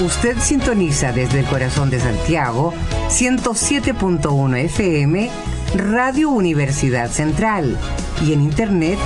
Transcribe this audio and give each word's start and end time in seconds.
Usted 0.00 0.36
sintoniza 0.38 1.12
desde 1.12 1.38
el 1.40 1.46
corazón 1.46 1.88
de 1.88 2.00
Santiago 2.00 2.74
107.1 3.08 4.56
FM 4.64 5.30
Radio 5.76 6.30
Universidad 6.30 7.10
Central 7.10 7.78
y 8.26 8.32
en 8.32 8.42
internet 8.42 8.98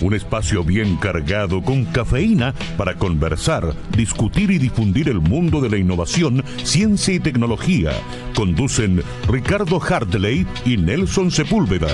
Un 0.01 0.15
espacio 0.15 0.63
bien 0.63 0.97
cargado 0.97 1.61
con 1.61 1.87
cafeína 1.87 2.55
para 2.77 2.95
conversar, 2.95 3.75
discutir 3.97 4.53
y 4.53 4.59
difundir 4.59 5.09
el 5.09 5.19
mundo 5.19 5.61
de 5.61 5.69
la 5.69 5.77
innovación, 5.77 6.45
ciencia 6.63 7.15
y 7.15 7.19
tecnología. 7.19 7.91
Conducen 8.37 9.03
Ricardo 9.27 9.81
Hartley 9.81 10.47
y 10.65 10.77
Nelson 10.77 11.33
Sepúlveda. 11.33 11.89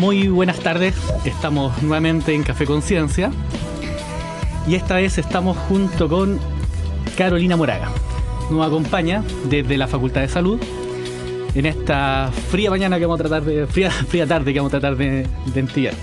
Muy 0.00 0.28
buenas 0.28 0.58
tardes, 0.60 0.94
estamos 1.26 1.82
nuevamente 1.82 2.34
en 2.34 2.42
Café 2.42 2.64
Conciencia 2.64 3.30
y 4.66 4.74
esta 4.74 4.96
vez 4.96 5.18
estamos 5.18 5.58
junto 5.68 6.08
con 6.08 6.40
Carolina 7.18 7.54
Moraga. 7.54 7.90
Nos 8.50 8.66
acompaña 8.66 9.22
desde 9.50 9.76
la 9.76 9.86
Facultad 9.88 10.22
de 10.22 10.28
Salud 10.28 10.58
en 11.54 11.66
esta 11.66 12.32
fría 12.48 12.70
mañana 12.70 12.98
que 12.98 13.04
vamos 13.04 13.20
a 13.20 13.24
tratar 13.24 13.44
de, 13.44 13.66
fría, 13.66 13.90
fría 13.90 14.26
tarde 14.26 14.54
que 14.54 14.60
vamos 14.60 14.72
a 14.72 14.80
tratar 14.80 14.96
de, 14.96 15.26
de 15.52 15.94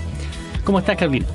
¿Cómo 0.64 0.78
estás, 0.78 0.96
Carolina? 0.96 1.26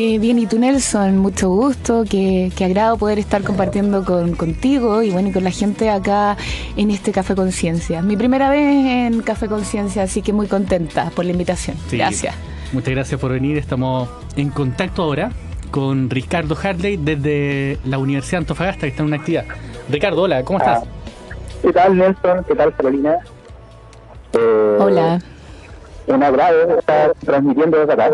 Eh, 0.00 0.20
bien, 0.20 0.38
y 0.38 0.46
tú 0.46 0.60
Nelson, 0.60 1.18
mucho 1.18 1.48
gusto, 1.48 2.04
qué, 2.08 2.52
agrado 2.64 2.96
poder 2.98 3.18
estar 3.18 3.42
compartiendo 3.42 4.04
con, 4.04 4.36
contigo 4.36 5.02
y 5.02 5.10
bueno, 5.10 5.30
y 5.30 5.32
con 5.32 5.42
la 5.42 5.50
gente 5.50 5.90
acá 5.90 6.36
en 6.76 6.92
este 6.92 7.10
Café 7.10 7.34
Conciencia. 7.34 8.00
Mi 8.00 8.16
primera 8.16 8.48
vez 8.48 8.86
en 8.86 9.22
Café 9.22 9.48
Conciencia, 9.48 10.04
así 10.04 10.22
que 10.22 10.32
muy 10.32 10.46
contenta 10.46 11.10
por 11.16 11.24
la 11.24 11.32
invitación. 11.32 11.76
gracias. 11.90 12.32
Muchas 12.72 12.94
gracias 12.94 13.20
por 13.20 13.32
venir, 13.32 13.58
estamos 13.58 14.08
en 14.36 14.50
contacto 14.50 15.02
ahora 15.02 15.32
con 15.72 16.08
Ricardo 16.10 16.56
Harley 16.62 16.96
desde 16.96 17.80
la 17.84 17.98
Universidad 17.98 18.38
de 18.38 18.42
Antofagasta, 18.44 18.82
que 18.82 18.90
está 18.90 19.02
en 19.02 19.08
una 19.08 19.16
actividad. 19.16 19.46
Ricardo, 19.90 20.22
hola, 20.22 20.44
¿cómo 20.44 20.60
estás? 20.60 20.84
¿Qué 21.60 21.72
tal, 21.72 21.96
Nelson? 21.96 22.44
¿Qué 22.46 22.54
tal, 22.54 22.72
Carolina? 22.76 23.18
Eh, 24.32 24.76
hola. 24.78 25.20
Un 26.06 26.22
agrado 26.22 26.78
estar 26.78 27.14
transmitiendo 27.24 27.78
desde 27.78 27.94
acá. 27.94 28.12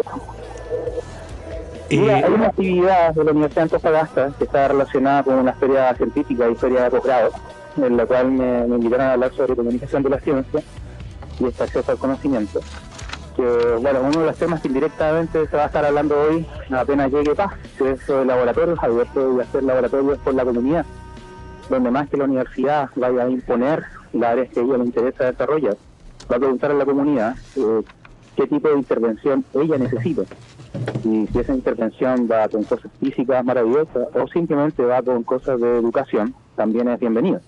Hay 1.90 2.32
una 2.32 2.46
actividad 2.46 3.14
de 3.14 3.24
la 3.24 3.30
Universidad 3.30 3.62
de 3.62 3.74
Antofagasta 3.74 4.32
que 4.38 4.44
está 4.44 4.68
relacionada 4.68 5.22
con 5.22 5.34
una 5.34 5.52
feria 5.54 5.94
científica 5.94 6.48
y 6.48 6.54
feria 6.54 6.84
de 6.84 6.90
posgrado, 6.90 7.30
en 7.76 7.96
la 7.96 8.06
cual 8.06 8.30
me, 8.30 8.66
invitaron 8.66 9.06
a 9.06 9.12
hablar 9.12 9.32
sobre 9.34 9.56
comunicación 9.56 10.02
de 10.02 10.10
la 10.10 10.20
ciencia 10.20 10.62
y 11.40 11.46
este 11.46 11.64
acceso 11.64 11.92
al 11.92 11.98
conocimiento 11.98 12.60
que 13.36 13.42
bueno, 13.80 14.00
uno 14.00 14.20
de 14.20 14.26
los 14.26 14.36
temas 14.36 14.60
que 14.60 14.68
indirectamente 14.68 15.46
se 15.46 15.56
va 15.56 15.64
a 15.64 15.66
estar 15.66 15.84
hablando 15.84 16.16
hoy 16.20 16.46
apenas 16.70 17.10
llegue 17.10 17.34
paz, 17.34 17.52
que 17.76 17.92
es 17.92 18.00
sobre 18.02 18.26
laboratorios, 18.26 18.78
abierto 18.80 19.34
de 19.34 19.42
hacer 19.42 19.64
laboratorios 19.64 20.18
por 20.18 20.34
la 20.34 20.44
comunidad, 20.44 20.86
donde 21.68 21.90
más 21.90 22.08
que 22.08 22.16
la 22.16 22.24
universidad 22.24 22.90
vaya 22.94 23.24
a 23.24 23.28
imponer 23.28 23.82
las 24.12 24.32
áreas 24.32 24.50
que 24.50 24.60
a 24.60 24.62
ella 24.62 24.76
le 24.78 24.84
interesa 24.84 25.24
desarrollar, 25.24 25.76
va 26.30 26.36
a 26.36 26.38
preguntar 26.38 26.70
a 26.70 26.74
la 26.74 26.84
comunidad 26.84 27.36
eh, 27.56 27.82
qué 28.36 28.46
tipo 28.46 28.68
de 28.68 28.76
intervención 28.76 29.44
ella 29.54 29.78
necesita. 29.78 30.22
Y 31.04 31.26
si 31.26 31.38
esa 31.38 31.54
intervención 31.54 32.28
va 32.30 32.48
con 32.48 32.64
cosas 32.64 32.90
físicas 33.00 33.44
maravillosas 33.44 34.08
o 34.14 34.26
simplemente 34.28 34.82
va 34.84 35.02
con 35.02 35.22
cosas 35.22 35.60
de 35.60 35.78
educación, 35.78 36.34
también 36.56 36.88
es 36.88 36.98
bienvenida. 36.98 37.40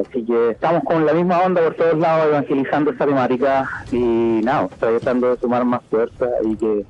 Así 0.00 0.24
que 0.24 0.50
estamos 0.50 0.82
con 0.84 1.04
la 1.04 1.12
misma 1.12 1.40
onda 1.40 1.62
por 1.62 1.74
todos 1.74 1.98
lados 1.98 2.28
evangelizando 2.28 2.90
esta 2.90 3.06
temática 3.06 3.68
y 3.90 4.40
nada, 4.42 4.68
tratando 4.78 5.30
de 5.30 5.40
sumar 5.40 5.64
más 5.64 5.82
fuerza 5.90 6.26
y 6.44 6.56
que 6.56 6.86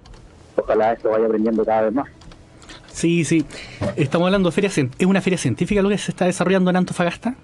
ojalá 0.56 0.92
esto 0.92 1.10
vaya 1.10 1.26
aprendiendo 1.26 1.64
cada 1.64 1.82
vez 1.82 1.94
más. 1.94 2.08
Sí, 2.86 3.24
sí. 3.24 3.44
Estamos 3.96 4.26
hablando 4.26 4.50
de 4.50 4.54
feria 4.54 4.70
¿Es 4.70 5.06
una 5.06 5.20
feria 5.20 5.38
científica 5.38 5.82
lo 5.82 5.88
que 5.88 5.98
se 5.98 6.12
está 6.12 6.26
desarrollando 6.26 6.70
en 6.70 6.76
Antofagasta? 6.76 7.34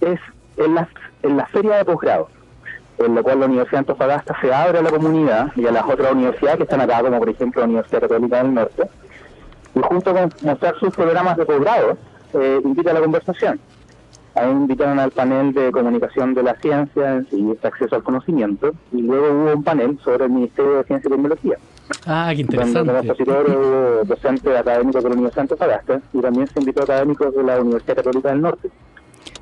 Es 0.00 0.20
en 0.56 0.74
la, 0.74 0.88
en 1.22 1.36
la 1.36 1.46
feria 1.46 1.76
de 1.76 1.84
posgrado, 1.84 2.28
en 2.98 3.14
la 3.14 3.22
cual 3.22 3.40
la 3.40 3.46
Universidad 3.46 3.72
de 3.72 3.78
Antofagasta 3.78 4.36
se 4.40 4.52
abre 4.52 4.78
a 4.78 4.82
la 4.82 4.90
comunidad 4.90 5.52
y 5.56 5.66
a 5.66 5.72
las 5.72 5.84
otras 5.84 6.12
universidades 6.12 6.58
que 6.58 6.62
están 6.64 6.80
acá, 6.80 7.00
como 7.00 7.18
por 7.18 7.28
ejemplo 7.28 7.60
la 7.60 7.66
Universidad 7.66 8.00
Católica 8.00 8.42
del 8.42 8.54
Norte, 8.54 8.82
y 9.74 9.80
junto 9.80 10.12
con 10.12 10.32
mostrar 10.42 10.78
sus 10.78 10.94
programas 10.94 11.36
de 11.36 11.46
posgrado, 11.46 11.96
eh, 12.34 12.60
invita 12.64 12.90
a 12.90 12.94
la 12.94 13.00
conversación. 13.00 13.60
Ahí 14.34 14.50
invitaron 14.50 14.98
al 14.98 15.10
panel 15.10 15.52
de 15.52 15.72
comunicación 15.72 16.34
de 16.34 16.42
la 16.42 16.54
ciencia 16.56 17.24
y 17.32 17.50
este 17.50 17.66
acceso 17.66 17.96
al 17.96 18.02
conocimiento, 18.02 18.72
y 18.92 19.02
luego 19.02 19.26
hubo 19.30 19.52
un 19.54 19.64
panel 19.64 19.98
sobre 20.04 20.24
el 20.24 20.30
Ministerio 20.30 20.76
de 20.78 20.84
Ciencia 20.84 21.08
y 21.08 21.12
Tecnología. 21.12 21.56
Ah, 22.06 22.30
qué 22.34 22.42
interesante. 22.42 22.92
Donde 22.92 23.56
hubo 23.56 24.04
docentes 24.04 24.56
académicos 24.56 25.02
de 25.02 25.08
la 25.08 25.14
Universidad 25.14 25.36
de 25.36 25.52
Antofagasta 25.52 26.00
y 26.12 26.20
también 26.20 26.46
se 26.46 26.60
invitó 26.60 26.80
a 26.80 26.84
académicos 26.84 27.34
de 27.34 27.42
la 27.42 27.60
Universidad 27.60 27.96
Católica 27.96 28.28
del 28.28 28.42
Norte. 28.42 28.70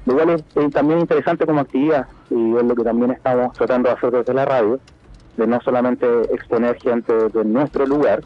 Lo 0.06 0.14
cual 0.14 0.30
es, 0.30 0.70
también 0.72 1.00
interesante 1.00 1.44
como 1.44 1.60
actividad 1.60 2.06
y 2.30 2.56
es 2.56 2.64
lo 2.64 2.74
que 2.74 2.84
también 2.84 3.10
estamos 3.10 3.52
tratando 3.54 3.88
de 3.88 3.96
hacer 3.96 4.10
desde 4.12 4.32
la 4.32 4.44
radio, 4.44 4.78
de 5.36 5.46
no 5.46 5.60
solamente 5.60 6.06
exponer 6.32 6.80
gente 6.80 7.12
de 7.12 7.44
nuestro 7.44 7.86
lugar, 7.86 8.22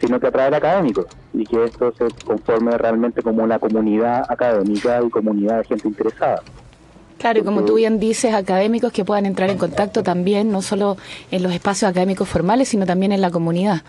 sino 0.00 0.18
que 0.18 0.26
atraer 0.26 0.54
académicos 0.54 1.06
y 1.34 1.44
que 1.44 1.64
esto 1.64 1.92
se 1.92 2.08
conforme 2.24 2.76
realmente 2.76 3.22
como 3.22 3.44
una 3.44 3.58
comunidad 3.58 4.24
académica 4.30 5.00
y 5.02 5.10
comunidad 5.10 5.58
de 5.58 5.64
gente 5.64 5.88
interesada. 5.88 6.42
Claro, 7.18 7.40
y 7.40 7.42
como 7.42 7.66
tú 7.66 7.74
bien 7.74 8.00
dices, 8.00 8.32
académicos 8.32 8.92
que 8.92 9.04
puedan 9.04 9.26
entrar 9.26 9.50
en 9.50 9.58
contacto 9.58 10.02
también, 10.02 10.50
no 10.50 10.62
solo 10.62 10.96
en 11.30 11.42
los 11.42 11.52
espacios 11.52 11.90
académicos 11.90 12.26
formales, 12.26 12.68
sino 12.68 12.86
también 12.86 13.12
en 13.12 13.20
la 13.20 13.30
comunidad. 13.30 13.82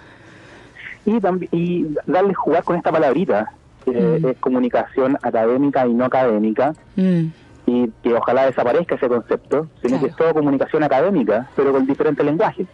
Y, 1.06 1.14
y 1.54 1.96
darle 2.06 2.34
jugar 2.34 2.66
con 2.66 2.76
esta 2.76 2.92
palabrita, 2.92 3.54
que 3.84 3.92
mm. 3.92 4.28
es 4.28 4.38
comunicación 4.38 5.18
académica 5.22 5.88
y 5.88 5.94
no 5.94 6.06
académica, 6.06 6.74
mm. 6.96 7.26
y 7.66 7.88
que 8.04 8.14
ojalá 8.14 8.46
desaparezca 8.46 8.96
ese 8.96 9.08
concepto, 9.08 9.68
sino 9.82 10.00
que 10.00 10.08
es 10.08 10.16
todo 10.16 10.34
comunicación 10.34 10.84
académica, 10.84 11.50
pero 11.56 11.72
con 11.72 11.86
diferentes 11.86 12.26
lenguajes 12.26 12.68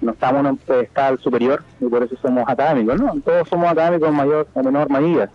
no 0.00 0.12
estamos 0.12 0.40
en 0.40 0.46
un 0.46 0.56
pedestal 0.56 1.18
superior 1.18 1.62
y 1.80 1.86
por 1.86 2.02
eso 2.02 2.16
somos 2.22 2.44
académicos, 2.48 3.00
¿no? 3.00 3.14
Todos 3.20 3.48
somos 3.48 3.70
académicos 3.70 4.08
en 4.08 4.14
mayor 4.14 4.48
o 4.54 4.62
menor 4.62 4.90
medida. 4.90 5.30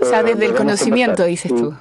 O 0.00 0.04
sea, 0.04 0.22
desde 0.22 0.46
el 0.46 0.54
conocimiento, 0.54 1.24
dices 1.24 1.52
tú. 1.54 1.74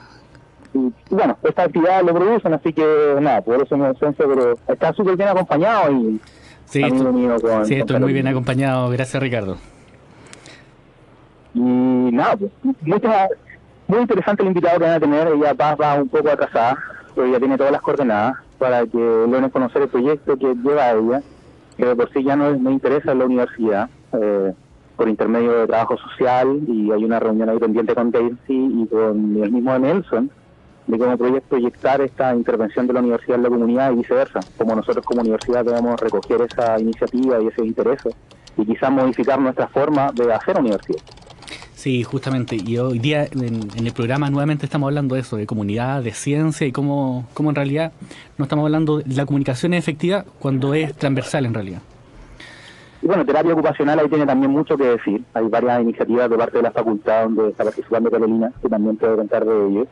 Y, 0.74 0.92
bueno, 1.10 1.38
esta 1.44 1.64
actividad 1.64 2.04
lo 2.04 2.14
producen, 2.14 2.54
así 2.54 2.74
que 2.74 3.18
nada, 3.22 3.42
por 3.42 3.62
eso 3.62 3.78
me 3.78 3.92
esencia, 3.92 4.26
pero 4.28 4.58
está 4.68 4.94
súper 4.94 5.16
bien 5.16 5.30
acompañado 5.30 5.92
y 5.92 6.20
sí, 6.66 6.84
esto, 6.84 7.66
sí, 7.66 7.76
estoy 7.76 8.00
muy 8.00 8.14
bien 8.14 8.28
acompañado, 8.28 8.90
gracias 8.90 9.22
Ricardo. 9.22 9.58
Y 11.58 12.12
nada, 12.12 12.38
pues, 12.38 12.52
muy 13.88 14.00
interesante 14.00 14.44
el 14.44 14.50
invitado 14.50 14.78
que 14.78 14.86
van 14.86 14.94
a 14.94 15.00
tener, 15.00 15.28
ella 15.28 15.54
va, 15.54 15.96
un 15.96 16.08
poco 16.08 16.30
atrasada, 16.30 16.78
pero 17.16 17.26
ella 17.26 17.40
tiene 17.40 17.58
todas 17.58 17.72
las 17.72 17.82
coordenadas 17.82 18.36
para 18.60 18.86
que 18.86 18.98
logren 18.98 19.50
conocer 19.50 19.82
el 19.82 19.88
proyecto 19.88 20.38
que 20.38 20.54
lleva 20.54 20.84
a 20.84 20.92
ella 20.92 21.22
que 21.78 21.96
por 21.96 22.12
sí 22.12 22.24
ya 22.24 22.36
no 22.36 22.58
me 22.60 22.72
interesa 22.72 23.14
la 23.14 23.26
universidad, 23.26 23.90
eh, 24.14 24.54
por 24.96 25.10
intermedio 25.10 25.52
de 25.52 25.68
trabajo 25.68 25.98
social, 25.98 26.60
y 26.68 26.92
hay 26.92 27.04
una 27.04 27.20
reunión 27.20 27.50
ahí 27.50 27.58
pendiente 27.58 27.96
con 27.96 28.12
Daisy 28.12 28.38
y 28.50 28.88
con 28.88 29.44
el 29.44 29.52
mismo 29.52 29.78
Nelson, 29.78 30.30
de 30.86 30.98
cómo 30.98 31.18
proyectar 31.18 32.02
esta 32.02 32.36
intervención 32.36 32.88
de 32.88 32.94
la 32.94 33.00
universidad 33.00 33.38
en 33.38 33.44
la 33.44 33.50
comunidad 33.50 33.92
y 33.92 33.96
viceversa, 33.96 34.40
como 34.58 34.76
nosotros 34.76 35.06
como 35.06 35.22
universidad 35.22 35.66
debemos 35.66 36.00
recoger 36.00 36.42
esa 36.42 36.80
iniciativa 36.80 37.42
y 37.42 37.48
ese 37.48 37.66
interés 37.66 38.00
y 38.58 38.66
quizás 38.66 38.92
modificar 38.92 39.40
nuestra 39.40 39.68
forma 39.68 40.12
de 40.14 40.34
hacer 40.34 40.60
universidad. 40.60 41.02
Sí, 41.78 42.02
justamente. 42.02 42.56
Y 42.56 42.80
hoy 42.80 42.98
día 42.98 43.26
en, 43.26 43.86
el 43.86 43.94
programa 43.94 44.32
nuevamente 44.32 44.66
estamos 44.66 44.88
hablando 44.88 45.14
de 45.14 45.22
eso, 45.22 45.38
de 45.38 45.46
comunidad, 45.46 46.02
de 46.02 46.12
ciencia 46.12 46.66
y 46.66 46.72
cómo, 46.72 47.28
cómo 47.36 47.50
en 47.50 47.56
realidad 47.56 47.92
no 48.40 48.46
estamos 48.46 48.66
hablando 48.66 48.98
de 48.98 49.14
la 49.14 49.28
comunicación 49.28 49.76
efectiva 49.76 50.26
cuando 50.40 50.74
es 50.74 50.96
transversal 50.96 51.46
en 51.46 51.54
realidad. 51.54 51.82
Y 53.04 53.06
bueno, 53.06 53.24
terapia 53.24 53.54
ocupacional 53.54 54.00
ahí 54.00 54.10
tiene 54.10 54.26
también 54.26 54.52
mucho 54.52 54.76
que 54.76 54.86
decir. 54.86 55.24
Hay 55.36 55.48
varias 55.50 55.84
iniciativas 55.84 56.28
de 56.32 56.36
parte 56.36 56.58
de 56.58 56.64
la 56.64 56.72
facultad 56.72 57.26
donde 57.26 57.50
está 57.50 57.64
participando 57.64 58.10
Carolina, 58.10 58.52
que 58.60 58.70
también 58.70 58.98
puede 58.98 59.16
contar 59.16 59.46
de 59.46 59.68
ellos. 59.68 59.88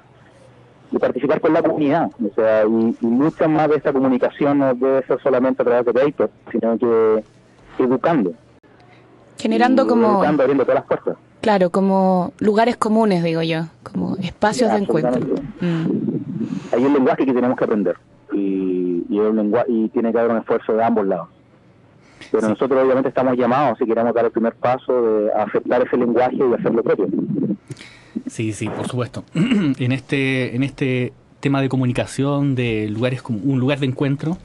Y 0.92 0.98
participar 0.98 1.40
con 1.40 1.54
la 1.54 1.62
comunidad. 1.62 2.10
O 2.20 2.34
sea, 2.34 2.64
y, 2.66 2.98
y 3.00 3.06
mucha 3.06 3.48
más 3.48 3.70
de 3.70 3.76
esta 3.76 3.94
comunicación 3.94 4.58
no 4.58 4.74
debe 4.74 5.06
ser 5.06 5.22
solamente 5.22 5.62
a 5.62 5.66
través 5.66 5.86
de 5.86 5.94
paper, 5.94 6.32
sino 6.52 6.80
que 6.80 7.24
educando 7.78 8.34
Generando 9.38 9.88
como... 9.88 10.24
abriendo 10.24 10.64
todas 10.64 10.76
las 10.76 10.86
puertas. 10.86 11.18
Claro, 11.46 11.70
como 11.70 12.34
lugares 12.40 12.76
comunes, 12.76 13.24
digo 13.24 13.44
yo, 13.44 13.68
como 13.84 14.16
espacios 14.16 14.72
de 14.72 14.78
encuentro. 14.80 15.22
Mm. 15.62 16.74
Hay 16.74 16.84
un 16.84 16.92
lenguaje 16.92 17.24
que 17.24 17.34
tenemos 17.34 17.56
que 17.56 17.66
aprender 17.66 17.96
y, 18.34 19.06
y, 19.08 19.20
y 19.68 19.90
tiene 19.90 20.12
que 20.12 20.18
haber 20.18 20.32
un 20.32 20.38
esfuerzo 20.38 20.74
de 20.74 20.84
ambos 20.84 21.06
lados. 21.06 21.28
Pero 22.32 22.50
nosotros 22.50 22.84
obviamente 22.84 23.10
estamos 23.10 23.38
llamados, 23.38 23.78
si 23.78 23.86
queremos 23.86 24.16
dar 24.16 24.26
el 24.26 24.32
primer 24.32 24.56
paso, 24.56 25.00
de 25.00 25.34
aceptar 25.34 25.86
ese 25.86 25.96
lenguaje 25.98 26.36
y 26.36 26.52
hacerlo 26.52 26.82
propio. 26.82 27.10
Sí, 28.26 28.52
sí, 28.52 28.68
por 28.68 28.88
supuesto. 28.88 29.24
en 29.36 29.92
este, 29.92 30.56
en 30.56 30.64
este 30.64 31.14
tema 31.42 31.62
de 31.62 31.70
comunicación, 31.70 32.56
de 32.56 32.90
lugares 32.90 33.22
como 33.22 33.38
un 33.44 33.60
lugar 33.60 33.78
de 33.78 33.86
encuentro, 33.86 34.40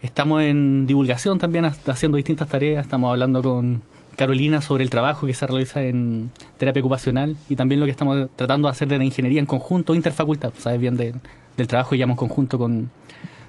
estamos 0.00 0.40
en 0.40 0.86
divulgación 0.86 1.38
también 1.38 1.66
haciendo 1.66 2.16
distintas 2.16 2.48
tareas, 2.48 2.86
estamos 2.86 3.10
hablando 3.10 3.42
con 3.42 3.82
Carolina 4.18 4.60
sobre 4.60 4.84
el 4.84 4.90
trabajo 4.90 5.26
que 5.26 5.32
se 5.32 5.46
realiza 5.46 5.82
en 5.82 6.30
terapia 6.58 6.80
ocupacional 6.80 7.36
y 7.48 7.56
también 7.56 7.80
lo 7.80 7.86
que 7.86 7.92
estamos 7.92 8.28
tratando 8.36 8.68
de 8.68 8.72
hacer 8.72 8.88
de 8.88 8.98
la 8.98 9.04
ingeniería 9.04 9.40
en 9.40 9.46
conjunto, 9.46 9.94
interfacultad, 9.94 10.52
sabes 10.58 10.80
bien 10.80 10.96
del 10.96 11.66
trabajo 11.66 11.90
que 11.90 11.96
llevamos 11.96 12.16
en 12.16 12.26
conjunto 12.26 12.58
con, 12.58 12.90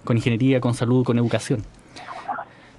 con 0.03 0.15
ingeniería, 0.15 0.61
con 0.61 0.73
salud, 0.73 1.03
con 1.03 1.17
educación. 1.17 1.63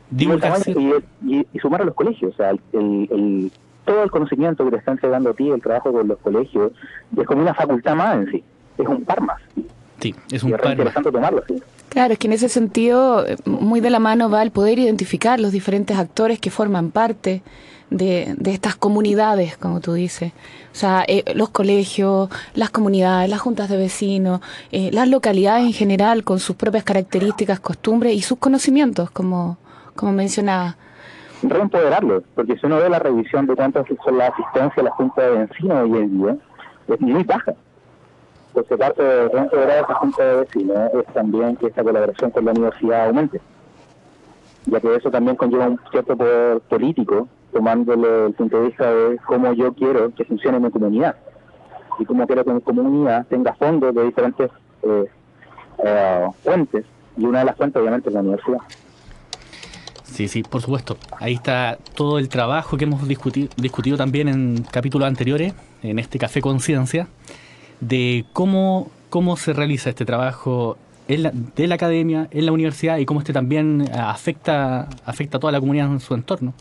Divulgación. 0.08 1.04
Y, 1.26 1.46
y, 1.52 1.58
sumar 1.58 1.82
a 1.82 1.84
los 1.84 1.94
colegios, 1.94 2.32
o 2.32 2.36
sea, 2.36 2.50
el 2.50 3.50
todo 3.84 4.04
el 4.04 4.10
conocimiento 4.10 4.64
que 4.64 4.70
te 4.70 4.76
está 4.76 4.92
entregando 4.92 5.30
a 5.30 5.34
ti, 5.34 5.48
el 5.48 5.60
trabajo 5.60 5.92
con 5.92 6.06
los 6.06 6.18
colegios, 6.18 6.70
es 7.16 7.26
como 7.26 7.42
una 7.42 7.54
facultad 7.54 7.96
más 7.96 8.16
en 8.18 8.30
sí, 8.30 8.44
es 8.78 8.86
un 8.86 9.04
par 9.04 9.20
más. 9.20 9.40
Sí, 9.98 10.14
es 10.30 10.42
un 10.44 10.52
par 10.52 10.70
interesante 10.70 11.10
tomarlo, 11.10 11.42
sí. 11.46 11.60
Claro, 11.88 12.12
es 12.12 12.18
que 12.20 12.28
en 12.28 12.32
ese 12.34 12.48
sentido, 12.48 13.26
eh, 13.26 13.36
muy 13.44 13.80
de 13.80 13.90
la 13.90 13.98
mano 13.98 14.30
va 14.30 14.42
el 14.42 14.52
poder 14.52 14.78
identificar 14.78 15.40
los 15.40 15.50
diferentes 15.50 15.98
actores 15.98 16.38
que 16.38 16.50
forman 16.50 16.92
parte 16.92 17.42
de, 17.90 18.34
de 18.38 18.52
estas 18.52 18.76
comunidades, 18.76 19.56
como 19.56 19.80
tú 19.80 19.92
dices. 19.92 20.32
O 20.72 20.74
sea, 20.74 21.04
eh, 21.06 21.24
los 21.34 21.50
colegios, 21.50 22.30
las 22.54 22.70
comunidades, 22.70 23.28
las 23.28 23.40
juntas 23.40 23.68
de 23.68 23.76
vecinos, 23.76 24.40
eh, 24.72 24.90
las 24.92 25.08
localidades 25.08 25.64
en 25.64 25.72
general, 25.72 26.24
con 26.24 26.38
sus 26.38 26.56
propias 26.56 26.84
características, 26.84 27.60
costumbres 27.60 28.14
y 28.14 28.22
sus 28.22 28.38
conocimientos, 28.38 29.10
como, 29.10 29.58
como 29.94 30.12
mencionaba 30.12 30.76
reempoderarlos, 31.42 32.22
porque 32.34 32.56
si 32.58 32.66
uno 32.66 32.76
ve 32.76 32.88
la 32.88 32.98
revisión 32.98 33.46
de 33.46 33.56
cuántas 33.56 33.86
son 34.04 34.18
la 34.18 34.26
asistencia 34.26 34.82
a 34.82 34.84
la 34.84 34.90
Junta 34.90 35.22
de 35.22 35.46
Vecinos 35.46 35.82
hoy 35.84 35.98
en 35.98 36.22
día, 36.22 36.36
es 36.88 37.00
muy 37.00 37.24
baja. 37.24 37.54
Entonces, 38.48 38.78
parte 38.78 39.02
de 39.02 39.28
reempoderar 39.28 39.70
a 39.70 39.80
esa 39.80 39.94
Junta 39.94 40.24
de 40.24 40.36
Vecinos 40.40 40.90
es 40.94 41.14
también 41.14 41.56
que 41.56 41.66
esta 41.68 41.82
colaboración 41.82 42.30
con 42.30 42.44
la 42.44 42.50
universidad 42.52 43.06
aumente, 43.06 43.40
ya 44.66 44.80
que 44.80 44.94
eso 44.94 45.10
también 45.10 45.36
conlleva 45.36 45.68
un 45.68 45.80
cierto 45.90 46.16
poder 46.16 46.60
político, 46.60 47.28
tomándole 47.52 48.26
el 48.26 48.32
punto 48.32 48.60
de 48.60 48.68
vista 48.68 48.92
de 48.92 49.18
cómo 49.26 49.52
yo 49.52 49.72
quiero 49.74 50.14
que 50.14 50.24
funcione 50.24 50.60
mi 50.60 50.70
comunidad 50.70 51.16
y 51.98 52.04
cómo 52.04 52.26
quiero 52.26 52.44
que 52.44 52.52
mi 52.52 52.60
comunidad 52.60 53.26
tenga 53.26 53.54
fondos 53.54 53.94
de 53.94 54.04
diferentes 54.04 54.50
eh, 54.82 55.04
eh, 55.84 56.26
fuentes, 56.42 56.84
y 57.16 57.24
una 57.24 57.40
de 57.40 57.44
las 57.44 57.56
fuentes 57.56 57.80
obviamente 57.80 58.08
es 58.08 58.14
la 58.14 58.20
universidad. 58.20 58.58
Sí, 60.04 60.26
sí, 60.28 60.42
por 60.42 60.60
supuesto. 60.60 60.96
Ahí 61.18 61.34
está 61.34 61.78
todo 61.94 62.18
el 62.18 62.28
trabajo 62.28 62.76
que 62.76 62.84
hemos 62.84 63.06
discutido, 63.06 63.48
discutido 63.56 63.96
también 63.96 64.28
en 64.28 64.62
capítulos 64.64 65.06
anteriores, 65.06 65.54
en 65.82 65.98
este 65.98 66.18
Café 66.18 66.40
Conciencia, 66.40 67.06
de 67.80 68.24
cómo, 68.32 68.90
cómo 69.08 69.36
se 69.36 69.52
realiza 69.52 69.90
este 69.90 70.04
trabajo 70.04 70.76
en 71.06 71.22
la, 71.22 71.32
de 71.32 71.66
la 71.66 71.76
academia, 71.76 72.28
en 72.30 72.46
la 72.46 72.52
universidad 72.52 72.98
y 72.98 73.06
cómo 73.06 73.20
este 73.20 73.32
también 73.32 73.88
afecta, 73.94 74.88
afecta 75.04 75.36
a 75.36 75.40
toda 75.40 75.52
la 75.52 75.60
comunidad 75.60 75.86
en 75.86 76.00
su 76.00 76.14
entorno. 76.14 76.54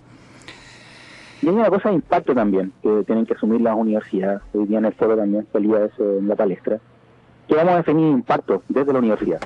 Y 1.42 1.48
hay 1.48 1.56
una 1.56 1.70
cosa 1.70 1.90
de 1.90 1.96
impacto 1.96 2.36
también 2.36 2.74
que 2.82 3.04
tienen 3.06 3.26
que 3.26 3.34
asumir 3.34 3.62
las 3.62 3.76
universidades. 3.76 4.42
Hoy 4.54 4.66
día 4.66 4.80
en 4.80 4.86
el 4.86 4.94
foro 4.94 5.16
también 5.16 5.48
salía 5.52 5.86
eso 5.86 6.18
en 6.18 6.28
la 6.28 6.36
palestra. 6.36 6.80
Que 7.48 7.56
vamos 7.56 7.74
a 7.74 7.78
definir 7.78 8.12
impacto 8.12 8.62
desde 8.68 8.92
la 8.92 9.00
universidad. 9.00 9.40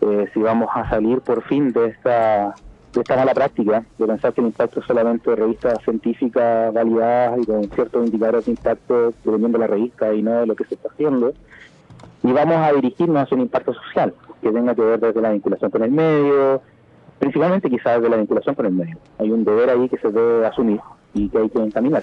Eh, 0.00 0.28
si 0.32 0.40
vamos 0.40 0.70
a 0.74 0.88
salir 0.88 1.20
por 1.20 1.42
fin 1.42 1.72
de 1.72 1.88
esta 1.88 2.54
de 2.92 3.02
esta 3.02 3.16
mala 3.16 3.34
práctica 3.34 3.84
de 3.98 4.06
pensar 4.06 4.32
que 4.32 4.40
el 4.40 4.48
impacto 4.48 4.80
es 4.80 4.86
solamente 4.86 5.30
de 5.30 5.36
revistas 5.36 5.78
científicas 5.84 6.74
validadas 6.74 7.38
y 7.40 7.46
con 7.46 7.62
ciertos 7.70 8.06
indicadores 8.06 8.46
de 8.46 8.50
impacto 8.50 9.12
dependiendo 9.24 9.58
de 9.58 9.58
la 9.58 9.66
revista 9.68 10.12
y 10.12 10.22
no 10.22 10.40
de 10.40 10.46
lo 10.46 10.56
que 10.56 10.64
se 10.64 10.74
está 10.74 10.88
haciendo. 10.88 11.32
Y 12.22 12.32
vamos 12.32 12.56
a 12.56 12.72
dirigirnos 12.72 13.22
hacia 13.22 13.36
un 13.36 13.42
impacto 13.42 13.74
social 13.74 14.14
que 14.42 14.50
tenga 14.50 14.74
que 14.74 14.82
ver 14.82 15.00
desde 15.00 15.20
la 15.20 15.30
vinculación 15.30 15.70
con 15.70 15.82
el 15.82 15.90
medio, 15.90 16.62
principalmente 17.20 17.70
quizás 17.70 17.96
desde 17.96 18.08
la 18.08 18.16
vinculación 18.16 18.54
con 18.56 18.66
el 18.66 18.72
medio. 18.72 18.96
Hay 19.18 19.30
un 19.30 19.44
deber 19.44 19.70
ahí 19.70 19.88
que 19.88 19.98
se 19.98 20.10
debe 20.10 20.46
asumir 20.46 20.80
y 21.14 21.28
que 21.28 21.38
hay 21.38 21.48
que 21.50 21.58
encaminar. 21.58 22.02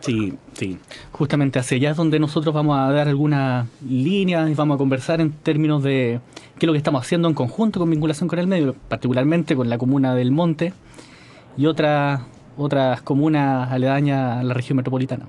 Sí, 0.00 0.38
sí. 0.52 0.78
Justamente 1.12 1.58
hacia 1.58 1.78
allá 1.78 1.90
es 1.92 1.96
donde 1.96 2.20
nosotros 2.20 2.54
vamos 2.54 2.78
a 2.78 2.92
dar 2.92 3.08
algunas 3.08 3.66
líneas 3.82 4.50
y 4.50 4.54
vamos 4.54 4.74
a 4.74 4.78
conversar 4.78 5.22
en 5.22 5.32
términos 5.32 5.82
de 5.82 6.20
qué 6.58 6.66
es 6.66 6.66
lo 6.66 6.72
que 6.74 6.78
estamos 6.78 7.00
haciendo 7.00 7.26
en 7.26 7.34
conjunto 7.34 7.80
con 7.80 7.88
vinculación 7.88 8.28
con 8.28 8.38
el 8.38 8.46
medio, 8.46 8.74
particularmente 8.88 9.56
con 9.56 9.70
la 9.70 9.78
comuna 9.78 10.14
del 10.14 10.30
Monte 10.30 10.74
y 11.56 11.66
otras 11.66 12.20
otras 12.56 13.02
comunas 13.02 13.72
aledañas 13.72 14.38
a 14.38 14.42
la 14.42 14.54
región 14.54 14.76
metropolitana. 14.76 15.24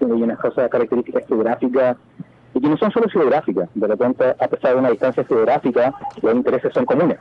Hay 0.00 0.10
unas 0.10 0.38
cosas, 0.38 0.68
características 0.70 1.26
geográficas 1.28 1.96
y 2.54 2.60
que 2.60 2.68
no 2.68 2.76
son 2.78 2.90
solo 2.90 3.08
geográficas. 3.10 3.68
De 3.74 3.86
repente, 3.86 4.24
a 4.40 4.48
pesar 4.48 4.72
de 4.72 4.78
una 4.80 4.90
distancia 4.90 5.22
geográfica, 5.24 5.94
los 6.22 6.34
intereses 6.34 6.72
son 6.72 6.86
comunes. 6.86 7.18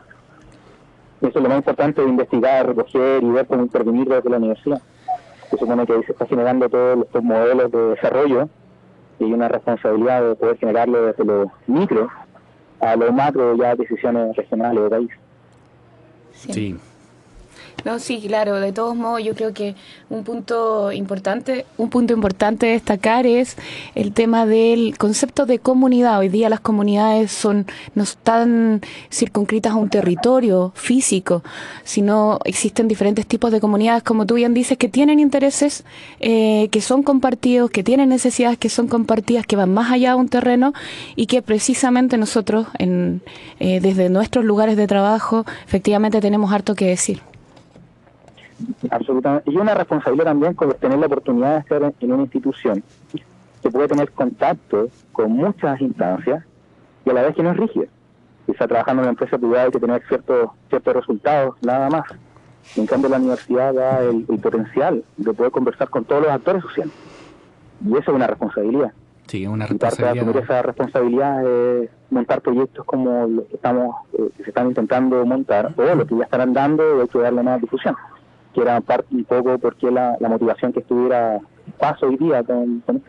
Eso 1.21 1.39
es 1.39 1.43
lo 1.43 1.49
más 1.49 1.57
importante 1.57 2.01
de 2.01 2.09
investigar, 2.09 2.67
recoger 2.67 3.23
y 3.23 3.29
ver 3.29 3.47
cómo 3.47 3.63
intervenir 3.63 4.07
desde 4.07 4.29
la 4.29 4.37
universidad 4.37 4.81
se 5.49 5.57
supone 5.57 5.85
que 5.85 5.93
ahí 5.93 6.03
se 6.03 6.11
está 6.11 6.25
generando 6.25 6.69
todos 6.69 7.05
estos 7.05 7.23
modelos 7.23 7.71
de 7.71 7.79
desarrollo 7.89 8.49
y 9.19 9.25
una 9.25 9.47
responsabilidad 9.47 10.21
de 10.29 10.35
poder 10.35 10.57
generarlo 10.57 11.05
desde 11.05 11.23
lo 11.23 11.51
micro 11.67 12.09
a 12.79 12.95
lo 12.95 13.11
macro, 13.13 13.55
ya 13.55 13.75
decisiones 13.75 14.35
regionales 14.35 14.83
de 14.83 14.89
país. 14.89 15.09
sí. 16.31 16.77
No, 17.85 17.99
sí, 17.99 18.19
claro, 18.19 18.59
de 18.59 18.71
todos 18.71 18.95
modos 18.95 19.23
yo 19.23 19.35
creo 19.35 19.53
que 19.53 19.75
un 20.09 20.23
punto 20.23 20.91
importante, 20.91 21.67
un 21.77 21.91
punto 21.91 22.13
importante 22.13 22.65
destacar 22.65 23.27
es 23.27 23.57
el 23.93 24.11
tema 24.11 24.47
del 24.47 24.97
concepto 24.97 25.45
de 25.45 25.59
comunidad. 25.59 26.17
Hoy 26.17 26.29
día 26.29 26.49
las 26.49 26.61
comunidades 26.61 27.31
son 27.31 27.67
no 27.93 28.01
están 28.01 28.81
circunscritas 29.11 29.73
a 29.73 29.75
un 29.75 29.89
territorio 29.89 30.71
físico, 30.73 31.43
sino 31.83 32.39
existen 32.43 32.87
diferentes 32.87 33.27
tipos 33.27 33.51
de 33.51 33.59
comunidades, 33.59 34.01
como 34.01 34.25
tú 34.25 34.33
bien 34.33 34.55
dices, 34.55 34.79
que 34.79 34.89
tienen 34.89 35.19
intereses 35.19 35.83
eh, 36.19 36.69
que 36.71 36.81
son 36.81 37.03
compartidos, 37.03 37.69
que 37.69 37.83
tienen 37.83 38.09
necesidades 38.09 38.57
que 38.57 38.69
son 38.69 38.87
compartidas, 38.87 39.45
que 39.45 39.57
van 39.57 39.71
más 39.71 39.91
allá 39.91 40.09
de 40.09 40.15
un 40.15 40.27
terreno 40.27 40.73
y 41.15 41.27
que 41.27 41.43
precisamente 41.43 42.17
nosotros 42.17 42.65
en, 42.79 43.21
eh, 43.59 43.79
desde 43.79 44.09
nuestros 44.09 44.43
lugares 44.43 44.75
de 44.75 44.87
trabajo 44.87 45.45
efectivamente 45.67 46.19
tenemos 46.19 46.51
harto 46.51 46.73
que 46.73 46.87
decir. 46.87 47.21
Absolutamente. 48.89 49.51
Y 49.51 49.57
una 49.57 49.73
responsabilidad 49.73 50.25
también 50.25 50.53
con 50.53 50.71
tener 50.73 50.97
la 50.97 51.05
oportunidad 51.07 51.53
de 51.53 51.59
estar 51.59 51.93
en 51.99 52.11
una 52.11 52.23
institución 52.23 52.83
que 53.61 53.69
puede 53.69 53.87
tener 53.87 54.11
contacto 54.11 54.89
con 55.11 55.31
muchas 55.31 55.81
instancias 55.81 56.43
y 57.03 57.09
a 57.09 57.13
la 57.13 57.23
vez 57.23 57.35
que 57.35 57.43
no 57.43 57.51
es 57.51 57.57
rígida. 57.57 57.85
Está 58.47 58.67
trabajando 58.67 59.01
en 59.01 59.05
una 59.05 59.11
empresa 59.11 59.37
privada 59.37 59.63
hay 59.63 59.71
que 59.71 59.79
tener 59.79 60.03
ciertos, 60.07 60.51
ciertos 60.69 60.95
resultados, 60.95 61.55
nada 61.61 61.89
más. 61.89 62.03
En 62.75 62.85
cambio, 62.85 63.09
la 63.09 63.17
universidad 63.17 63.73
da 63.73 64.01
el, 64.01 64.23
potencial 64.39 65.03
de 65.17 65.33
poder 65.33 65.51
conversar 65.51 65.89
con 65.89 66.05
todos 66.05 66.23
los 66.23 66.31
actores 66.31 66.61
sociales. 66.61 66.93
Y 67.83 67.91
eso 67.91 68.11
es 68.11 68.15
una 68.15 68.27
responsabilidad. 68.27 68.91
Sí, 69.27 69.47
una 69.47 69.65
responsabilidad. 69.65 70.15
Y 70.15 70.25
parte 70.25 70.39
de 70.39 70.43
esa 70.43 70.61
responsabilidad 70.61 71.45
es 71.45 71.89
montar 72.11 72.41
proyectos 72.41 72.85
como 72.85 73.27
los 73.27 73.45
que, 73.45 73.55
estamos, 73.55 73.95
eh, 74.13 74.29
que 74.37 74.43
se 74.43 74.49
están 74.49 74.67
intentando 74.67 75.25
montar 75.25 75.73
o 75.75 75.95
los 75.95 76.07
que 76.07 76.17
ya 76.17 76.23
estarán 76.23 76.53
dando 76.53 76.97
y 76.97 77.01
hay 77.01 77.07
que 77.07 77.19
darle 77.19 77.41
más 77.41 77.59
difusión 77.59 77.95
que 78.55 78.61
era 78.61 78.79
parte 78.81 79.13
un 79.13 79.25
poco 79.25 79.59
porque 79.59 79.91
la, 79.91 80.15
la 80.19 80.29
motivación 80.29 80.71
que 80.71 80.79
estuviera 80.79 81.39
paso 81.77 82.07
hoy 82.07 82.17
día 82.17 82.41
con, 82.43 82.81
con 82.85 83.01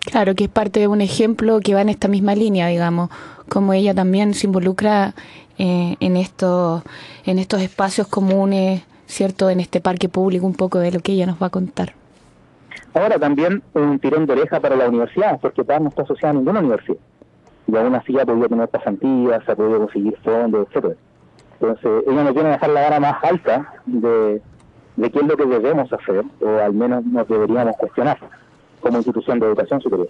Claro, 0.00 0.34
que 0.34 0.44
es 0.44 0.50
parte 0.50 0.80
de 0.80 0.88
un 0.88 1.00
ejemplo 1.00 1.60
que 1.60 1.74
va 1.74 1.80
en 1.80 1.88
esta 1.88 2.08
misma 2.08 2.34
línea, 2.34 2.68
digamos, 2.68 3.10
como 3.48 3.72
ella 3.72 3.94
también 3.94 4.34
se 4.34 4.46
involucra 4.46 5.14
eh, 5.58 5.96
en, 6.00 6.16
estos, 6.16 6.82
en 7.24 7.38
estos 7.38 7.60
espacios 7.60 8.08
comunes, 8.08 8.82
¿cierto? 9.06 9.50
En 9.50 9.60
este 9.60 9.80
parque 9.80 10.08
público, 10.08 10.46
un 10.46 10.54
poco 10.54 10.78
de 10.78 10.92
lo 10.92 11.00
que 11.00 11.12
ella 11.12 11.26
nos 11.26 11.40
va 11.40 11.46
a 11.46 11.50
contar. 11.50 11.94
Ahora 12.94 13.18
también 13.18 13.62
un 13.74 13.98
tirón 13.98 14.26
de 14.26 14.32
oreja 14.32 14.60
para 14.60 14.76
la 14.76 14.88
universidad, 14.88 15.38
porque 15.40 15.64
Paz 15.64 15.80
no 15.80 15.88
está 15.88 16.02
asociada 16.02 16.30
a 16.30 16.34
ninguna 16.34 16.60
universidad. 16.60 16.98
Y 17.68 17.76
aún 17.76 17.94
así 17.94 18.18
ha 18.18 18.26
podido 18.26 18.48
tener 18.48 18.68
pasantías, 18.68 19.48
ha 19.48 19.54
podido 19.54 19.78
conseguir 19.78 20.16
fondos, 20.24 20.66
etcétera. 20.68 20.94
Entonces, 21.60 22.04
ella 22.08 22.24
nos 22.24 22.34
viene 22.34 22.48
a 22.48 22.52
dejar 22.52 22.70
la 22.70 22.80
gana 22.82 23.00
más 23.00 23.22
alta 23.22 23.72
de, 23.86 24.42
de 24.96 25.10
qué 25.10 25.18
es 25.20 25.26
lo 25.26 25.36
que 25.36 25.46
debemos 25.46 25.92
hacer, 25.92 26.24
o 26.40 26.58
al 26.58 26.72
menos 26.74 27.04
nos 27.04 27.26
deberíamos 27.28 27.76
cuestionar 27.76 28.18
como 28.80 28.98
institución 28.98 29.38
de 29.38 29.46
educación 29.46 29.80
superior. 29.80 30.08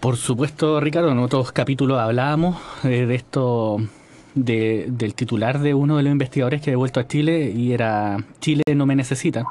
Por 0.00 0.16
supuesto, 0.16 0.80
Ricardo, 0.80 1.10
en 1.12 1.18
otros 1.18 1.52
capítulos 1.52 1.98
hablábamos 1.98 2.56
eh, 2.84 3.06
de 3.06 3.14
esto, 3.14 3.78
de, 4.34 4.86
del 4.88 5.14
titular 5.14 5.60
de 5.60 5.72
uno 5.74 5.96
de 5.96 6.02
los 6.02 6.12
investigadores 6.12 6.60
que 6.60 6.72
ha 6.72 6.76
vuelto 6.76 7.00
a 7.00 7.06
Chile 7.06 7.50
y 7.50 7.72
era 7.72 8.18
Chile 8.40 8.62
no 8.74 8.84
me 8.84 8.96
necesita. 8.96 9.44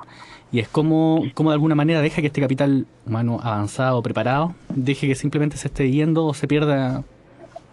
Y 0.52 0.60
es 0.60 0.68
como, 0.68 1.24
como 1.34 1.50
de 1.50 1.56
alguna 1.56 1.74
manera 1.74 2.02
deja 2.02 2.22
que 2.22 2.28
este 2.28 2.42
capital 2.42 2.86
humano 3.08 3.40
avanzado, 3.42 4.04
preparado, 4.04 4.54
deje 4.70 5.08
que 5.08 5.16
simplemente 5.16 5.58
se 5.58 5.70
esté 5.70 5.90
yendo 5.90 6.26
o 6.26 6.34
se 6.36 6.48
pierda 6.48 7.04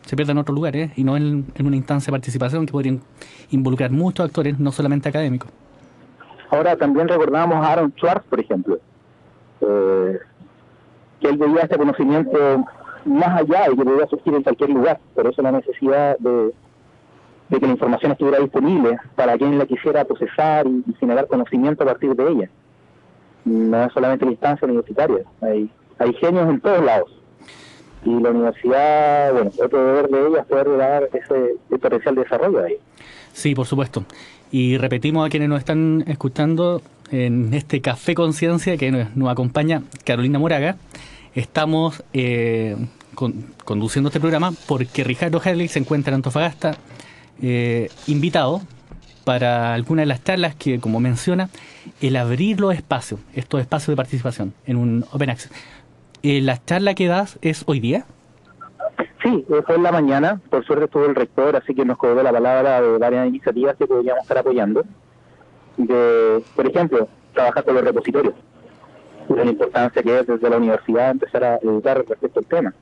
se 0.07 0.17
pierda 0.17 0.33
en 0.33 0.39
otros 0.39 0.55
lugares 0.55 0.91
y 0.97 1.05
no 1.05 1.17
en, 1.17 1.45
en 1.55 1.67
una 1.67 1.77
instancia 1.77 2.07
de 2.07 2.13
participación 2.13 2.65
que 2.65 2.73
podría 2.73 2.97
involucrar 3.51 3.91
muchos 3.91 4.25
actores, 4.25 4.59
no 4.59 4.73
solamente 4.73 5.09
académicos. 5.11 5.51
Ahora 6.51 6.77
también 6.77 7.09
recordamos 7.09 7.57
a 7.57 7.73
Aaron 7.73 7.93
Schwartz, 7.97 8.27
por 8.29 8.41
ejemplo, 8.41 8.79
eh, 9.61 10.19
que 11.21 11.29
él 11.29 11.37
veía 11.37 11.63
este 11.63 11.79
conocimiento 11.79 12.65
más 13.05 13.41
allá 13.41 13.71
y 13.73 13.77
que 13.77 13.85
podía 13.85 14.07
surgir 14.07 14.35
en 14.35 14.43
cualquier 14.43 14.71
lugar. 14.71 14.99
Por 15.15 15.27
eso 15.29 15.43
la 15.43 15.53
necesidad 15.53 16.19
de, 16.19 16.53
que 17.51 17.67
la 17.67 17.73
información 17.73 18.13
estuviera 18.13 18.41
disponible 18.41 18.99
para 19.15 19.37
quien 19.39 19.59
la 19.59 19.67
quisiera 19.67 20.05
procesar 20.05 20.67
y, 20.67 20.85
generar 20.99 21.29
conocimiento 21.29 21.85
a 21.85 21.87
partir 21.87 22.15
de 22.15 22.31
ella. 22.31 22.51
No 23.45 23.85
es 23.85 23.93
solamente 23.93 24.25
la 24.25 24.33
instancia 24.33 24.67
universitaria, 24.67 25.25
hay, 25.41 25.71
hay 25.99 26.13
genios 26.15 26.49
en 26.49 26.61
todos 26.61 26.85
lados. 26.85 27.11
Y 28.05 28.19
la 28.19 28.31
universidad, 28.31 29.33
bueno, 29.33 29.51
otro 29.63 29.85
deber 29.85 30.09
de 30.09 30.27
ella 30.27 30.41
es 30.41 30.47
poder 30.47 30.77
dar 30.79 31.09
ese, 31.13 31.57
potencial 31.79 32.15
de 32.15 32.23
desarrollo 32.23 32.65
ahí. 32.65 32.79
Sí, 33.33 33.55
por 33.55 33.67
supuesto. 33.67 34.05
Y 34.53 34.79
repetimos 34.79 35.27
a 35.27 35.31
quienes 35.31 35.49
nos 35.49 35.61
están 35.61 36.05
escuchando 36.07 36.83
en 37.11 37.55
este 37.55 37.81
Café 37.81 38.15
Conciencia 38.15 38.77
que 38.77 38.91
nos, 38.91 39.31
acompaña 39.31 39.83
Carolina 40.05 40.39
Moraga. 40.39 40.77
Estamos 41.35 42.03
eh, 42.13 42.77
conduciendo 43.65 44.09
este 44.09 44.21
programa 44.21 44.53
porque 44.67 45.05
Ricardo 45.05 45.41
Harley 45.45 45.69
se 45.69 45.79
encuentra 45.79 46.11
en 46.11 46.17
Antofagasta 46.17 46.77
eh, 47.41 47.91
invitado 48.07 48.61
para 49.25 49.75
alguna 49.75 50.03
de 50.03 50.07
las 50.07 50.25
charlas 50.25 50.55
que, 50.57 50.81
como 50.81 50.99
menciona, 50.99 51.51
el 52.01 52.17
abrir 52.17 52.59
los 52.59 52.75
espacios, 52.75 53.21
estos 53.35 53.61
espacios 53.61 53.89
de 53.89 53.97
participación 53.97 54.55
en 54.67 54.77
un 54.77 55.05
Open 55.13 55.31
Access. 55.31 55.53
Eh, 56.23 56.41
¿La 56.41 56.63
charla 56.65 56.95
que 56.95 57.07
das 57.07 57.39
es 57.43 57.63
hoy 57.67 57.81
día? 57.81 58.05
Sí, 59.23 59.45
fue 59.67 59.77
en 59.77 59.83
la 59.83 59.93
mañana. 59.93 60.41
Por 60.49 60.65
suerte 60.65 60.87
estuvo 60.87 61.05
el 61.05 61.15
rector, 61.15 61.55
así 61.57 61.75
que 61.75 61.85
nos 61.85 61.99
cobró 61.99 62.23
la 62.23 62.33
palabra 62.33 62.81
de 62.81 62.99
varias 62.99 63.27
iniciativas 63.27 63.77
que 63.77 63.87
podríamos 63.87 64.23
estar 64.23 64.39
apoyando. 64.39 64.85
De, 65.77 66.43
por 66.57 66.67
ejemplo, 66.67 67.09
trabajar 67.35 67.65
con 67.65 67.75
los 67.75 67.85
repositorios. 67.85 68.35
La 69.29 69.45
importancia 69.45 70.03
que 70.03 70.21
es 70.21 70.27
desde 70.27 70.51
la 70.51 70.57
universidad 70.57 71.11
empezar 71.11 71.45
a 71.45 71.57
educar 71.57 72.05
respecto 72.09 72.41
al 72.41 72.47
tema. 72.47 72.75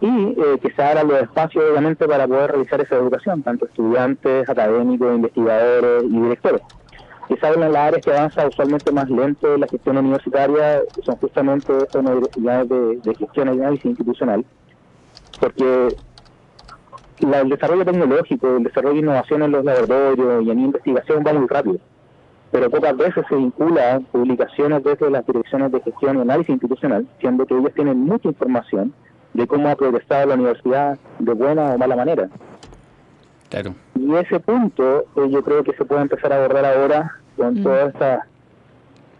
Y 0.00 0.34
eh, 0.36 0.58
que 0.60 0.70
se 0.72 0.82
abran 0.82 1.08
los 1.08 1.22
espacios, 1.22 1.64
obviamente, 1.70 2.06
para 2.06 2.26
poder 2.26 2.50
realizar 2.50 2.80
esa 2.80 2.96
educación, 2.96 3.42
tanto 3.42 3.66
estudiantes, 3.66 4.48
académicos, 4.48 5.14
investigadores 5.14 6.04
y 6.04 6.20
directores. 6.20 6.60
Y 7.28 7.36
saben 7.36 7.60
las 7.60 7.74
áreas 7.74 8.04
que 8.04 8.12
avanza 8.12 8.46
usualmente 8.46 8.92
más 8.92 9.08
lento 9.08 9.54
en 9.54 9.60
la 9.60 9.68
gestión 9.68 9.96
universitaria 9.96 10.82
son 11.02 11.16
justamente 11.16 11.72
estas 11.78 12.04
universidades 12.04 12.68
de, 12.68 12.96
de 12.96 13.14
gestión 13.14 13.48
y 13.48 13.60
análisis 13.60 13.86
institucional 13.86 14.44
porque 15.40 15.88
el 17.20 17.48
desarrollo 17.48 17.84
tecnológico, 17.84 18.56
el 18.56 18.64
desarrollo 18.64 18.94
de 18.94 19.00
innovación 19.00 19.42
en 19.42 19.52
los 19.52 19.64
laboratorios 19.64 20.44
y 20.44 20.50
en 20.50 20.60
investigación 20.60 21.24
va 21.26 21.32
muy 21.32 21.46
rápido, 21.46 21.78
pero 22.50 22.70
pocas 22.70 22.96
veces 22.96 23.24
se 23.28 23.36
vincula 23.36 24.00
publicaciones 24.10 24.82
desde 24.84 25.10
las 25.10 25.26
direcciones 25.26 25.72
de 25.72 25.80
gestión 25.80 26.18
y 26.18 26.20
análisis 26.20 26.50
institucional, 26.50 27.06
siendo 27.20 27.46
que 27.46 27.56
ellos 27.56 27.72
tienen 27.74 27.98
mucha 27.98 28.28
información 28.28 28.92
de 29.32 29.46
cómo 29.46 29.68
ha 29.68 29.76
progresado 29.76 30.26
la 30.26 30.34
universidad 30.34 30.98
de 31.18 31.32
buena 31.32 31.74
o 31.74 31.78
mala 31.78 31.96
manera. 31.96 32.28
Claro. 33.48 33.74
Y 33.94 34.14
ese 34.14 34.40
punto 34.40 35.04
eh, 35.16 35.28
yo 35.30 35.42
creo 35.42 35.62
que 35.62 35.72
se 35.74 35.84
puede 35.84 36.02
empezar 36.02 36.32
a 36.32 36.36
abordar 36.36 36.64
ahora 36.64 37.18
con 37.36 37.60
mm. 37.60 37.62
todas 37.62 37.94
estas 37.94 38.20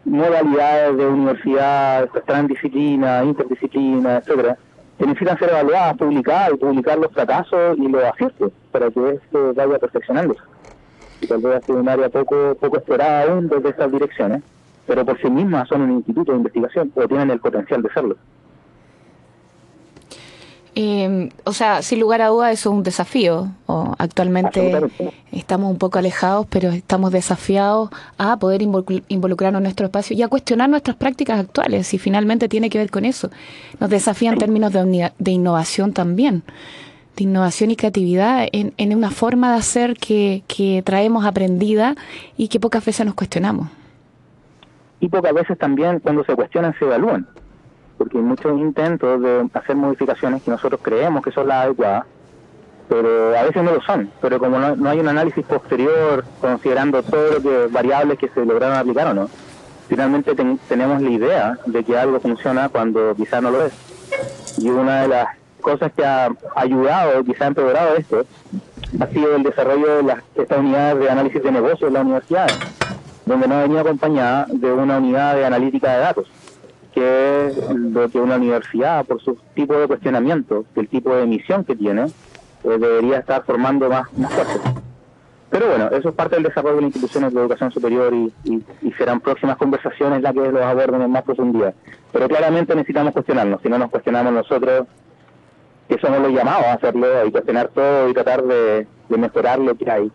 modalidades 0.05 0.97
de 0.97 1.07
universidad, 1.07 2.05
estas 2.05 2.25
transdisciplinas, 2.25 3.25
interdisciplinas, 3.25 4.23
etcétera, 4.23 4.59
necesitan 5.07 5.39
ser 5.39 5.51
evaluadas, 5.51 5.97
publicadas 5.97 6.51
y 6.55 6.57
publicar 6.57 6.99
los 6.99 7.13
fracasos 7.13 7.79
y 7.79 7.89
los 7.89 8.05
aciertos 8.05 8.53
para 8.71 8.91
que 8.91 9.11
esto 9.11 9.55
vaya 9.55 9.79
perfeccionándose. 9.79 10.41
Y 11.21 11.27
tal 11.27 11.41
vez 11.41 11.57
ha 11.57 11.61
sido 11.67 11.81
un 11.81 11.89
área 11.89 12.09
poco, 12.09 12.55
poco 12.61 12.77
explorada 12.77 13.33
aún 13.33 13.49
desde 13.49 13.71
estas 13.71 13.91
direcciones, 13.93 14.43
pero 14.87 15.05
por 15.05 15.21
sí 15.21 15.31
mismas 15.31 15.69
son 15.69 15.83
un 15.83 15.93
instituto 15.93 16.33
de 16.33 16.39
investigación 16.39 16.93
o 16.95 17.07
tienen 17.07 17.31
el 17.31 17.41
potencial 17.41 17.83
de 17.83 17.91
serlo. 17.93 18.17
Eh, 20.75 21.29
o 21.45 21.53
sea, 21.53 21.83
sin 21.83 22.01
lugar 22.01 22.23
a 22.23 22.29
duda 22.29 22.51
eso 22.51 22.71
es 22.71 22.75
un 22.75 22.83
desafío. 22.83 23.49
O 23.67 23.95
actualmente 23.99 24.81
estamos 25.31 25.71
un 25.71 25.79
poco 25.79 25.99
alejados, 25.99 26.47
pero 26.49 26.71
estamos 26.71 27.13
desafiados 27.13 27.91
a 28.19 28.39
poder 28.39 28.63
involucrarnos 28.63 29.59
en 29.61 29.65
nuestro 29.65 29.87
espacio 29.87 30.17
y 30.17 30.23
a 30.23 30.29
cuestionar 30.29 30.71
nuestras 30.71 30.97
prácticas 30.97 31.41
actuales. 31.41 31.93
Y 31.93 31.99
finalmente 31.99 32.49
tiene 32.49 32.71
que 32.71 32.79
ver 32.79 32.91
con 32.91 33.05
eso. 33.05 33.31
Nos 33.81 33.91
desafía 33.91 34.33
en 34.33 34.39
términos 34.39 34.73
de, 34.73 35.13
de 35.19 35.31
innovación 35.31 35.93
también, 35.93 36.43
de 37.17 37.25
innovación 37.25 37.71
y 37.71 37.77
creatividad 37.77 38.47
en, 38.53 38.73
en 38.79 38.97
una 38.97 39.11
forma 39.11 39.53
de 39.53 39.59
hacer 39.59 39.97
que, 39.97 40.43
que 40.49 40.83
traemos 40.83 41.27
aprendida 41.27 41.97
y 42.39 42.49
que 42.49 42.61
pocas 42.61 42.85
veces 42.85 43.05
nos 43.05 43.15
cuestionamos. 43.15 43.69
Y 45.01 45.09
pocas 45.09 45.35
veces 45.35 45.59
también 45.59 45.99
cuando 45.99 46.25
se 46.25 46.35
cuestionan 46.35 46.75
se 46.79 46.85
evalúan 46.85 47.27
porque 48.03 48.19
hay 48.19 48.25
muchos 48.25 48.59
intentos 48.59 49.23
de 49.23 49.49
hacer 49.55 49.77
modificaciones 49.77 50.43
que 50.43 50.51
nosotros 50.51 50.81
creemos 50.83 51.23
que 51.23 51.31
son 51.31 51.47
las 51.47 51.67
adecuadas, 51.67 52.05
pero 52.89 53.39
a 53.39 53.45
veces 53.45 53.63
no 53.63 53.75
lo 53.75 53.81
son. 53.81 54.11
Pero 54.21 54.41
como 54.41 54.59
no, 54.59 54.91
hay 54.91 54.99
un 54.99 55.07
análisis 55.07 55.47
posterior 55.47 56.25
considerando 56.41 57.01
todo 57.05 57.35
lo 57.35 57.41
que 57.41 57.69
variables 57.71 58.19
que 58.19 58.29
se 58.31 58.45
lograron 58.45 58.77
aplicar 58.77 59.07
o 59.07 59.15
no, 59.15 59.31
finalmente 59.89 60.35
tenemos 60.69 61.01
la 61.01 61.11
idea 61.11 61.59
de 61.65 61.85
que 61.85 61.97
algo 61.97 62.19
funciona 62.19 62.69
cuando 62.71 63.15
quizás 63.15 63.41
no 63.41 63.53
lo 63.53 63.67
es. 63.67 63.73
Y 64.59 64.69
una 64.69 65.03
de 65.03 65.09
las 65.09 65.29
cosas 65.61 65.93
que 65.93 66.05
ha 66.05 66.29
ayudado, 66.57 67.23
quizás 67.23 67.43
ha 67.43 67.47
empeorado 67.47 67.95
esto, 67.95 68.27
ha 68.99 69.07
sido 69.07 69.37
el 69.37 69.45
desarrollo 69.45 69.99
de 69.99 70.03
las, 70.03 70.19
estas 70.35 70.59
unidades 70.59 70.99
de 70.99 71.09
análisis 71.09 71.41
de 71.41 71.53
negocios 71.53 71.83
en 71.83 71.95
las 71.95 72.03
universidades, 72.03 72.59
donde 73.27 73.47
no 73.47 73.61
venía 73.61 73.83
acompañada 73.83 74.47
de 74.49 74.73
una 74.73 74.99
unidad 74.99 75.37
de 75.37 75.47
analítica 75.47 75.93
de 75.93 75.99
datos 76.01 76.42
que 76.93 77.53
lo 77.75 78.09
que 78.09 78.19
una 78.19 78.37
universidad, 78.37 79.05
por 79.05 79.21
su 79.23 79.39
tipo 79.55 79.75
de 79.75 79.87
cuestionamiento, 79.87 80.65
el 80.77 80.89
tipo 80.89 81.15
de 81.15 81.25
emisión 81.25 81.65
que 81.65 81.75
tiene, 81.75 82.07
pues 82.63 82.81
debería 82.81 83.19
estar 83.19 83.45
formando 83.45 83.89
más, 83.89 84.13
más. 84.17 84.33
Pero 85.53 85.69
bueno, 85.69 85.91
eso 85.91 86.09
es 86.09 86.15
parte 86.15 86.37
del 86.37 86.45
desarrollo 86.45 86.77
de 86.77 86.83
las 86.83 86.89
instituciones 86.89 87.35
de 87.35 87.41
educación 87.41 87.71
superior 87.71 88.15
y, 88.15 88.65
serán 88.97 89.21
próximas 89.21 89.59
conversaciones 89.59 90.23
las 90.23 90.33
que 90.33 90.41
los 90.41 90.63
aborden 90.63 91.03
en 91.03 91.11
más 91.11 91.25
profundidad. 91.25 91.75
Pero 92.11 92.27
claramente 92.27 92.75
necesitamos 92.75 93.13
cuestionarnos, 93.13 93.61
si 93.61 93.69
no 93.69 93.77
nos 93.77 93.91
cuestionamos 93.91 94.33
nosotros, 94.33 94.87
que 95.89 95.99
somos 95.99 96.21
los 96.21 96.33
llamados 96.33 96.65
a 96.65 96.73
hacerlo, 96.73 97.27
y 97.27 97.31
cuestionar 97.31 97.69
todo 97.69 98.09
y 98.09 98.15
tratar 98.15 98.43
de, 98.45 98.87
mejorar 99.11 99.59
lo 99.59 99.77
que 99.77 99.91
hay. 99.91 100.11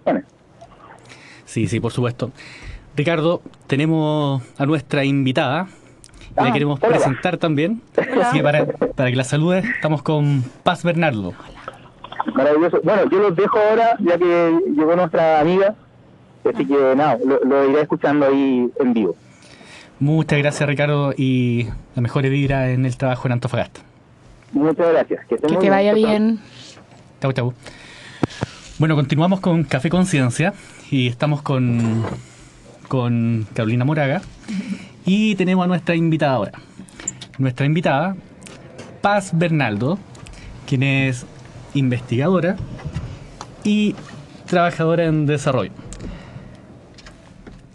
Sí, 1.46 1.68
sí, 1.68 1.80
por 1.80 1.92
supuesto. 1.92 2.32
Ricardo, 2.96 3.44
tenemos 3.68 4.42
a 4.58 4.66
nuestra 4.66 5.06
invitada, 5.06 5.68
le 6.36 6.50
ah, 6.50 6.54
queremos 6.54 6.80
presentar 6.80 7.38
también. 7.38 7.82
para, 8.42 8.66
para, 8.66 9.10
que 9.10 9.16
la 9.16 9.24
salude, 9.24 9.60
estamos 9.60 10.02
con 10.02 10.44
Paz 10.64 10.84
Bernardo. 10.84 11.34
Maravilloso. 12.34 12.80
Bueno, 12.84 13.10
yo 13.10 13.20
los 13.20 13.36
dejo 13.36 13.58
ahora, 13.58 13.96
ya 14.00 14.18
que 14.18 14.60
llegó 14.76 14.96
nuestra 14.96 15.40
amiga. 15.40 15.76
Así 16.44 16.66
que 16.66 16.96
nada, 16.96 17.18
lo, 17.26 17.70
iré 17.70 17.82
escuchando 17.82 18.26
ahí 18.26 18.70
en 18.80 18.94
vivo. 18.94 19.16
Muchas 20.00 20.40
gracias, 20.40 20.70
Ricardo, 20.70 21.14
y 21.18 21.68
la 21.96 22.02
mejor 22.02 22.24
vibra 22.30 22.70
en 22.72 22.86
el 22.86 22.96
trabajo 22.98 23.28
en 23.28 23.34
Antofagasta. 23.34 23.82
Muchas 24.52 24.90
gracias. 24.90 25.26
Que, 25.26 25.38
te 25.38 25.70
vaya 25.70 25.94
bien. 25.94 26.40
Chau, 27.22 27.34
chau. 27.34 27.54
Bueno, 28.80 28.96
continuamos 28.96 29.40
con 29.40 29.64
Café 29.64 29.90
Conciencia 29.90 30.54
y 30.92 31.08
estamos 31.08 31.42
con, 31.42 32.04
con 32.88 33.48
Carolina 33.54 33.86
Moraga. 33.86 34.22
Y 35.08 35.36
tenemos 35.36 35.64
a 35.64 35.68
nuestra 35.68 35.96
invitada 35.96 36.34
ahora. 36.34 36.52
Nuestra 37.38 37.66
invitada, 37.66 38.18
Paz 39.02 39.32
Bernaldo, 39.34 39.98
quien 40.68 40.84
es 40.84 41.26
investigadora 41.74 42.58
y 43.64 43.96
trabajadora 44.48 45.06
en 45.06 45.26
desarrollo. 45.26 45.72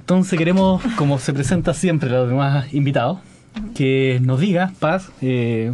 Entonces 0.00 0.38
queremos, 0.38 0.82
como 0.96 1.18
se 1.18 1.32
presenta 1.32 1.72
siempre 1.72 2.10
los 2.10 2.28
demás 2.28 2.74
invitados, 2.74 3.20
que 3.74 4.18
nos 4.20 4.38
digas, 4.38 4.70
Paz, 4.78 5.10
eh, 5.22 5.72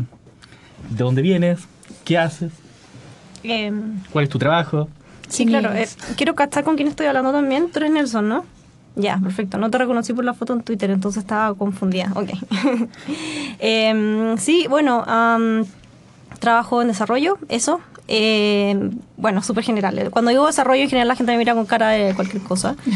de 0.91 0.97
dónde 1.05 1.23
vienes, 1.23 1.59
qué 2.05 2.19
haces, 2.19 2.53
em, 3.43 4.01
cuál 4.13 4.27
es 4.27 4.31
tu 4.31 4.39
trabajo. 4.39 4.89
Sí, 5.29 5.45
claro. 5.45 5.73
Eh, 5.75 5.89
quiero 6.17 6.37
captar 6.37 6.63
con 6.63 6.77
quién 6.77 6.87
estoy 6.87 7.07
hablando 7.07 7.33
también. 7.33 7.69
Tú 7.73 7.81
eres 7.81 7.91
Nelson, 7.91 8.29
¿no? 8.29 8.58
Ya, 8.99 9.19
perfecto. 9.23 9.59
No 9.59 9.71
te 9.71 9.79
reconocí 9.79 10.13
por 10.13 10.25
la 10.25 10.35
foto 10.35 10.53
en 10.53 10.63
Twitter, 10.63 10.91
entonces 10.91 11.23
estaba 11.23 11.55
confundida. 11.55 12.13
Ok. 12.15 12.31
Em, 13.61 14.37
sí, 14.39 14.67
bueno, 14.69 15.05
trabajo 16.41 16.83
en 16.83 16.89
desarrollo, 16.89 17.39
eso. 17.49 17.81
Eh, 18.09 18.91
bueno, 19.17 19.43
súper 19.43 19.63
general. 19.65 20.11
Cuando 20.11 20.31
digo 20.31 20.47
desarrollo, 20.47 20.83
en 20.83 20.89
general 20.89 21.09
la 21.09 21.15
gente 21.17 21.33
me 21.33 21.39
mira 21.39 21.55
con 21.55 21.67
cara 21.67 21.91
de 21.91 22.15
cualquier 22.15 22.43
cosa. 22.43 22.77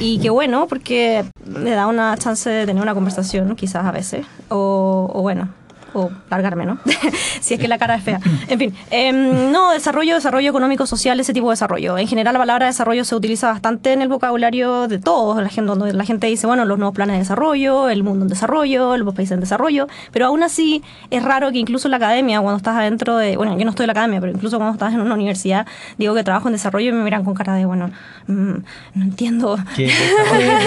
Y 0.00 0.20
qué 0.20 0.30
bueno, 0.30 0.68
porque 0.68 1.24
me 1.44 1.70
da 1.70 1.88
una 1.88 2.16
chance 2.16 2.48
de 2.48 2.66
tener 2.66 2.80
una 2.80 2.94
conversación, 2.94 3.56
quizás 3.56 3.84
a 3.84 3.90
veces. 3.90 4.24
O, 4.48 5.10
o 5.12 5.22
bueno, 5.22 5.48
o 5.94 6.10
largarme, 6.30 6.66
¿no? 6.66 6.78
si 7.40 7.54
es 7.54 7.60
que 7.60 7.68
la 7.68 7.78
cara 7.78 7.96
es 7.96 8.02
fea. 8.02 8.20
En 8.48 8.58
fin, 8.58 8.74
em, 8.90 9.50
no, 9.52 9.72
desarrollo, 9.72 10.14
desarrollo 10.14 10.50
económico, 10.50 10.86
social, 10.86 11.18
ese 11.20 11.32
tipo 11.32 11.48
de 11.48 11.52
desarrollo. 11.52 11.98
En 11.98 12.06
general 12.06 12.34
la 12.34 12.40
palabra 12.40 12.66
desarrollo 12.66 13.04
se 13.04 13.14
utiliza 13.14 13.48
bastante 13.48 13.92
en 13.92 14.02
el 14.02 14.08
vocabulario 14.08 14.88
de 14.88 14.98
todos, 14.98 15.42
la 15.42 15.48
gente, 15.48 15.68
donde 15.68 15.92
la 15.92 16.04
gente 16.04 16.26
dice, 16.26 16.46
bueno, 16.46 16.64
los 16.64 16.78
nuevos 16.78 16.94
planes 16.94 17.14
de 17.14 17.20
desarrollo, 17.20 17.88
el 17.88 18.02
mundo 18.02 18.24
en 18.24 18.28
desarrollo, 18.28 18.96
los 18.96 19.14
países 19.14 19.32
en 19.32 19.40
desarrollo, 19.40 19.88
pero 20.12 20.26
aún 20.26 20.42
así 20.42 20.82
es 21.10 21.22
raro 21.22 21.50
que 21.52 21.58
incluso 21.58 21.88
en 21.88 21.92
la 21.92 21.96
academia, 21.98 22.40
cuando 22.40 22.58
estás 22.58 22.76
adentro 22.76 23.16
de, 23.16 23.36
bueno, 23.36 23.56
yo 23.58 23.64
no 23.64 23.70
estoy 23.70 23.84
en 23.84 23.88
la 23.88 23.92
academia, 23.92 24.20
pero 24.20 24.32
incluso 24.32 24.58
cuando 24.58 24.74
estás 24.74 24.92
en 24.94 25.00
una 25.00 25.14
universidad, 25.14 25.66
digo 25.96 26.14
que 26.14 26.24
trabajo 26.24 26.48
en 26.48 26.52
desarrollo 26.52 26.90
y 26.90 26.92
me 26.92 27.02
miran 27.02 27.24
con 27.24 27.34
cara 27.34 27.54
de, 27.54 27.64
bueno, 27.64 27.90
mm, 28.26 28.54
no 28.94 29.04
entiendo. 29.04 29.58
¿Qué 29.76 29.90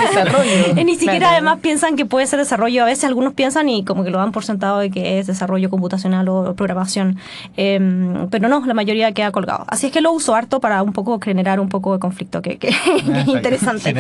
desarrollo? 0.08 0.74
Ni 0.84 0.96
siquiera 0.96 1.32
además 1.32 1.60
piensan 1.62 1.96
que 1.96 2.06
puede 2.06 2.28
ser 2.28 2.40
desarrollo. 2.40 2.84
A 2.84 2.86
veces 2.86 3.06
algunos 3.06 3.34
piensan 3.34 3.70
y 3.70 3.86
como 3.86 4.04
que 4.04 4.10
lo 4.10 4.18
dan 4.18 4.32
por 4.32 4.44
sentado 4.44 4.80
de 4.80 4.90
que 4.90 5.11
es 5.20 5.28
desarrollo 5.28 5.70
computacional 5.70 6.28
o 6.30 6.54
programación. 6.56 7.18
Em, 7.58 8.28
pero 8.30 8.48
no, 8.50 8.66
la 8.66 8.74
mayoría 8.74 9.12
queda 9.12 9.32
colgado. 9.32 9.66
Así 9.68 9.88
es 9.88 9.92
que 9.94 10.02
lo 10.02 10.12
uso 10.12 10.36
harto 10.36 10.60
para 10.60 10.84
un 10.84 10.94
poco 10.94 11.20
generar 11.20 11.60
un 11.60 11.70
poco 11.70 11.94
de 11.94 12.00
conflicto, 12.00 12.42
que, 12.42 12.58
que- 12.58 12.70
es 12.70 12.76
interesante. 13.28 13.94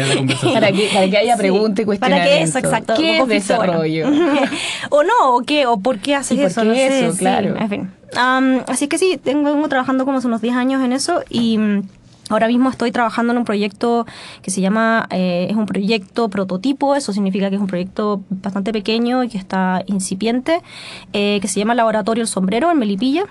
Para 0.53 0.71
que, 0.71 0.89
para 0.93 1.09
que 1.09 1.17
haya 1.17 1.35
Sí, 1.35 1.39
pregunta 1.39 1.81
y 1.81 1.85
para 1.85 1.97
cuestionamiento. 1.97 2.37
que 2.37 2.43
eso, 2.43 2.59
exacto, 2.59 2.93
¿Qué 2.95 3.19
es 3.19 3.27
desarrollo? 3.27 4.07
o 4.89 5.03
no, 5.03 5.35
o 5.35 5.41
qué, 5.41 5.65
o 5.65 5.79
por 5.79 5.99
qué 5.99 6.15
haces 6.15 6.37
¿Y 6.37 6.41
por 6.41 6.47
eso, 6.49 6.61
qué 6.61 6.67
no 6.67 6.73
sé, 6.75 7.05
eso? 7.05 7.13
sí, 7.13 7.19
Claro. 7.19 7.55
en 7.57 7.69
fin. 7.69 7.91
Am, 8.15 8.61
así 8.67 8.87
que 8.87 8.97
sí, 8.97 9.19
tengo, 9.23 9.53
vengo 9.53 9.69
trabajando 9.69 10.03
como 10.05 10.17
hace 10.17 10.27
unos 10.27 10.41
10 10.41 10.55
años 10.55 10.83
en 10.83 10.91
eso 10.93 11.23
y 11.29 11.57
ahora 12.31 12.47
mismo 12.47 12.69
estoy 12.69 12.91
trabajando 12.91 13.33
en 13.33 13.39
un 13.39 13.45
proyecto 13.45 14.05
que 14.41 14.51
se 14.51 14.61
llama, 14.61 15.07
eh, 15.11 15.47
es 15.49 15.55
un 15.55 15.65
proyecto 15.65 16.29
prototipo, 16.29 16.95
eso 16.95 17.13
significa 17.13 17.49
que 17.49 17.55
es 17.55 17.61
un 17.61 17.67
proyecto 17.67 18.21
bastante 18.29 18.71
pequeño 18.71 19.23
y 19.23 19.29
que 19.29 19.37
está 19.37 19.83
incipiente, 19.87 20.61
eh, 21.13 21.39
que 21.41 21.47
se 21.47 21.59
llama 21.59 21.75
Laboratorio 21.75 22.21
El 22.21 22.27
Sombrero 22.27 22.71
en 22.71 22.79
Melipilla. 22.79 23.25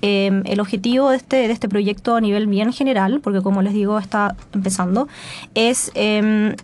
Eh, 0.00 0.42
el 0.44 0.60
objetivo 0.60 1.10
de 1.10 1.16
este, 1.16 1.36
de 1.48 1.52
este 1.52 1.68
proyecto 1.68 2.14
a 2.14 2.20
nivel 2.20 2.46
bien 2.46 2.72
general, 2.72 3.20
porque 3.20 3.40
como 3.40 3.62
les 3.62 3.72
digo 3.72 3.98
está 3.98 4.36
empezando, 4.52 5.08
es 5.54 5.90
em, 5.94 6.54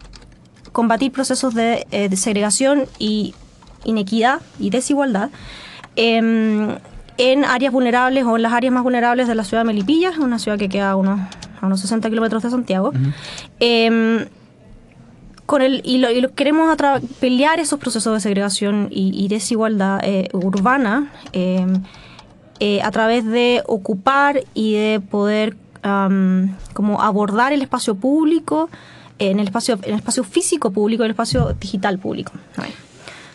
combatir 0.71 1.11
procesos 1.11 1.53
de, 1.53 1.85
eh, 1.91 2.09
de 2.09 2.17
segregación 2.17 2.85
y 2.99 3.35
inequidad 3.85 4.41
y 4.61 4.71
desigualdad 4.71 5.31
em, 5.97 6.77
en 7.17 7.45
áreas 7.45 7.73
vulnerables 7.73 8.25
o 8.25 8.37
en 8.37 8.43
las 8.43 8.53
áreas 8.53 8.73
más 8.73 8.83
vulnerables 8.83 9.29
de 9.29 9.35
la 9.35 9.45
ciudad 9.45 9.63
de 9.63 9.67
Melipilla, 9.67 10.13
una 10.21 10.39
ciudad 10.39 10.59
que 10.59 10.69
queda 10.69 10.97
unos, 10.97 11.21
a 11.65 11.67
unos 11.67 11.81
60 11.81 12.09
kilómetros 12.11 12.43
de 12.43 12.51
Santiago. 12.51 12.93
Em, 13.61 14.27
con 15.47 15.61
el, 15.61 15.83
y, 15.85 15.99
lo, 15.99 16.11
y 16.11 16.21
lo- 16.23 16.33
queremos 16.35 16.75
pelear 17.21 17.61
esos 17.61 17.79
procesos 17.79 18.15
de 18.15 18.21
segregación 18.21 18.89
y, 18.91 19.13
y 19.15 19.29
desigualdad 19.29 20.01
eh, 20.03 20.29
urbana 20.33 21.13
em, 21.33 21.83
eh, 22.61 22.81
a 22.83 22.91
través 22.91 23.27
de 23.27 23.63
ocupar 23.67 24.43
y 24.55 24.75
de 24.75 25.01
poder 25.01 25.57
como 26.73 27.03
abordar 27.03 27.53
el 27.53 27.61
espacio 27.61 27.95
público, 27.95 28.71
en 29.19 29.39
el 29.39 29.47
espacio, 29.49 29.79
en 29.83 29.91
el 29.93 29.97
espacio 29.97 30.25
físico 30.25 30.71
público 30.71 31.03
y 31.03 31.07
el 31.07 31.11
espacio 31.11 31.53
digital 31.61 31.99
público. 31.99 32.33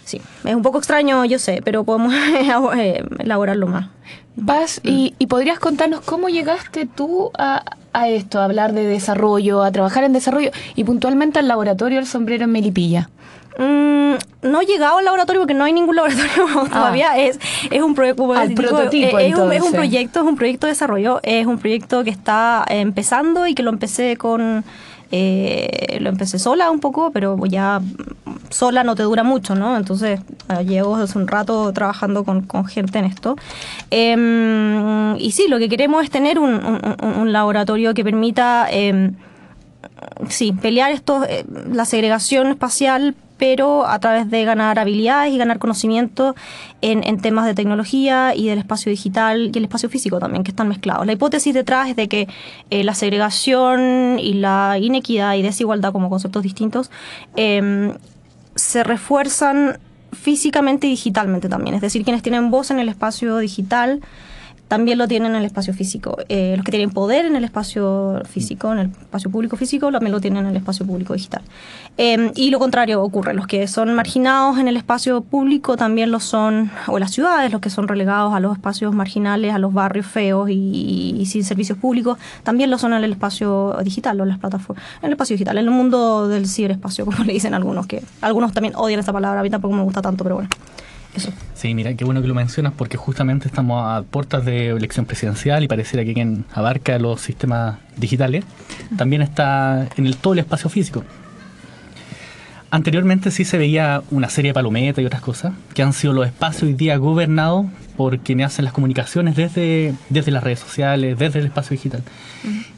Sí, 0.09 0.19
es 0.43 0.55
un 0.55 0.63
poco 0.63 0.79
extraño, 0.79 1.23
yo 1.25 1.37
sé, 1.37 1.61
pero 1.63 1.83
podemos 1.83 2.11
eh, 2.75 3.03
elaborarlo 3.19 3.67
más. 3.67 3.89
Paz, 4.43 4.81
y, 4.83 5.13
y 5.19 5.27
podrías 5.27 5.59
contarnos 5.59 6.01
cómo 6.01 6.29
llegaste 6.29 6.87
tú 6.87 7.29
a, 7.37 7.63
a 7.93 8.09
esto, 8.09 8.39
a 8.39 8.45
hablar 8.45 8.73
de 8.73 8.87
desarrollo, 8.87 9.61
a 9.61 9.71
trabajar 9.71 10.03
en 10.03 10.13
desarrollo 10.13 10.49
y 10.73 10.83
puntualmente 10.83 11.37
al 11.37 11.47
laboratorio 11.47 11.99
El 11.99 12.07
Sombrero 12.07 12.45
en 12.45 12.51
Melipilla. 12.51 13.11
Mm, 13.59 14.13
no 14.41 14.61
he 14.61 14.65
llegado 14.65 14.97
al 14.97 15.05
laboratorio 15.05 15.41
porque 15.41 15.53
no 15.53 15.63
hay 15.63 15.73
ningún 15.73 15.95
laboratorio 15.95 16.65
todavía. 16.71 17.15
Es, 17.19 17.39
es 17.69 17.81
un 17.83 17.93
proyecto. 17.93 18.33
Al 18.33 18.55
prototipo, 18.55 19.19
eh, 19.19 19.27
es, 19.27 19.35
un, 19.35 19.53
es 19.53 19.61
un 19.61 19.73
proyecto, 19.73 20.21
es 20.21 20.25
un 20.25 20.35
proyecto 20.37 20.65
de 20.65 20.71
desarrollo. 20.71 21.19
Es 21.21 21.45
un 21.45 21.59
proyecto 21.59 22.03
que 22.03 22.09
está 22.09 22.65
eh, 22.67 22.79
empezando 22.79 23.45
y 23.45 23.53
que 23.53 23.61
lo 23.61 23.69
empecé 23.69 24.17
con. 24.17 24.63
Eh, 25.11 25.97
lo 26.01 26.09
empecé 26.09 26.37
sola 26.37 26.69
un 26.69 26.79
poco, 26.79 27.11
pero 27.11 27.37
ya 27.45 27.81
sola 28.49 28.83
no 28.83 28.95
te 28.95 29.03
dura 29.03 29.23
mucho, 29.23 29.55
¿no? 29.55 29.75
Entonces 29.75 30.19
eh, 30.49 30.65
llevo 30.65 30.95
hace 30.95 31.17
un 31.17 31.27
rato 31.27 31.71
trabajando 31.73 32.23
con, 32.23 32.41
con 32.41 32.65
gente 32.65 32.99
en 32.99 33.05
esto. 33.05 33.35
Em, 33.89 35.15
y 35.17 35.31
sí, 35.31 35.47
lo 35.47 35.57
que 35.59 35.69
queremos 35.69 36.03
es 36.03 36.09
tener 36.09 36.39
un, 36.39 36.59
laboratorio 37.31 37.93
que 37.93 38.03
permita 38.03 38.67
em, 38.69 39.15
sí, 40.29 40.51
pelear 40.51 40.91
esto, 40.91 41.23
eh, 41.27 41.45
la 41.71 41.85
segregación 41.85 42.47
espacial, 42.47 43.15
pero 43.39 43.87
a 43.87 43.97
través 43.99 44.29
de 44.29 44.43
ganar 44.43 44.77
habilidades 44.77 45.33
y 45.33 45.37
ganar 45.37 45.57
conocimiento 45.57 46.35
en, 46.81 47.19
temas 47.21 47.45
de 47.45 47.55
tecnología 47.55 48.35
y 48.35 48.47
del 48.47 48.59
espacio 48.59 48.91
digital 48.91 49.51
y 49.53 49.57
el 49.57 49.63
espacio 49.63 49.89
físico 49.89 50.19
también, 50.19 50.43
que 50.43 50.51
están 50.51 50.67
mezclados. 50.67 51.05
La 51.07 51.13
hipótesis 51.13 51.53
detrás 51.53 51.89
es 51.89 51.95
de 51.95 52.07
que 52.07 52.27
eh, 52.69 52.83
la 52.83 52.93
segregación 52.93 54.19
y 54.19 54.33
la 54.33 54.77
inequidad 54.79 55.33
y 55.35 55.41
desigualdad 55.41 55.93
como 55.93 56.09
conceptos 56.09 56.43
distintos 56.43 56.91
em, 57.35 57.93
se 58.55 58.83
refuerzan 58.83 59.79
físicamente 60.11 60.87
y 60.87 60.91
digitalmente 60.91 61.47
también. 61.47 61.75
Es 61.75 61.81
decir, 61.81 62.03
quienes 62.03 62.21
tienen 62.21 62.51
voz 62.51 62.71
en 62.71 62.79
el 62.79 62.89
espacio 62.89 63.37
digital 63.37 64.01
también 64.69 64.99
lo 64.99 65.07
tienen 65.07 65.31
en 65.31 65.39
el 65.39 65.45
espacio 65.45 65.73
físico. 65.73 66.15
Eh, 66.29 66.53
los 66.55 66.63
que 66.63 66.71
tienen 66.71 66.91
poder 66.91 67.25
en 67.25 67.35
el 67.35 67.43
espacio 67.43 68.21
físico, 68.29 68.71
en 68.71 68.79
el 68.79 68.85
espacio 68.91 69.31
público 69.31 69.57
físico, 69.57 69.91
también 69.91 70.11
lo 70.11 70.21
tienen 70.21 70.45
en 70.45 70.51
el 70.51 70.57
espacio 70.57 70.85
público 70.85 71.15
digital. 71.15 71.41
Eh, 71.97 72.31
y 72.35 72.51
lo 72.51 72.59
contrario 72.59 73.01
ocurre. 73.01 73.33
Los 73.33 73.47
que 73.47 73.67
son 73.67 73.93
marginados 73.95 74.59
en 74.59 74.67
el 74.67 74.77
espacio 74.77 75.21
público 75.21 75.75
también 75.75 76.11
lo 76.11 76.19
son, 76.19 76.69
o 76.87 76.99
las 76.99 77.11
ciudades, 77.11 77.51
los 77.51 77.61
que 77.61 77.71
son 77.71 77.87
relegados 77.87 78.31
a 78.35 78.39
los 78.39 78.53
espacios 78.53 78.93
marginales, 78.93 79.55
a 79.55 79.57
los 79.57 79.73
barrios 79.73 80.05
feos 80.05 80.47
y, 80.51 81.25
sin 81.25 81.43
servicios 81.43 81.79
públicos, 81.79 82.19
también 82.43 82.69
lo 82.69 82.77
son 82.77 82.93
en 82.93 83.03
el 83.03 83.11
espacio 83.11 83.75
digital 83.83 84.19
o 84.19 84.23
en 84.23 84.29
las 84.29 84.37
plataformas. 84.37 84.85
En 85.01 85.07
el 85.07 85.13
espacio 85.13 85.33
digital, 85.33 85.57
en 85.57 85.65
el 85.65 85.71
mundo 85.71 86.27
del 86.27 86.47
ciberespacio, 86.47 87.05
como 87.09 87.23
le 87.23 87.33
dicen 87.33 87.55
algunos, 87.55 87.87
que 87.87 88.03
algunos 88.21 88.53
también 88.53 88.75
odian 88.75 88.99
esta 88.99 89.13
palabra. 89.13 89.39
A 89.39 89.43
mí 89.43 89.49
tampoco 89.49 89.73
me 89.73 89.81
gusta 89.81 90.03
tanto, 90.03 90.23
pero 90.23 90.35
bueno. 90.35 90.49
Eso. 91.15 91.31
Sí, 91.55 91.73
mira, 91.73 91.93
qué 91.95 92.05
bueno 92.05 92.21
que 92.21 92.27
lo 92.27 92.35
mencionas 92.35 92.73
porque 92.75 92.95
justamente 92.95 93.47
estamos 93.47 93.83
a 93.83 94.03
puertas 94.03 94.45
de 94.45 94.69
elección 94.69 95.05
presidencial 95.05 95.63
y 95.63 95.67
pareciera 95.67 96.05
que 96.05 96.13
quien 96.13 96.45
abarca 96.53 96.97
los 96.99 97.21
sistemas 97.21 97.79
digitales 97.97 98.45
también 98.97 99.21
está 99.21 99.87
en 99.97 100.05
el 100.05 100.17
todo 100.17 100.33
el 100.33 100.39
espacio 100.39 100.69
físico. 100.69 101.03
Anteriormente 102.71 103.31
sí 103.31 103.45
se 103.45 103.57
veía 103.57 104.03
una 104.11 104.29
serie 104.29 104.49
de 104.49 104.53
palometas 104.53 105.01
y 105.01 105.05
otras 105.05 105.21
cosas 105.21 105.53
que 105.73 105.81
han 105.81 105.91
sido 105.91 106.13
los 106.13 106.27
espacios 106.27 106.63
hoy 106.63 106.73
día 106.73 106.97
gobernados 106.97 107.65
por 107.97 108.19
quienes 108.19 108.47
hacen 108.47 108.63
las 108.63 108.73
comunicaciones 108.73 109.35
desde, 109.35 109.95
desde 110.09 110.31
las 110.31 110.43
redes 110.43 110.59
sociales, 110.59 111.17
desde 111.17 111.39
el 111.39 111.47
espacio 111.47 111.71
digital. 111.71 112.03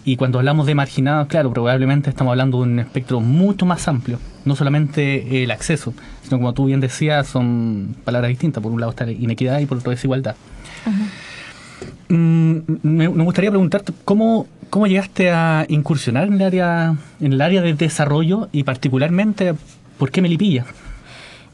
Y 0.05 0.15
cuando 0.15 0.39
hablamos 0.39 0.65
de 0.65 0.75
marginados, 0.75 1.27
claro, 1.27 1.51
probablemente 1.51 2.09
estamos 2.09 2.31
hablando 2.31 2.57
de 2.57 2.63
un 2.63 2.79
espectro 2.79 3.19
mucho 3.19 3.65
más 3.65 3.87
amplio, 3.87 4.17
no 4.45 4.55
solamente 4.55 5.43
el 5.43 5.51
acceso, 5.51 5.93
sino 6.23 6.37
como 6.37 6.53
tú 6.53 6.65
bien 6.65 6.79
decías, 6.79 7.27
son 7.27 7.95
palabras 8.05 8.29
distintas. 8.29 8.63
Por 8.63 8.71
un 8.71 8.79
lado 8.79 8.91
está 8.91 9.05
la 9.05 9.11
inequidad 9.11 9.59
y 9.59 9.65
por 9.65 9.77
otro 9.77 9.91
desigualdad. 9.91 10.35
Mm, 12.09 12.57
me, 12.81 13.09
me 13.09 13.23
gustaría 13.23 13.51
preguntarte 13.51 13.93
cómo, 14.05 14.47
cómo 14.69 14.87
llegaste 14.87 15.31
a 15.31 15.65
incursionar 15.69 16.27
en 16.27 16.33
el 16.35 16.41
área 16.41 16.95
en 17.19 17.33
el 17.33 17.41
área 17.41 17.61
de 17.61 17.73
desarrollo 17.73 18.49
y 18.51 18.63
particularmente 18.63 19.53
por 20.01 20.09
qué 20.09 20.19
Melipilla. 20.19 20.65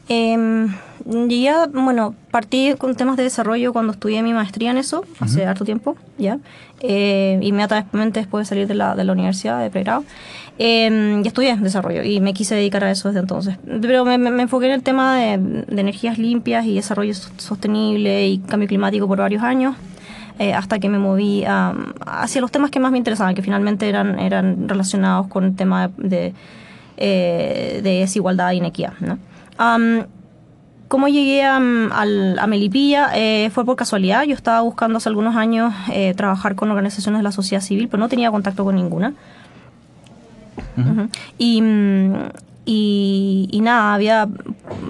Eh, 0.08 0.66
llegué 1.06 1.50
a- 1.50 1.66
bueno, 1.66 2.14
partí 2.30 2.72
con 2.78 2.94
temas 2.94 3.18
de 3.18 3.24
desarrollo 3.24 3.74
cuando 3.74 3.92
estudié 3.92 4.22
mi 4.22 4.32
maestría 4.32 4.70
en 4.70 4.78
eso, 4.78 5.04
hace 5.20 5.44
harto 5.44 5.66
tiempo, 5.66 5.96
ya. 6.16 6.38
Eh, 6.80 7.38
inmediatamente 7.42 8.20
después 8.20 8.46
de 8.46 8.48
salir 8.48 8.66
de 8.66 8.74
la, 8.74 8.94
de 8.94 9.04
la 9.04 9.12
universidad, 9.12 9.60
de 9.60 9.68
pregrado. 9.68 10.04
Eh, 10.58 11.20
y 11.22 11.26
estudié 11.28 11.56
desarrollo 11.56 12.02
y 12.02 12.20
me 12.20 12.32
quise 12.32 12.54
dedicar 12.54 12.84
a 12.84 12.90
eso 12.90 13.08
desde 13.08 13.20
entonces. 13.20 13.58
Pero 13.82 14.06
me, 14.06 14.16
me- 14.16 14.30
me 14.30 14.44
enfoqué 14.44 14.64
en 14.66 14.72
el 14.72 14.82
tema 14.82 15.14
de, 15.16 15.36
de 15.36 15.80
energías 15.82 16.16
limpias 16.16 16.64
y 16.64 16.74
desarrollo 16.76 17.12
sos- 17.12 17.30
sostenible 17.36 18.26
y 18.28 18.38
cambio 18.38 18.66
climático 18.66 19.06
por 19.06 19.18
varios 19.18 19.42
años. 19.42 19.76
eh, 20.40 20.54
hasta 20.54 20.78
que 20.78 20.88
me 20.88 20.98
moví 21.00 21.44
a- 21.44 21.74
hacia 22.06 22.40
los 22.40 22.52
temas 22.52 22.70
que 22.70 22.78
más 22.78 22.92
me 22.92 22.98
interesaban, 22.98 23.34
que 23.34 23.42
finalmente 23.42 23.88
eran, 23.88 24.20
eran 24.20 24.68
relacionados 24.68 25.26
con 25.26 25.42
el 25.44 25.56
tema 25.56 25.90
de, 25.98 26.32
eh, 26.98 27.80
de 27.82 28.00
desigualdad 28.00 28.50
e 28.50 28.56
inequidad. 28.56 28.92
¿no? 29.00 29.18
Am, 29.56 30.06
¿Cómo 30.88 31.06
llegué 31.06 31.44
a, 31.44 31.56
a 31.56 32.46
Melipilla? 32.46 33.10
Eh, 33.14 33.50
fue 33.52 33.66
por 33.66 33.76
casualidad. 33.76 34.24
Yo 34.24 34.34
estaba 34.34 34.62
buscando 34.62 34.96
hace 34.96 35.10
algunos 35.10 35.36
años 35.36 35.74
eh, 35.92 36.14
trabajar 36.14 36.54
con 36.54 36.70
organizaciones 36.70 37.18
de 37.18 37.22
la 37.22 37.32
sociedad 37.32 37.60
civil, 37.60 37.88
pero 37.88 38.00
no 38.00 38.08
tenía 38.08 38.30
contacto 38.30 38.64
con 38.64 38.74
ninguna. 38.74 39.12
Mm, 40.76 42.14
y, 42.64 43.48
y 43.50 43.60
nada, 43.60 43.92
había 43.92 44.28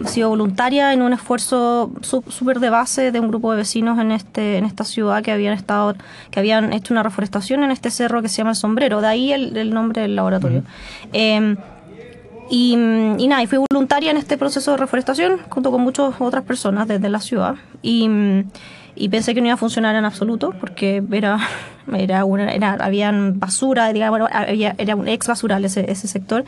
sido 0.07 0.29
voluntaria 0.29 0.93
en 0.93 1.03
un 1.03 1.13
esfuerzo 1.13 1.91
súper 2.01 2.61
de 2.61 2.71
base 2.71 3.11
de 3.11 3.19
un 3.19 3.29
grupo 3.29 3.51
de 3.51 3.59
vecinos 3.59 3.99
en 3.99 4.13
este 4.13 4.57
en 4.59 4.65
esta 4.65 4.85
ciudad 4.85 5.23
que 5.23 5.31
habían 5.31 5.55
estado 5.55 5.95
que 6.31 6.41
habían 6.41 6.73
hecho 6.73 6.93
una 6.95 7.03
reforestación 7.03 7.63
en 7.63 7.71
este 7.71 7.91
cerro 7.91 8.23
que 8.23 8.29
se 8.29 8.39
llama 8.39 8.51
el 8.51 8.57
Sombrero, 8.57 9.01
de 9.01 9.07
ahí 9.07 9.33
el, 9.33 9.75
nombre 9.75 10.03
del 10.03 10.17
laboratorio. 10.17 10.63
Y, 12.51 12.73
y, 13.19 13.29
nada, 13.29 13.43
y 13.43 13.47
fui 13.47 13.59
voluntaria 13.71 14.11
en 14.11 14.17
este 14.17 14.37
proceso 14.39 14.73
de 14.73 14.77
reforestación 14.77 15.39
junto 15.49 15.71
con 15.71 15.83
muchas 15.83 16.15
otras 16.21 16.45
personas 16.45 16.89
desde 16.89 17.09
la 17.09 17.21
ciudad. 17.21 17.57
Y 17.83 18.09
y 18.99 19.09
pensé 19.09 19.35
que 19.35 19.41
no 19.41 19.47
iba 19.47 19.55
a 19.55 19.59
funcionar 19.59 19.95
en 19.95 20.05
absoluto 20.05 20.53
porque 20.59 21.03
era, 21.13 21.39
era 21.97 22.25
una, 22.25 22.53
era, 22.53 22.73
habían 22.75 23.39
basura, 23.39 23.93
digamos, 23.93 24.29
había, 24.33 24.75
era 24.79 24.97
un 24.97 25.09
ex 25.09 25.27
basural 25.29 25.65
ese, 25.65 25.91
ese 25.91 26.09
sector, 26.09 26.45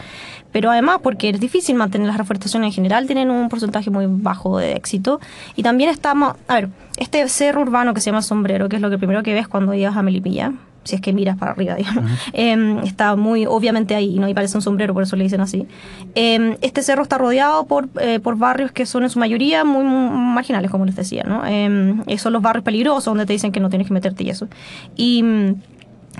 pero 0.53 0.71
además 0.71 0.99
porque 1.03 1.31
es 1.31 1.41
difícil 1.41 1.77
mantener 1.77 2.09
las 2.09 2.19
reforestaciones 2.19 2.69
en 2.69 2.73
general, 2.73 3.07
tienen 3.07 3.31
un 3.31 3.49
porcentaje 3.49 3.91
muy 3.91 4.07
bajo 4.09 4.59
de 4.59 4.73
éxito 4.73 5.21
y 5.55 5.63
también 5.63 5.91
estamos, 5.91 6.35
a 6.49 6.55
ver, 6.55 6.69
este 6.97 7.27
cerro 7.29 7.63
urbano 7.63 7.95
que 7.95 8.01
se 8.01 8.07
llama 8.07 8.23
Sombrero, 8.23 8.69
que 8.69 8.77
es 8.77 8.83
lo 8.83 8.91
que 8.91 8.99
primero 8.99 9.23
que 9.23 9.33
ves 9.33 9.49
cuando 9.49 9.73
llegas 9.73 9.97
a 9.97 10.03
Melipilla, 10.03 10.53
si 10.85 10.97
es 10.97 11.01
que 11.01 11.13
miras 11.13 11.37
para 11.37 11.53
arriba, 11.53 11.75
digamos, 11.77 12.11
em, 12.33 12.79
está 12.79 13.17
muy 13.17 13.47
obviamente 13.47 13.95
ahí, 13.95 14.19
¿no? 14.19 14.29
Y 14.29 14.35
parece 14.35 14.57
un 14.57 14.63
sombrero, 14.63 14.95
por 14.95 15.03
eso 15.03 15.17
le 15.17 15.25
dicen 15.25 15.41
así. 15.41 15.67
Em, 16.15 16.57
este 16.61 16.83
cerro 16.83 17.03
está 17.03 17.19
rodeado 17.19 17.65
por, 17.67 17.89
eh, 18.01 18.21
por 18.21 18.37
barrios 18.37 18.73
que 18.73 18.87
son 18.87 19.03
en 19.03 19.11
su 19.11 19.19
mayoría 19.19 19.65
muy, 19.65 19.85
marginales, 19.85 20.71
como 20.71 20.85
les 20.85 20.97
decía, 20.97 21.25
¿no? 21.25 21.45
Em, 21.47 22.03
son 22.19 22.33
los 22.33 22.43
barrios 22.43 22.65
peligrosos 22.65 23.05
donde 23.05 23.27
te 23.27 23.33
dicen 23.33 23.53
que 23.53 23.61
no 23.61 23.71
tienes 23.71 23.89
que 23.89 23.95
meterte 23.95 24.25
y 24.25 24.31
eso. 24.31 24.49
Y 24.97 25.25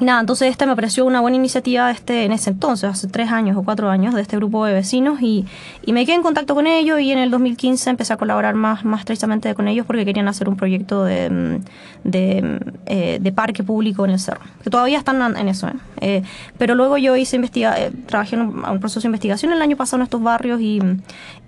nada, 0.01 0.21
entonces 0.21 0.49
esta 0.49 0.67
me 0.67 0.75
pareció 0.75 1.05
una 1.05 1.21
buena 1.21 1.37
iniciativa 1.37 1.91
este, 1.91 2.25
en 2.25 2.33
ese 2.33 2.51
entonces, 2.51 2.89
hace 2.89 3.09
tres 3.09 3.31
años 3.31 3.57
o 3.57 3.63
cuatro 3.63 3.91
años, 3.91 4.15
de 4.15 4.23
este 4.23 4.37
grupo 4.37 4.65
de 4.65 4.73
vecinos 4.73 5.21
y, 5.21 5.45
y, 5.85 5.93
me 5.93 6.07
quedé 6.07 6.17
en 6.17 6.23
contacto 6.23 6.55
con 6.55 6.67
ellos 6.67 7.01
y 7.01 7.13
en 7.13 7.19
el 7.19 7.31
2015 7.31 7.91
empecé 7.91 8.13
a 8.13 8.17
colaborar 8.17 8.55
más, 8.55 8.85
más 8.85 9.01
estrechamente 9.01 9.55
con 9.55 9.69
ellos 9.69 9.87
porque 9.87 10.05
querían 10.05 10.29
hacer 10.29 10.49
un 10.49 10.57
proyecto 10.57 11.05
de, 11.05 11.61
de, 12.05 12.61
eh, 12.87 13.19
de 13.21 13.33
parque 13.33 13.63
público 13.63 14.05
en 14.05 14.13
el 14.13 14.19
cerro, 14.19 14.41
que 14.63 14.71
todavía 14.71 14.99
están 14.99 15.37
en 15.37 15.49
eso. 15.49 15.69
¿eh? 15.69 15.75
Eh, 16.01 16.23
pero 16.57 16.75
luego 16.75 16.97
yo 16.97 17.17
hice 17.17 17.37
investiga 17.37 17.77
trabajé 18.07 18.37
en 18.37 18.43
un, 18.43 18.65
un, 18.65 18.81
proceso 18.81 19.01
de 19.01 19.09
investigación 19.09 19.53
el 19.53 19.61
año 19.61 19.77
pasado 19.77 19.99
en 19.99 20.05
estos 20.05 20.23
barrios 20.23 20.61
y, 20.61 20.81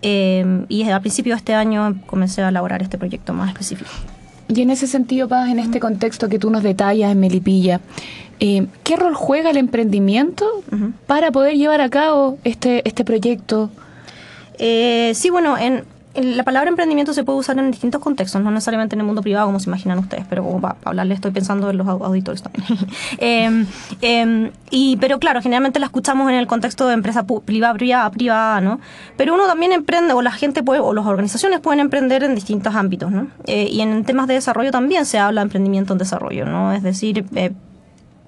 y 0.03 0.91
a 0.91 1.01
principio 1.01 1.35
de 1.35 1.39
este 1.39 1.55
año 1.55 1.97
comencé 2.07 2.43
a 2.43 2.49
elaborar 2.49 2.83
este 2.83 2.99
proyecto 2.99 3.33
más 3.33 3.49
específico. 3.49 3.91
Y 4.55 4.61
en 4.61 4.71
ese 4.71 4.87
sentido, 4.87 5.29
Paz, 5.29 5.49
en 5.49 5.59
este 5.59 5.81
contexto 5.81 6.29
que 6.29 6.39
tú 6.39 6.51
nos 6.51 6.63
detallas 6.63 7.11
en 7.13 7.21
Melipilla, 7.21 7.81
eh, 8.45 8.67
¿qué 8.83 8.97
rol 8.97 9.15
juega 9.15 9.51
el 9.51 9.57
emprendimiento 9.57 10.45
para 11.07 11.31
poder 11.31 11.55
llevar 11.55 11.81
a 11.81 11.89
cabo 11.89 12.39
este, 12.43 12.83
este 12.89 13.05
proyecto? 13.05 13.71
Eh, 14.59 15.13
sí, 15.15 15.31
bueno, 15.31 15.57
en, 15.57 15.85
la 16.17 16.43
palabra 16.43 16.69
emprendimiento 16.69 17.15
se 17.15 17.23
puede 17.23 17.39
usar 17.39 17.57
en 17.61 17.71
distintos 17.71 18.01
contextos, 18.01 18.43
no 18.43 18.51
necesariamente 18.51 18.97
en 18.97 19.01
el 19.01 19.07
mundo 19.07 19.23
privado 19.23 19.47
como 19.47 19.61
se 19.61 19.71
imaginan 19.71 20.01
ustedes, 20.01 20.25
pero 20.29 20.43
como 20.43 20.61
para 20.61 20.75
hablarle 20.83 21.15
estoy 21.15 21.31
pensando 21.31 21.71
en 21.71 21.77
los 21.77 21.87
auditores 21.87 22.43
también. 22.43 22.65
Em, 23.19 23.67
em, 24.01 24.51
y, 24.71 24.97
pero 24.97 25.21
claro, 25.21 25.41
generalmente 25.41 25.79
la 25.79 25.87
escuchamos 25.87 26.29
en 26.29 26.35
el 26.35 26.49
contexto 26.49 26.89
de 26.89 26.95
empresa 26.95 27.25
privada, 27.45 27.75
privada, 27.75 28.11
privada, 28.11 28.61
¿no? 28.61 28.81
Pero 29.17 29.35
uno 29.35 29.47
también 29.47 29.71
emprende, 29.71 30.15
o 30.15 30.21
la 30.21 30.33
gente 30.33 30.65
puede, 30.65 30.81
o 30.81 30.93
las 30.93 31.07
organizaciones 31.07 31.61
pueden 31.61 31.79
emprender 31.79 32.25
en 32.25 32.35
distintos 32.35 32.75
ámbitos, 32.75 33.13
¿no? 33.13 33.29
Eh, 33.47 33.69
y 33.71 33.83
en 33.83 34.05
temas 34.05 34.27
de 34.27 34.35
desarrollo 34.35 34.73
también 34.73 35.07
se 35.07 35.21
habla 35.21 35.43
de 35.43 35.45
emprendimiento 35.45 35.93
en 35.93 36.01
desarrollo, 36.01 36.45
¿no? 36.45 36.73
Es 36.73 36.83
decir, 36.83 37.25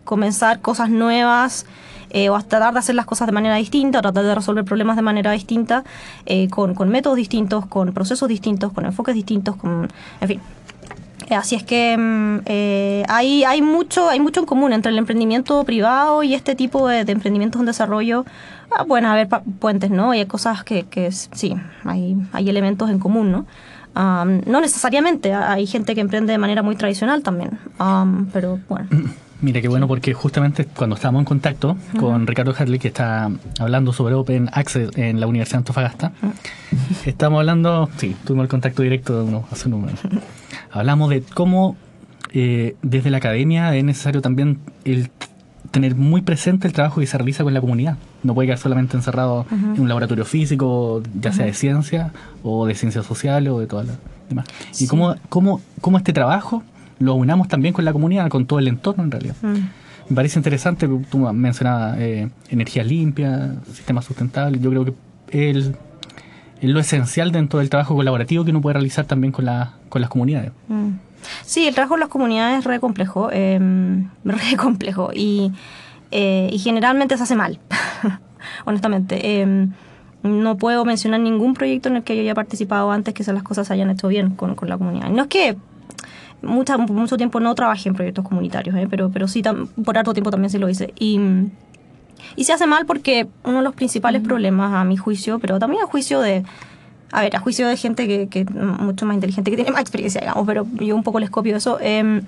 comenzar 0.05 0.61
cosas 0.61 0.91
nuevas, 0.91 1.67
eh, 2.17 2.31
o 2.31 2.41
tratar 2.43 2.73
de 2.73 2.79
hacer 2.79 2.95
las 2.95 3.07
cosas 3.07 3.27
de 3.27 3.33
manera 3.33 3.57
distinta, 3.57 4.01
tratar 4.01 4.25
de 4.25 4.37
resolver 4.37 4.65
problemas 4.65 4.95
de 4.95 5.03
manera 5.03 5.33
distinta, 5.33 5.83
eh, 6.27 6.49
con, 6.49 6.89
métodos 6.89 7.17
distintos, 7.17 7.67
con 7.67 7.93
procesos 7.93 8.29
distintos, 8.29 8.73
con 8.73 8.85
enfoques 8.87 9.17
distintos, 9.17 9.57
con, 9.57 9.89
en 10.21 10.29
fin. 10.29 10.41
Eh, 11.29 11.35
así 11.35 11.57
es 11.57 11.65
que 11.65 11.97
mm, 11.99 13.09
hay, 13.09 13.43
hay, 13.43 13.63
mucho, 13.63 14.09
hay 14.09 14.21
mucho 14.21 14.39
en 14.39 14.47
común 14.47 14.73
entre 14.73 14.93
el 14.93 14.99
emprendimiento 14.99 15.65
privado 15.65 16.23
y 16.23 16.35
este 16.35 16.55
tipo 16.55 16.87
de, 16.87 17.01
emprendimientos 17.01 17.59
en 17.59 17.67
desarrollo. 17.67 18.25
Ah, 18.71 18.85
bueno, 18.85 19.11
a 19.11 19.17
ver, 19.17 19.29
puentes, 19.59 19.91
¿no? 19.91 20.15
Y 20.15 20.21
hay 20.21 20.27
cosas 20.27 20.63
que, 20.63 20.85
que 20.85 21.11
sí, 21.11 21.57
hay, 21.85 22.17
hay 22.33 22.49
elementos 22.49 22.91
en 22.91 23.01
común, 23.01 23.33
¿no? 23.33 23.47
no 23.97 24.61
necesariamente, 24.61 25.33
hay 25.33 25.69
gente 25.69 25.95
que 25.95 26.01
emprende 26.01 26.33
de 26.33 26.39
manera 26.39 26.63
muy 26.65 26.75
tradicional 26.75 27.23
también, 27.23 27.61
pero 28.33 28.59
bueno. 28.69 28.89
Mira, 29.45 29.61
qué 29.61 29.69
bueno, 29.69 29.87
porque 29.87 30.15
justamente 30.15 30.65
cuando 30.65 30.97
estábamos 30.97 31.21
en 31.21 31.27
contacto 31.27 31.77
con 32.01 32.27
Ricardo 32.27 32.55
Harley, 32.59 32.79
que 32.79 32.89
está 32.89 33.31
hablando 33.61 33.93
sobre 33.93 34.15
Open 34.15 34.49
Access 34.51 34.97
en 34.97 35.21
la 35.21 35.27
Universidad 35.27 35.57
de 35.57 35.59
Antofagasta, 35.59 36.13
estamos 37.05 37.41
hablando, 37.41 37.91
sí, 37.99 38.17
tuvimos 38.25 38.45
el 38.45 38.49
contacto 38.49 38.83
directo 38.83 39.19
de 39.19 39.25
uno 39.29 39.45
hace 39.53 39.69
un 39.69 39.87
Hablamos 40.73 41.11
de 41.11 41.21
cómo 41.21 41.77
eh, 42.33 42.77
desde 42.81 43.11
la 43.11 43.19
academia 43.19 43.77
es 43.77 43.85
necesario 43.85 44.23
también 44.23 44.61
el 44.87 45.11
tener 45.71 45.95
muy 45.95 46.23
presente 46.23 46.67
el 46.67 46.73
trabajo 46.73 47.01
que 47.01 47.07
se 47.07 47.19
realiza 47.19 47.45
con 47.45 47.53
la 47.53 47.61
comunidad. 47.61 47.99
No 48.23 48.33
puede 48.33 48.47
quedar 48.47 48.59
solamente 48.59 48.97
encerrado 48.97 49.45
en 49.51 49.79
un 49.79 49.89
laboratorio 49.89 50.25
físico, 50.25 51.03
ya 51.21 51.33
sea 51.35 51.45
de 51.45 51.53
ciencia 51.53 52.13
o 52.43 52.65
de 52.65 52.75
ciencias 52.75 53.05
sociales 53.05 53.53
o 53.53 53.61
de 53.61 53.67
todas 53.67 53.89
las 53.89 53.99
demás. 54.27 54.47
Y 54.81 54.87
cómo, 54.87 55.17
cómo, 55.29 55.61
cómo 55.83 55.99
este 55.99 56.15
trabajo 56.15 56.63
lo 56.99 57.15
unamos 57.15 57.49
también 57.49 57.75
con 57.75 57.85
la 57.85 57.93
comunidad, 57.93 58.29
con 58.29 58.47
todo 58.47 58.59
el 58.59 58.69
entorno 58.69 59.05
en 59.05 59.11
realidad. 59.11 59.37
Mm. 59.43 59.55
Me 60.09 60.17
parece 60.17 60.39
interesante, 60.39 60.89
tú 61.11 61.19
mencionabas 61.19 61.99
eh, 61.99 62.29
energía 62.51 62.85
limpia, 62.85 63.55
sistemas 63.73 64.05
sustentables, 64.05 64.61
yo 64.61 64.71
creo 64.71 64.85
que 65.27 65.51
es 65.51 65.73
lo 66.61 66.81
esencial 66.81 67.33
dentro 67.33 67.59
del 67.59 67.71
trabajo 67.71 67.95
colaborativo 67.95 68.45
que 68.45 68.51
uno 68.51 68.61
puede 68.61 68.75
realizar 68.75 69.07
también 69.07 69.33
con, 69.33 69.47
la, 69.47 69.75
con 69.89 70.01
las 70.01 70.11
comunidades. 70.11 70.53
Mm. 70.69 70.91
Sí, 71.45 71.67
el 71.67 71.75
trabajo 71.75 71.95
con 71.95 72.01
las 72.01 72.11
comunidades 72.11 72.59
es 72.59 72.65
re 72.65 72.81
complejo, 72.81 73.31
eh, 73.33 73.59
re 74.25 74.57
complejo 74.59 75.11
y, 75.15 75.53
eh, 76.11 76.51
y 76.53 76.59
generalmente 76.59 77.17
se 77.17 77.23
hace 77.23 77.35
mal, 77.35 77.59
honestamente. 78.67 79.41
Em, 79.41 79.73
no 80.23 80.57
puedo 80.57 80.87
mencionar 80.87 81.21
ningún 81.21 81.53
proyecto 81.53 81.91
en 81.91 81.97
el 81.97 82.03
que 82.03 82.17
yo 82.17 82.23
haya 82.23 82.35
participado 82.35 82.91
antes 82.91 83.13
que 83.13 83.31
las 83.31 83.43
cosas 83.43 83.71
hayan 83.71 83.91
hecho 83.91 84.09
bien 84.09 84.31
con, 84.31 84.55
con 84.55 84.71
la 84.71 84.79
comunidad. 84.79 85.11
No 85.11 85.23
es 85.23 85.29
que 85.29 85.57
mucha, 86.45 86.79
mucho 86.79 87.17
tiempo 87.17 87.41
no 87.41 87.55
trabajé 87.55 87.89
en 87.89 87.95
proyectos 87.95 88.25
comunitarios, 88.25 88.77
¿eh? 88.77 88.87
pero, 88.89 89.11
pero 89.11 89.29
sí, 89.29 89.43
por 89.85 89.99
harto 89.99 90.13
tiempo 90.13 90.31
también 90.31 90.51
sí 90.51 90.59
lo 90.59 90.69
hice. 90.69 90.93
Y, 90.99 91.21
y 92.37 92.45
se 92.45 92.53
hace 92.53 92.67
mal 92.67 92.87
porque 92.87 93.27
uno 93.45 93.59
de 93.59 93.63
los 93.63 93.75
principales 93.75 94.23
problemas, 94.23 94.73
a 94.73 94.85
mi 94.85 94.97
juicio, 94.97 95.39
pero 95.39 95.59
también 95.59 95.83
a 95.83 95.87
juicio 95.87 96.21
de... 96.21 96.45
A 97.13 97.21
ver, 97.21 97.37
a 97.37 97.39
juicio 97.39 97.69
de 97.69 97.77
gente 97.77 98.09
que, 98.09 98.29
que 98.29 98.45
mucho 98.45 99.07
más 99.07 99.15
inteligente, 99.15 99.49
que 99.51 99.57
tiene 99.57 99.71
más 99.71 99.83
experiencia, 99.83 100.21
digamos, 100.21 100.45
pero 100.47 100.67
yo 100.81 100.97
un 100.97 101.05
poco 101.05 101.21
les 101.21 101.31
copio 101.31 101.57
eso. 101.57 101.79
Eh, 101.81 102.23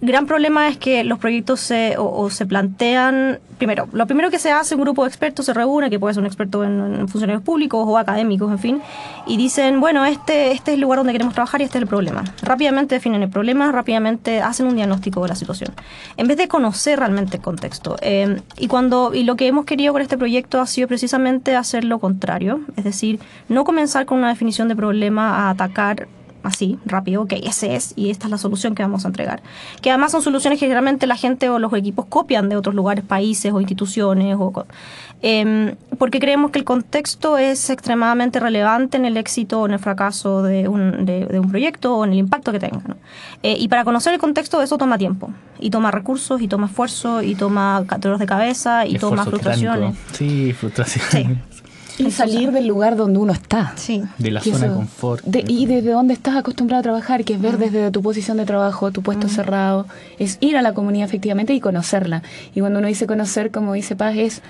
gran 0.00 0.26
problema 0.26 0.68
es 0.68 0.78
que 0.78 1.04
los 1.04 1.18
proyectos 1.18 1.60
se, 1.60 1.96
o, 1.98 2.30
se 2.30 2.46
plantean, 2.46 3.38
primero, 3.58 3.88
lo 3.92 4.06
primero 4.06 4.30
que 4.30 4.38
se 4.38 4.50
hace, 4.50 4.74
un 4.74 4.80
grupo 4.80 5.04
de 5.04 5.08
expertos 5.08 5.46
se 5.46 5.52
reúne, 5.52 5.90
que 5.90 5.98
puede 5.98 6.14
ser 6.14 6.22
un 6.22 6.26
experto 6.26 6.64
en, 6.64 7.08
funcionarios 7.08 7.42
públicos 7.42 7.84
o 7.86 7.98
académicos, 7.98 8.50
en 8.50 8.58
fin, 8.58 8.82
y 9.26 9.36
dicen, 9.36 9.80
bueno, 9.80 10.04
este, 10.04 10.52
este 10.52 10.72
es 10.72 10.74
el 10.76 10.80
lugar 10.80 10.98
donde 10.98 11.12
queremos 11.12 11.34
trabajar 11.34 11.60
y 11.60 11.64
este 11.64 11.78
es 11.78 11.82
el 11.82 11.88
problema. 11.88 12.24
Rápidamente 12.42 12.94
definen 12.94 13.22
el 13.22 13.28
problema, 13.28 13.70
rápidamente 13.72 14.40
hacen 14.40 14.66
un 14.66 14.76
diagnóstico 14.76 15.22
de 15.22 15.28
la 15.28 15.34
situación, 15.34 15.72
en 16.16 16.26
vez 16.26 16.36
de 16.36 16.48
conocer 16.48 16.98
realmente 16.98 17.36
el 17.36 17.42
contexto. 17.42 17.96
Eh, 18.00 18.40
y, 18.56 18.68
cuando, 18.68 19.12
y 19.12 19.24
lo 19.24 19.36
que 19.36 19.46
hemos 19.46 19.64
querido 19.64 19.92
con 19.92 20.02
este 20.02 20.16
proyecto 20.16 20.60
ha 20.60 20.66
sido 20.66 20.88
precisamente 20.88 21.56
hacer 21.56 21.84
lo 21.84 21.98
contrario, 21.98 22.60
es 22.76 22.84
decir, 22.84 23.20
no 23.48 23.64
comenzar 23.64 24.06
con 24.06 24.18
una 24.18 24.28
definición 24.28 24.68
de 24.68 24.76
problema 24.76 25.46
a 25.46 25.50
atacar 25.50 26.08
así, 26.42 26.78
rápido, 26.84 27.22
ok, 27.22 27.34
ese 27.44 27.74
es 27.74 27.92
y 27.96 28.10
esta 28.10 28.26
es 28.26 28.30
la 28.30 28.38
solución 28.38 28.74
que 28.74 28.82
vamos 28.82 29.04
a 29.04 29.08
entregar. 29.08 29.42
Que 29.80 29.90
además 29.90 30.12
son 30.12 30.22
soluciones 30.22 30.58
que 30.58 30.66
generalmente 30.66 31.06
la 31.06 31.16
gente 31.16 31.48
o 31.48 31.58
los 31.58 31.72
equipos 31.74 32.06
copian 32.06 32.48
de 32.48 32.56
otros 32.56 32.74
lugares, 32.74 33.04
países 33.04 33.52
o 33.52 33.60
instituciones, 33.60 34.36
o, 34.38 34.66
eh, 35.22 35.74
porque 35.98 36.18
creemos 36.18 36.50
que 36.50 36.58
el 36.58 36.64
contexto 36.64 37.38
es 37.38 37.70
extremadamente 37.70 38.40
relevante 38.40 38.96
en 38.96 39.04
el 39.04 39.16
éxito 39.16 39.60
o 39.60 39.66
en 39.66 39.72
el 39.72 39.78
fracaso 39.78 40.42
de 40.42 40.68
un, 40.68 41.04
de, 41.04 41.38
un 41.38 41.50
proyecto 41.50 41.96
o 41.96 42.04
en 42.04 42.12
el 42.12 42.18
impacto 42.18 42.52
que 42.52 42.58
tenga. 42.58 42.80
Eh, 43.42 43.56
y 43.58 43.68
para 43.68 43.84
conocer 43.84 44.14
el 44.14 44.20
contexto 44.20 44.62
eso 44.62 44.78
toma 44.78 44.98
tiempo, 44.98 45.30
y 45.58 45.70
toma 45.70 45.90
recursos, 45.90 46.40
y 46.40 46.48
toma 46.48 46.66
esfuerzo, 46.66 47.22
y 47.22 47.34
toma 47.34 47.84
dolores 47.98 48.20
de 48.20 48.26
cabeza, 48.26 48.86
y 48.86 48.98
toma 48.98 49.24
frustraciones. 49.24 49.96
Sí, 50.12 50.52
frustraciones. 50.52 51.38
Y 51.98 52.10
salir 52.10 52.52
del 52.52 52.66
lugar 52.66 52.96
donde 52.96 53.18
uno 53.18 53.32
está. 53.32 53.72
Sí. 53.76 54.02
De 54.18 54.30
la 54.30 54.40
zona 54.40 54.68
de 54.68 54.74
confort. 54.74 55.24
y 55.48 55.66
desde 55.66 55.90
donde 55.90 56.14
estás 56.14 56.36
acostumbrado 56.36 56.80
a 56.80 56.82
trabajar, 56.82 57.24
que 57.24 57.34
es 57.34 57.40
ver 57.40 57.58
desde 57.58 57.90
tu 57.90 58.02
posición 58.02 58.36
de 58.36 58.46
trabajo, 58.46 58.90
tu 58.90 59.02
puesto 59.02 59.28
cerrado, 59.28 59.86
es 60.18 60.38
ir 60.40 60.56
a 60.56 60.62
la 60.62 60.72
comunidad 60.72 61.08
efectivamente 61.08 61.54
y 61.54 61.60
conocerla. 61.60 62.22
Y 62.54 62.60
cuando 62.60 62.78
uno 62.78 62.88
dice 62.88 63.06
conocer, 63.06 63.50
como 63.50 63.72
dice 63.72 63.96
Paz, 63.96 64.16
es 64.16 64.42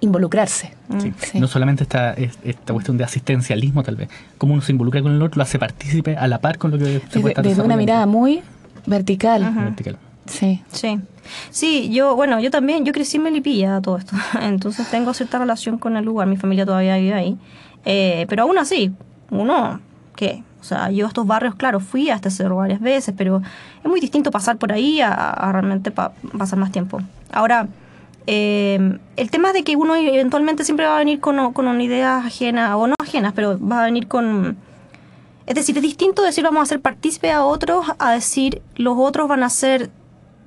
involucrarse. 0.00 0.74
Sí. 0.98 1.38
No 1.38 1.46
solamente 1.46 1.84
esta, 1.84 2.12
esta 2.14 2.72
cuestión 2.72 2.98
de 2.98 3.04
asistencialismo, 3.04 3.82
tal 3.82 3.96
vez. 3.96 4.08
Como 4.36 4.52
uno 4.52 4.62
se 4.62 4.72
involucra 4.72 5.00
con 5.00 5.12
el 5.12 5.22
otro, 5.22 5.38
lo 5.38 5.42
hace 5.44 5.58
partícipe 5.58 6.16
a 6.16 6.26
la 6.26 6.40
par 6.40 6.58
con 6.58 6.72
lo 6.72 6.78
que 6.78 7.00
se 7.08 7.20
puede 7.20 7.32
estar 7.32 7.44
Desde 7.44 7.62
una 7.62 7.76
mirada 7.76 8.06
muy 8.06 8.42
vertical. 8.86 9.52
Vertical. 9.54 9.96
Sí. 10.26 10.62
Sí. 10.70 11.00
Sí, 11.50 11.90
yo, 11.90 12.16
bueno, 12.16 12.40
yo 12.40 12.50
también, 12.50 12.84
yo 12.84 12.92
crecí 12.92 13.16
en 13.16 13.24
Melipilla 13.24 13.80
todo 13.80 13.96
esto, 13.96 14.16
entonces 14.40 14.88
tengo 14.90 15.14
cierta 15.14 15.38
relación 15.38 15.78
con 15.78 15.96
el 15.96 16.04
lugar, 16.04 16.26
mi 16.26 16.36
familia 16.36 16.66
todavía 16.66 16.96
vive 16.96 17.14
ahí, 17.14 17.38
eh, 17.84 18.26
pero 18.28 18.44
aún 18.44 18.58
así, 18.58 18.92
uno, 19.30 19.80
¿qué? 20.16 20.42
O 20.60 20.64
sea, 20.64 20.90
yo 20.90 21.06
a 21.06 21.08
estos 21.08 21.26
barrios, 21.26 21.56
claro, 21.56 21.80
fui 21.80 22.10
a 22.10 22.14
este 22.14 22.30
cerro 22.30 22.56
varias 22.56 22.80
veces, 22.80 23.14
pero 23.16 23.42
es 23.82 23.90
muy 23.90 24.00
distinto 24.00 24.30
pasar 24.30 24.58
por 24.58 24.72
ahí 24.72 25.00
a, 25.00 25.50
realmente 25.50 25.90
pasar 25.90 26.58
más 26.58 26.70
tiempo. 26.70 27.00
Ahora, 27.32 27.66
eh, 28.28 28.98
el 29.16 29.30
tema 29.32 29.52
de 29.52 29.64
que 29.64 29.74
uno 29.74 29.96
eventualmente 29.96 30.62
siempre 30.62 30.86
va 30.86 30.94
a 30.94 30.98
venir 31.00 31.18
con, 31.18 31.52
con 31.52 31.66
una 31.66 31.82
idea 31.82 32.18
ajena, 32.18 32.76
o 32.76 32.86
no 32.86 32.94
ajenas, 33.02 33.32
pero 33.32 33.58
va 33.58 33.82
a 33.82 33.84
venir 33.86 34.06
con... 34.06 34.56
Es 35.46 35.56
decir, 35.56 35.76
es 35.76 35.82
distinto 35.82 36.22
decir 36.22 36.44
vamos 36.44 36.62
a 36.62 36.66
ser 36.66 36.80
partícipe 36.80 37.32
a 37.32 37.44
otros 37.44 37.84
a 37.98 38.12
decir 38.12 38.62
los 38.76 38.94
otros 38.96 39.26
van 39.26 39.42
a 39.42 39.50
ser 39.50 39.90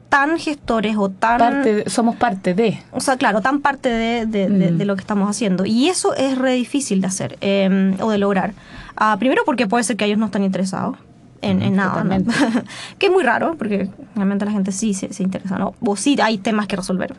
tan 0.09 0.37
gestores 0.37 0.95
o 0.97 1.09
tan... 1.09 1.63
somos 1.87 2.15
parte 2.15 2.53
de. 2.53 2.79
O 2.91 2.99
sea, 2.99 3.17
claro, 3.17 3.41
tan 3.41 3.61
parte 3.61 3.89
de, 3.89 4.25
de, 4.25 4.47
mm. 4.71 4.81
lo 4.87 4.95
que 4.95 5.01
estamos 5.01 5.29
haciendo. 5.29 5.65
Y 5.65 5.89
eso 5.89 6.13
es 6.15 6.37
re 6.37 6.53
difícil 6.53 7.01
de 7.01 7.07
hacer 7.07 7.37
eh, 7.41 7.95
o 7.99 8.09
de 8.09 8.17
lograr. 8.17 8.53
Ah, 8.95 9.17
primero 9.19 9.43
porque 9.45 9.67
puede 9.67 9.83
ser 9.83 9.97
que 9.97 10.05
ellos 10.05 10.17
no 10.17 10.27
están 10.27 10.43
interesados 10.43 10.97
en, 11.41 11.61
en 11.61 11.75
nada. 11.75 12.03
que 12.97 13.07
es 13.07 13.11
muy 13.11 13.23
raro, 13.23 13.55
porque 13.57 13.89
realmente 14.15 14.45
la 14.45 14.51
gente 14.51 14.71
sí 14.71 14.93
se, 14.93 15.13
se 15.13 15.23
interesa, 15.23 15.57
¿no? 15.57 15.75
O 15.81 15.95
sí 15.95 16.17
hay 16.21 16.37
temas 16.37 16.67
que 16.67 16.75
resolver. 16.75 17.13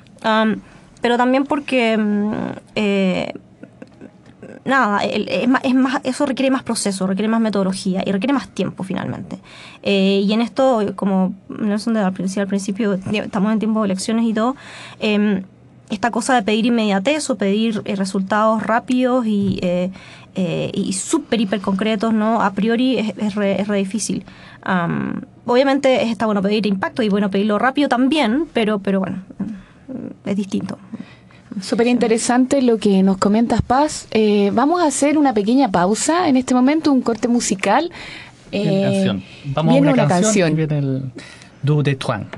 pero 1.01 1.16
también 1.16 1.44
porque... 1.44 1.96
Mm, 1.96 2.33
eh, 2.75 3.33
nada, 4.66 5.00
es 5.05 5.48
más, 5.48 5.64
es 5.64 5.74
más, 5.74 6.00
eso 6.05 6.26
requiere 6.26 6.50
más 6.50 6.62
proceso, 6.62 7.07
requiere 7.07 7.29
más 7.29 7.40
metodología 7.40 8.02
y 8.05 8.12
requiere 8.12 8.33
más 8.33 8.48
tiempo 8.48 8.85
finalmente. 8.85 9.38
Eh, 9.83 10.22
y 10.24 10.33
en 10.33 10.40
esto, 10.40 10.92
como 10.94 11.35
Nelson 11.48 11.94
de 11.94 12.00
al 12.00 12.12
principio, 12.12 12.94
estamos 12.94 13.52
en 13.52 13.59
tiempo 13.59 13.81
de 13.83 13.87
elecciones 13.87 14.24
y 14.26 14.35
todo, 14.35 14.57
eh, 15.00 15.42
esta 15.90 16.11
cosa 16.11 16.35
de 16.35 16.42
pedir 16.42 16.66
inmediatez 16.66 17.31
o 17.31 17.37
pedir 17.37 17.81
eh, 17.85 17.94
resultados 17.94 18.62
rápidos 18.62 19.26
y, 19.26 19.59
eh, 19.62 19.90
y 20.74 20.92
súper, 20.92 21.40
hiper 21.40 21.61
concretos, 21.61 22.12
¿no? 22.12 22.42
A 22.42 22.52
priori 22.52 22.98
es, 22.98 23.14
es, 23.16 23.35
re, 23.35 23.64
difícil. 23.79 24.24
obviamente 25.46 26.02
está 26.02 26.26
bueno 26.26 26.42
pedir 26.42 26.66
impacto 26.66 27.02
y 27.02 27.09
bueno 27.09 27.31
pedirlo 27.31 27.59
rápido 27.59 27.88
también, 27.88 28.46
pero, 28.52 28.81
pero 28.81 28.98
bueno, 29.00 29.22
es 30.24 30.37
distinto. 30.37 30.79
Súper 31.61 31.87
interesante 31.87 32.62
lo 32.62 32.79
que 32.79 33.03
nos 33.03 33.16
comentas, 33.19 33.62
Paz. 33.62 34.09
vamos 34.53 34.83
a 34.83 34.87
hacer 34.87 35.19
una 35.19 35.33
pequeña 35.33 35.71
pausa 35.71 36.29
en 36.29 36.37
este 36.37 36.55
momento, 36.55 36.92
un 36.92 37.01
corte 37.01 37.29
musical. 37.29 37.90
Vamos 38.53 39.75
a 39.75 39.79
una, 39.79 39.95
canción. 39.95 40.09
canción. 40.09 40.57
Viene 40.57 40.79
el 40.79 41.03
Du 41.62 41.83
de 41.83 41.97
Tuan. 41.97 42.29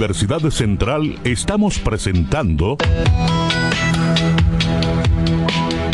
Universidad 0.00 0.48
Central 0.48 1.18
estamos 1.24 1.78
presentando 1.78 2.78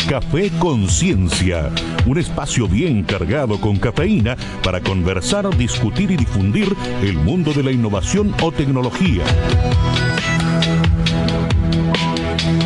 Café 0.07 0.49
Conciencia, 0.59 1.69
un 2.05 2.17
espacio 2.17 2.69
bien 2.69 3.03
cargado 3.03 3.59
con 3.59 3.75
cafeína 3.75 4.37
para 4.63 4.79
conversar, 4.79 5.49
discutir 5.57 6.09
y 6.11 6.15
difundir 6.15 6.73
el 7.01 7.15
mundo 7.15 7.51
de 7.51 7.63
la 7.63 7.71
innovación 7.71 8.33
o 8.41 8.53
tecnología. 8.53 9.25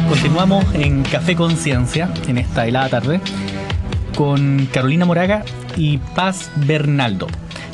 Continuamos 0.09 0.63
en 0.75 1.01
Café 1.01 1.35
Conciencia 1.35 2.13
en 2.27 2.37
esta 2.37 2.67
helada 2.67 2.89
tarde 2.89 3.19
con 4.15 4.67
Carolina 4.71 5.05
Moraga 5.05 5.43
y 5.75 5.97
Paz 5.97 6.51
Bernaldo, 6.67 7.25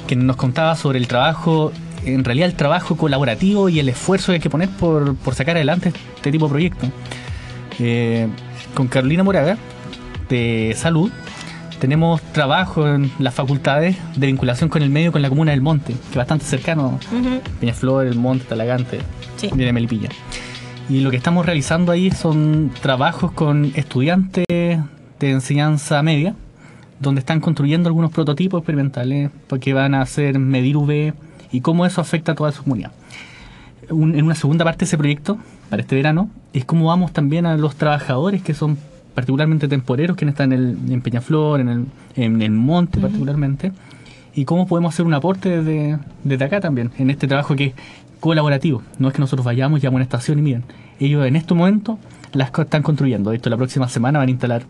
que 0.08 0.16
nos 0.16 0.38
contaba 0.38 0.78
sobre 0.78 1.00
el 1.00 1.10
trabajo 1.10 1.74
en 2.14 2.24
realidad 2.24 2.50
el 2.50 2.56
trabajo 2.56 2.96
colaborativo 2.98 3.70
y 3.70 3.80
el 3.80 3.90
esfuerzo 3.90 4.28
que 4.28 4.34
hay 4.36 4.40
que 4.40 4.50
poner 4.50 4.70
por, 4.70 5.16
sacar 5.34 5.56
adelante 5.56 5.92
este 6.16 6.32
tipo 6.32 6.46
de 6.46 6.52
proyectos. 6.52 6.90
Eh, 7.80 8.28
con 8.74 8.88
Carolina 8.88 9.24
Moraga 9.24 9.58
de 10.30 10.74
salud, 10.76 11.12
tenemos 11.80 12.22
trabajo 12.34 12.88
en 12.88 13.12
las 13.20 13.34
facultades 13.36 13.96
de 14.16 14.28
vinculación 14.28 14.70
con 14.70 14.82
el 14.82 14.90
medio, 14.90 15.12
con 15.12 15.22
la 15.22 15.30
comuna 15.30 15.52
del 15.52 15.62
Monte, 15.62 15.94
que 15.94 16.10
es 16.12 16.16
bastante 16.16 16.46
cercano, 16.46 17.00
Ujú. 17.12 17.42
Peñaflor, 17.60 18.08
el 18.08 18.16
Monte, 18.16 18.46
Talagante, 18.46 19.00
Sí. 19.36 19.50
viene 19.54 19.74
Melipilla. 19.74 20.10
Y 20.90 21.02
lo 21.02 21.12
que 21.12 21.18
estamos 21.18 21.46
realizando 21.46 21.92
ahí 21.92 22.10
son 22.12 22.72
trabajos 22.82 23.32
con 23.32 23.72
estudiantes 23.76 24.46
de 24.48 25.30
enseñanza 25.30 26.02
media, 26.02 26.34
donde 27.00 27.20
están 27.20 27.42
construyendo 27.42 27.90
algunos 27.90 28.12
prototipos 28.12 28.60
experimentales 28.60 29.30
porque 29.48 29.74
van 29.74 29.94
a 29.94 30.02
hacer 30.02 30.40
medir 30.40 30.78
UV 30.78 31.14
y 31.52 31.62
cómo 31.62 31.86
eso 31.86 32.02
afecta 32.02 32.34
a 32.34 32.36
toda 32.36 32.52
su 32.52 32.64
comunidad. 32.64 32.92
Un- 33.90 34.16
en 34.16 34.26
una 34.26 34.36
segunda 34.36 34.66
parte 34.66 34.80
de 34.80 34.86
ese 34.86 34.98
proyecto, 34.98 35.38
para 35.70 35.82
este 35.82 35.96
verano, 35.96 36.30
es 36.54 36.66
cómo 36.66 36.88
vamos 36.88 37.14
también 37.14 37.46
a 37.46 37.56
los 37.58 37.76
trabajadores 37.76 38.42
que 38.42 38.54
son 38.54 38.78
particularmente 39.14 39.68
temporeros, 39.68 40.16
quienes 40.18 40.34
están 40.34 40.54
en, 40.54 40.60
el, 40.60 40.92
en 40.94 41.02
Peñaflor, 41.02 41.60
en 41.60 41.70
el, 41.70 41.86
en 42.16 42.42
el 42.42 42.52
monte 42.52 43.00
particularmente, 43.00 43.72
y 44.36 44.46
cómo 44.46 44.68
podemos 44.68 44.94
hacer 44.94 45.06
un 45.06 45.14
aporte 45.14 45.62
desde, 45.62 45.98
desde 46.24 46.46
acá 46.46 46.60
también, 46.62 46.92
en 46.98 47.10
este 47.10 47.28
trabajo 47.28 47.56
que 47.56 47.66
es 47.68 47.74
colaborativo. 48.20 48.84
No 49.00 49.08
es 49.08 49.14
que 49.14 49.20
nosotros 49.20 49.46
vayamos, 49.46 49.82
llamamos 49.82 49.96
a 49.96 49.98
una 49.98 50.04
estación 50.04 50.40
y 50.40 50.42
miren, 50.44 50.64
ellos 51.00 51.26
en 51.26 51.36
este 51.36 51.54
momento 51.54 51.98
las 52.34 52.52
están 52.58 52.84
construyendo. 52.84 53.32
De 53.32 53.38
hecho, 53.38 53.50
la 53.50 53.58
próxima 53.58 53.88
semana 53.90 54.20
van 54.20 54.28
a 54.28 54.32
instalar 54.32 54.64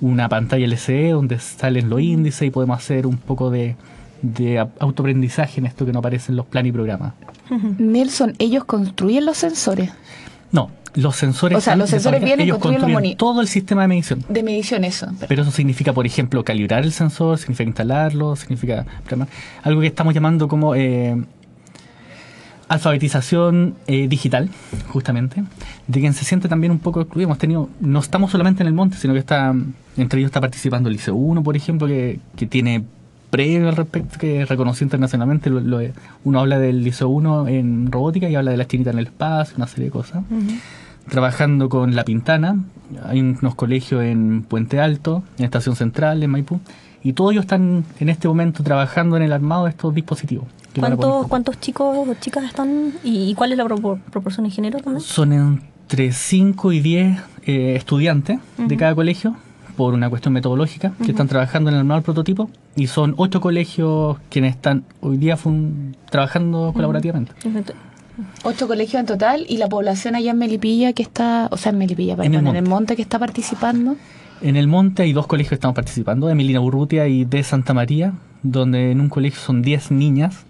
una 0.00 0.28
pantalla 0.28 0.64
LCD 0.66 1.10
donde 1.12 1.38
salen 1.38 1.88
los 1.88 2.00
índices 2.00 2.42
y 2.42 2.50
podemos 2.50 2.76
hacer 2.78 3.06
un 3.06 3.16
poco 3.16 3.50
de, 3.50 3.76
de 4.22 4.58
autoaprendizaje 4.78 5.60
en 5.60 5.66
esto 5.66 5.84
que 5.84 5.92
no 5.92 5.98
aparece 5.98 6.32
en 6.32 6.36
los 6.36 6.46
planes 6.46 6.70
y 6.70 6.72
programas. 6.72 7.14
Nelson, 7.78 8.34
ellos 8.38 8.64
construyen 8.64 9.26
los 9.26 9.36
sensores 9.36 9.90
No, 10.52 10.70
los 10.94 11.16
sensores. 11.16 11.58
O 11.58 11.60
sea, 11.60 11.76
los 11.76 11.90
sensores 11.90 12.22
vienen, 12.22 12.46
ellos 12.46 12.58
construyen 12.58 13.02
los 13.02 13.16
todo 13.16 13.40
el 13.40 13.48
sistema 13.48 13.82
de 13.82 13.88
medición. 13.88 14.24
de 14.28 14.42
medición, 14.42 14.84
eso. 14.84 15.08
Pero 15.28 15.42
eso 15.42 15.50
significa, 15.50 15.92
por 15.92 16.06
ejemplo, 16.06 16.44
calibrar 16.44 16.84
el 16.84 16.92
sensor, 16.92 17.38
significa 17.38 17.68
instalarlo, 17.68 18.36
significa. 18.36 18.86
Algo 19.62 19.80
que 19.80 19.86
estamos 19.88 20.14
llamando 20.14 20.48
como 20.48 20.74
eh, 20.74 21.16
alfabetización 22.68 23.74
eh, 23.86 24.08
digital, 24.08 24.50
justamente, 24.88 25.44
de 25.86 26.00
quien 26.00 26.14
se 26.14 26.24
siente 26.24 26.48
también 26.48 26.70
un 26.70 26.78
poco 26.78 27.00
excluido. 27.00 27.28
Hemos 27.28 27.38
tenido, 27.38 27.68
no 27.80 28.00
estamos 28.00 28.30
solamente 28.30 28.62
en 28.62 28.66
el 28.66 28.74
monte, 28.74 28.96
sino 28.96 29.12
que 29.12 29.20
está, 29.20 29.54
entre 29.96 30.20
ellos 30.20 30.28
está 30.28 30.40
participando 30.40 30.88
el 30.88 30.94
Liceo 30.94 31.14
1, 31.14 31.42
por 31.42 31.56
ejemplo, 31.56 31.86
que, 31.86 32.20
que 32.36 32.46
tiene 32.46 32.84
premio 33.32 33.68
al 33.68 33.76
respecto, 33.76 34.18
que 34.18 34.42
es 34.42 34.48
reconocido 34.48 34.84
internacionalmente. 34.84 35.48
Lo- 35.50 35.60
lo- 35.60 35.80
uno 36.24 36.38
habla 36.40 36.58
del 36.58 36.84
Liceo 36.84 37.08
1 37.08 37.48
en 37.48 37.90
robótica 37.90 38.28
y 38.28 38.34
habla 38.36 38.50
de 38.52 38.58
la 38.58 38.66
chinita 38.66 38.90
en 38.90 38.98
el 38.98 39.06
espacio, 39.06 39.56
una 39.56 39.66
serie 39.66 39.86
de 39.86 39.90
cosas 39.90 40.22
trabajando 41.08 41.68
con 41.68 41.94
La 41.94 42.04
Pintana. 42.04 42.56
Hay 43.04 43.20
unos 43.20 43.54
colegios 43.54 44.02
en 44.04 44.42
Puente 44.42 44.80
Alto, 44.80 45.22
en 45.38 45.44
Estación 45.46 45.76
Central, 45.76 46.22
en 46.22 46.30
Maipú. 46.30 46.60
Y 47.02 47.14
todos 47.14 47.32
ellos 47.32 47.42
están 47.44 47.84
en 47.98 48.08
este 48.08 48.28
momento 48.28 48.62
trabajando 48.62 49.16
en 49.16 49.22
el 49.24 49.32
armado 49.32 49.64
de 49.64 49.70
estos 49.70 49.92
dispositivos. 49.94 50.46
¿Cuántos, 50.78 51.26
¿Cuántos 51.26 51.60
chicos 51.60 52.06
o 52.08 52.14
chicas 52.20 52.44
están? 52.44 52.92
¿Y, 53.02 53.30
y 53.30 53.34
cuál 53.34 53.52
es 53.52 53.58
la 53.58 53.64
propor- 53.64 53.98
proporción 54.10 54.46
en 54.46 54.52
género 54.52 54.78
también? 54.78 55.00
Son 55.00 55.32
entre 55.32 56.12
5 56.12 56.72
y 56.72 56.80
10 56.80 57.20
eh, 57.44 57.74
estudiantes 57.76 58.38
de 58.56 58.76
cada 58.76 58.94
colegio, 58.94 59.34
por 59.76 59.94
una 59.94 60.08
cuestión 60.10 60.34
metodológica, 60.34 60.92
que 61.04 61.10
están 61.12 61.28
trabajando 61.28 61.70
en 61.70 61.74
el 61.74 61.80
armado 61.80 61.98
del 62.00 62.04
prototipo. 62.04 62.50
Y 62.76 62.86
son 62.88 63.14
8 63.16 63.40
colegios 63.40 64.18
quienes 64.30 64.54
están 64.54 64.84
hoy 65.00 65.16
día 65.16 65.36
fun- 65.36 65.96
trabajando 66.10 66.72
colaborativamente. 66.74 67.32
Ocho 68.44 68.68
colegios 68.68 69.00
en 69.00 69.06
total 69.06 69.46
y 69.48 69.56
la 69.56 69.68
población 69.68 70.14
allá 70.14 70.32
en 70.32 70.38
Melipilla 70.38 70.92
que 70.92 71.02
está, 71.02 71.48
o 71.50 71.56
sea, 71.56 71.72
en 71.72 71.78
Melipilla, 71.78 72.14
perdón, 72.16 72.34
el 72.34 72.46
en 72.48 72.56
el 72.56 72.68
monte 72.68 72.94
que 72.94 73.02
está 73.02 73.18
participando. 73.18 73.96
En 74.42 74.56
el 74.56 74.68
monte 74.68 75.02
hay 75.02 75.12
dos 75.14 75.26
colegios 75.26 75.48
que 75.50 75.54
estamos 75.54 75.74
participando, 75.74 76.26
de 76.26 76.34
Melina 76.34 76.60
Urrutia 76.60 77.06
y 77.08 77.24
de 77.24 77.42
Santa 77.42 77.72
María, 77.72 78.12
donde 78.42 78.90
en 78.90 79.00
un 79.00 79.08
colegio 79.08 79.40
son 79.40 79.62
10 79.62 79.92
niñas, 79.92 80.44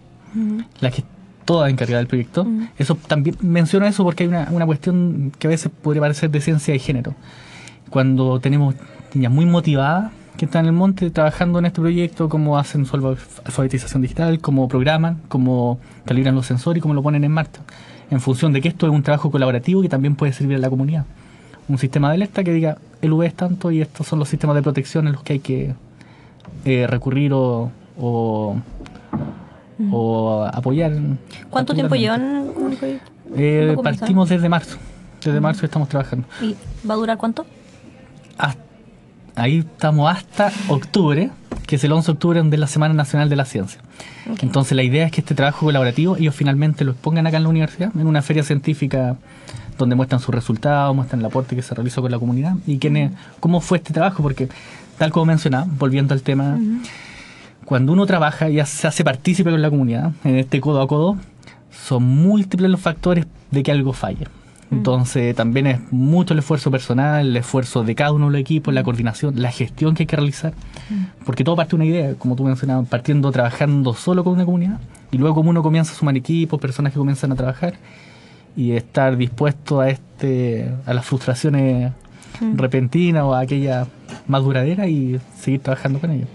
las 0.80 0.92
que 0.94 1.04
todas 1.44 1.70
encargadas 1.70 2.00
del 2.00 2.06
proyecto. 2.08 2.46
Eso 2.78 2.96
también 3.06 3.36
menciono 3.42 3.86
eso 3.86 4.02
porque 4.02 4.24
hay 4.24 4.28
una, 4.28 4.48
una 4.50 4.66
cuestión 4.66 5.30
que 5.38 5.46
a 5.46 5.50
veces 5.50 5.70
podría 5.82 6.00
parecer 6.00 6.30
de 6.30 6.40
ciencia 6.40 6.72
de 6.72 6.80
género. 6.80 7.14
Cuando 7.90 8.40
tenemos 8.40 8.74
niñas 9.14 9.32
muy 9.32 9.46
motivadas 9.46 10.10
que 10.36 10.46
están 10.46 10.62
en 10.64 10.68
el 10.68 10.72
monte 10.72 11.10
trabajando 11.10 11.58
en 11.58 11.66
este 11.66 11.80
proyecto, 11.80 12.28
cómo 12.28 12.58
hacen 12.58 12.86
su 12.86 12.96
alfa- 12.96 13.42
alfabetización 13.44 14.00
digital, 14.02 14.40
cómo 14.40 14.66
programan, 14.68 15.18
cómo 15.28 15.78
calibran 16.06 16.34
los 16.34 16.46
sensores 16.46 16.78
y 16.78 16.80
cómo 16.80 16.94
lo 16.94 17.02
ponen 17.02 17.22
en 17.24 17.32
marcha. 17.32 17.60
En 18.10 18.20
función 18.20 18.52
de 18.52 18.60
que 18.60 18.68
esto 18.68 18.86
es 18.86 18.92
un 18.92 19.02
trabajo 19.02 19.30
colaborativo 19.30 19.82
que 19.82 19.88
también 19.88 20.16
puede 20.16 20.32
servir 20.32 20.56
a 20.56 20.60
la 20.60 20.70
comunidad. 20.70 21.04
Un 21.68 21.78
sistema 21.78 22.08
de 22.08 22.14
alerta 22.14 22.42
que 22.42 22.52
diga 22.52 22.78
el 23.02 23.12
V 23.12 23.26
es 23.26 23.34
tanto 23.34 23.70
y 23.70 23.80
estos 23.82 24.06
son 24.06 24.18
los 24.18 24.28
sistemas 24.28 24.56
de 24.56 24.62
protección 24.62 25.06
en 25.06 25.12
los 25.12 25.22
que 25.22 25.34
hay 25.34 25.38
que 25.38 25.74
eh, 26.64 26.86
recurrir 26.88 27.32
o, 27.34 27.70
o, 27.98 28.56
o 29.90 30.44
apoyar. 30.52 30.92
¿Cuánto 31.50 31.74
tiempo 31.74 31.94
llevan? 31.94 32.48
Eh, 33.36 33.76
partimos 33.82 34.28
desde 34.28 34.48
marzo. 34.48 34.76
Desde 35.22 35.40
marzo 35.40 35.64
estamos 35.66 35.88
trabajando. 35.88 36.26
¿Y 36.40 36.56
va 36.88 36.94
a 36.94 36.96
durar 36.96 37.16
cuánto? 37.18 37.46
Hasta- 38.38 38.62
ahí 39.36 39.58
estamos 39.58 40.10
hasta 40.10 40.52
octubre, 40.68 41.30
que 41.66 41.76
es 41.76 41.84
el 41.84 41.92
11 41.92 42.06
de 42.06 42.12
octubre, 42.12 42.38
donde 42.38 42.56
es 42.56 42.60
la 42.60 42.66
Semana 42.66 42.94
Nacional 42.94 43.28
de 43.28 43.36
la 43.36 43.44
Ciencia. 43.44 43.80
Entonces 44.40 44.76
la 44.76 44.82
idea 44.82 45.06
es 45.06 45.12
que 45.12 45.20
este 45.20 45.34
trabajo 45.34 45.66
colaborativo 45.66 46.16
ellos 46.16 46.34
finalmente 46.34 46.84
lo 46.84 46.92
expongan 46.92 47.26
acá 47.26 47.36
en 47.38 47.44
la 47.44 47.48
universidad, 47.48 47.90
en 47.94 48.06
una 48.06 48.22
feria 48.22 48.42
científica 48.42 49.16
donde 49.78 49.96
muestran 49.96 50.20
sus 50.20 50.34
resultados, 50.34 50.94
muestran 50.94 51.20
el 51.20 51.26
aporte 51.26 51.56
que 51.56 51.62
se 51.62 51.74
realizó 51.74 52.02
con 52.02 52.10
la 52.10 52.18
comunidad 52.18 52.56
y 52.66 52.78
quién 52.78 53.16
cómo 53.40 53.60
fue 53.60 53.78
este 53.78 53.92
trabajo, 53.92 54.22
porque 54.22 54.48
tal 54.98 55.10
como 55.10 55.26
mencionaba, 55.26 55.66
volviendo 55.78 56.14
al 56.14 56.22
tema, 56.22 56.58
cuando 57.64 57.92
uno 57.92 58.06
trabaja 58.06 58.50
y 58.50 58.64
se 58.66 58.86
hace 58.86 59.02
partícipe 59.02 59.50
con 59.50 59.62
la 59.62 59.70
comunidad, 59.70 60.12
en 60.24 60.36
este 60.36 60.60
codo 60.60 60.82
a 60.82 60.86
codo, 60.86 61.16
son 61.70 62.02
múltiples 62.02 62.70
los 62.70 62.80
factores 62.80 63.26
de 63.50 63.62
que 63.62 63.72
algo 63.72 63.92
falle. 63.92 64.26
Entonces 64.72 65.36
también 65.36 65.66
es 65.66 65.92
mucho 65.92 66.32
el 66.32 66.38
esfuerzo 66.38 66.70
personal, 66.70 67.26
el 67.26 67.36
esfuerzo 67.36 67.84
de 67.84 67.94
cada 67.94 68.12
uno 68.12 68.26
de 68.26 68.32
los 68.32 68.40
equipos, 68.40 68.72
la 68.72 68.82
coordinación, 68.82 69.40
la 69.40 69.52
gestión 69.52 69.94
que 69.94 70.04
hay 70.04 70.06
que 70.06 70.16
realizar, 70.16 70.54
porque 71.26 71.44
todo 71.44 71.56
parte 71.56 71.70
de 71.70 71.76
una 71.76 71.84
idea, 71.84 72.14
como 72.14 72.36
tú 72.36 72.44
mencionabas, 72.44 72.88
partiendo 72.88 73.30
trabajando 73.30 73.92
solo 73.94 74.24
con 74.24 74.32
una 74.32 74.46
comunidad, 74.46 74.80
y 75.10 75.18
luego 75.18 75.36
como 75.36 75.50
uno 75.50 75.62
comienza 75.62 75.92
a 75.92 75.94
sumar 75.94 76.16
equipos, 76.16 76.58
personas 76.58 76.92
que 76.92 76.98
comienzan 76.98 77.30
a 77.32 77.36
trabajar, 77.36 77.74
y 78.56 78.72
estar 78.72 79.16
dispuesto 79.16 79.80
a 79.80 79.88
este 79.88 80.70
a 80.84 80.94
las 80.94 81.06
frustraciones 81.06 81.92
repentinas 82.54 83.22
o 83.24 83.34
a 83.34 83.40
aquella 83.40 83.86
más 84.26 84.42
duradera 84.42 84.88
y 84.88 85.20
seguir 85.38 85.60
trabajando 85.60 86.00
con 86.00 86.10
ellos. 86.10 86.28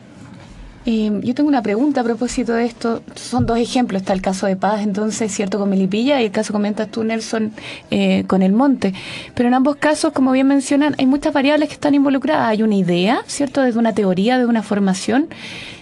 Eh, 0.90 1.12
yo 1.22 1.36
tengo 1.36 1.50
una 1.50 1.62
pregunta 1.62 2.00
a 2.00 2.04
propósito 2.06 2.54
de 2.54 2.64
esto. 2.64 3.04
Son 3.14 3.46
dos 3.46 3.60
ejemplos. 3.60 4.02
Está 4.02 4.14
el 4.14 4.22
caso 4.22 4.48
de 4.48 4.56
Paz, 4.56 4.84
entonces, 4.84 5.34
cierto, 5.34 5.60
con 5.60 5.70
Melipilla, 5.70 6.22
y 6.22 6.26
el 6.26 6.32
caso 6.32 6.54
comentas 6.54 6.88
tú, 6.90 7.04
Nelson, 7.04 7.52
eh, 7.92 8.24
con 8.26 8.42
el 8.42 8.54
monte. 8.54 8.94
Pero 9.36 9.50
en 9.50 9.54
ambos 9.54 9.76
casos, 9.76 10.14
como 10.14 10.32
bien 10.32 10.48
mencionan, 10.48 10.96
hay 10.98 11.06
muchas 11.06 11.34
variables 11.34 11.68
que 11.68 11.74
están 11.74 11.94
involucradas. 11.94 12.48
Hay 12.48 12.64
una 12.64 12.76
idea, 12.76 13.20
¿cierto?, 13.28 13.64
desde 13.64 13.78
una 13.78 13.94
teoría, 13.94 14.38
de 14.38 14.46
una 14.46 14.64
formación, 14.64 15.28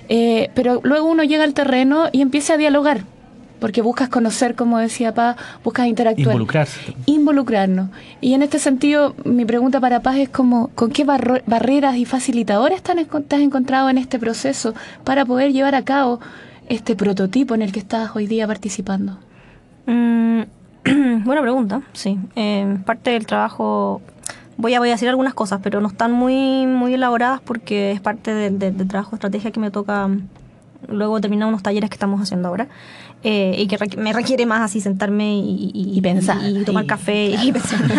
eh, 0.09 0.49
pero 0.55 0.81
luego 0.83 1.07
uno 1.07 1.23
llega 1.23 1.43
al 1.43 1.53
terreno 1.53 2.05
y 2.11 2.21
empieza 2.21 2.55
a 2.55 2.57
dialogar. 2.57 3.03
Porque 3.59 3.81
buscas 3.81 4.09
conocer, 4.09 4.55
como 4.55 4.77
decía 4.77 5.13
Paz, 5.13 5.37
buscas 5.63 5.87
interactuar. 5.87 6.27
Involucrarse. 6.27 6.93
Involucrarnos. 7.05 7.89
Y 8.21 8.33
en 8.33 8.41
este 8.43 8.59
sentido, 8.59 9.15
mi 9.23 9.45
pregunta 9.45 9.79
para 9.79 10.01
Paz 10.01 10.17
es 10.17 10.29
como, 10.29 10.67
¿con 10.75 10.91
qué 10.91 11.05
barro- 11.05 11.41
barreras 11.47 11.95
y 11.95 12.05
facilitadores 12.05 12.81
te, 12.83 12.91
has 12.91 13.41
encontrado 13.41 13.89
en 13.89 13.97
este 13.97 14.19
proceso 14.19 14.73
para 15.03 15.25
poder 15.25 15.53
llevar 15.53 15.73
a 15.75 15.83
cabo 15.83 16.19
este 16.67 16.95
prototipo 16.95 17.55
en 17.55 17.61
el 17.61 17.71
que 17.71 17.79
estás 17.79 18.15
hoy 18.15 18.27
día 18.27 18.45
participando? 18.45 19.19
Mm, 19.85 20.41
buena 21.23 21.41
pregunta, 21.41 21.81
sí. 21.93 22.19
Eh, 22.35 22.77
parte 22.85 23.11
del 23.11 23.25
trabajo, 23.25 24.01
voy 24.57 24.73
a, 24.73 24.79
voy 24.79 24.89
a 24.89 24.93
decir 24.93 25.07
algunas 25.09 25.33
cosas, 25.33 25.59
pero 25.63 25.79
no 25.81 25.87
están 25.87 26.11
muy, 26.11 26.67
muy 26.67 26.93
elaboradas 26.93 27.39
porque 27.41 27.91
es 27.91 28.01
parte 28.01 28.33
del 28.33 28.87
trabajo 28.87 29.11
de 29.11 29.15
estrategia 29.15 29.51
que 29.51 29.59
me 29.59 29.71
toca 29.71 30.07
mm, 30.07 30.27
luego 30.89 31.19
terminar 31.21 31.47
unos 31.47 31.63
talleres 31.63 31.89
que 31.89 31.95
estamos 31.95 32.21
haciendo 32.21 32.47
ahora. 32.49 32.67
Eh, 33.27 33.55
y 33.57 33.65
que 33.65 33.79
requ- 33.79 33.97
me 33.97 34.13
requiere 34.13 34.45
más 34.45 34.61
así 34.61 34.79
sentarme 34.81 35.35
y, 35.37 35.71
Y 35.73 35.99
pensar, 36.01 36.37
y, 36.47 36.63
tomar 36.63 36.85
café 36.85 37.29
y 37.43 37.51
pensar. 37.51 37.79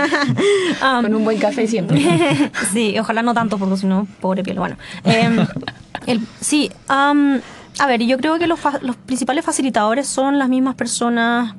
Um, 0.82 1.02
Con 1.02 1.14
un 1.16 1.24
buen 1.24 1.38
café 1.38 1.66
siempre. 1.66 2.00
sí, 2.72 2.96
ojalá 2.98 3.22
no 3.22 3.34
tanto, 3.34 3.58
porque 3.58 3.76
si 3.76 3.86
no, 3.86 4.06
pobre 4.20 4.42
piel. 4.44 4.58
Bueno, 4.58 4.76
em, 5.04 5.38
el- 6.06 6.20
sí, 6.40 6.70
am, 6.86 7.40
a 7.80 7.86
ver, 7.88 8.02
yo 8.02 8.18
creo 8.18 8.38
que 8.38 8.46
los, 8.46 8.60
fa- 8.60 8.78
los 8.82 8.94
principales 8.96 9.44
facilitadores 9.44 10.06
son 10.06 10.38
las 10.38 10.48
mismas 10.48 10.74
personas 10.76 11.54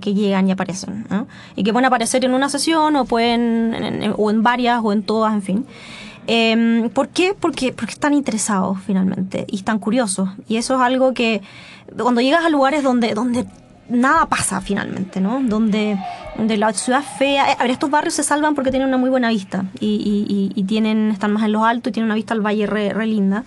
que, 0.00 0.14
llegan 0.14 0.48
y 0.48 0.52
aparecen, 0.52 1.04
¿no? 1.10 1.26
Y 1.56 1.64
que 1.64 1.72
pueden 1.72 1.86
aparecer 1.86 2.24
en 2.24 2.32
una 2.32 2.48
sesión 2.48 2.94
o 2.96 3.04
pueden, 3.04 3.74
en- 3.74 4.02
en- 4.04 4.14
o 4.16 4.30
en 4.30 4.42
varias 4.42 4.80
o 4.82 4.92
en 4.92 5.02
todas, 5.02 5.34
en 5.34 5.42
fin. 5.42 5.66
Em, 6.26 6.88
¿Por 6.90 7.08
qué? 7.08 7.34
Porque, 7.38 7.72
porque 7.72 7.92
están 7.92 8.14
interesados 8.14 8.78
finalmente 8.86 9.44
y 9.50 9.56
están 9.56 9.78
curiosos. 9.78 10.30
Y 10.48 10.56
eso 10.56 10.74
es 10.76 10.80
algo 10.80 11.12
que 11.12 11.42
cuando 11.96 12.20
llegas 12.20 12.44
a 12.44 12.48
lugares 12.48 12.82
donde, 12.82 13.14
donde 13.14 13.46
nada 13.88 14.26
pasa 14.26 14.60
finalmente, 14.60 15.20
¿no? 15.20 15.40
Donde, 15.42 15.98
donde 16.36 16.56
la 16.56 16.72
ciudad 16.72 17.02
fea, 17.02 17.52
eh, 17.52 17.56
a 17.58 17.62
ver, 17.62 17.70
estos 17.70 17.90
barrios 17.90 18.14
se 18.14 18.22
salvan 18.22 18.54
porque 18.54 18.70
tienen 18.70 18.88
una 18.88 18.96
muy 18.96 19.10
buena 19.10 19.28
vista 19.28 19.64
y, 19.80 20.64
tienen, 20.66 21.10
están 21.10 21.32
más 21.32 21.44
en 21.44 21.52
los 21.52 21.62
altos 21.62 21.90
y 21.90 21.92
tienen 21.92 22.06
una 22.06 22.14
vista 22.14 22.34
al 22.34 22.40
valle 22.40 22.66
re, 22.66 23.06
linda. 23.06 23.44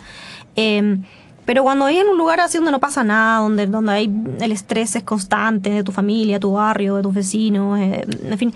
Em, 0.55 1.03
pero 1.45 1.63
cuando 1.63 1.85
hay 1.85 1.97
en 1.97 2.07
un 2.07 2.17
lugar 2.17 2.39
así 2.41 2.57
donde 2.57 2.71
no 2.71 2.79
pasa 2.79 3.03
nada, 3.03 3.39
donde, 3.39 3.67
donde 3.67 3.91
hay 3.93 4.11
el 4.41 4.51
estrés 4.51 4.95
es 4.95 5.03
constante 5.03 5.69
de 5.69 5.83
tu 5.83 5.91
familia, 5.91 6.39
tu 6.39 6.53
barrio, 6.53 6.97
de 6.97 7.03
tus 7.03 7.13
vecinos, 7.13 7.79
eh, 7.79 8.05
en 8.23 8.37
fin, 8.37 8.53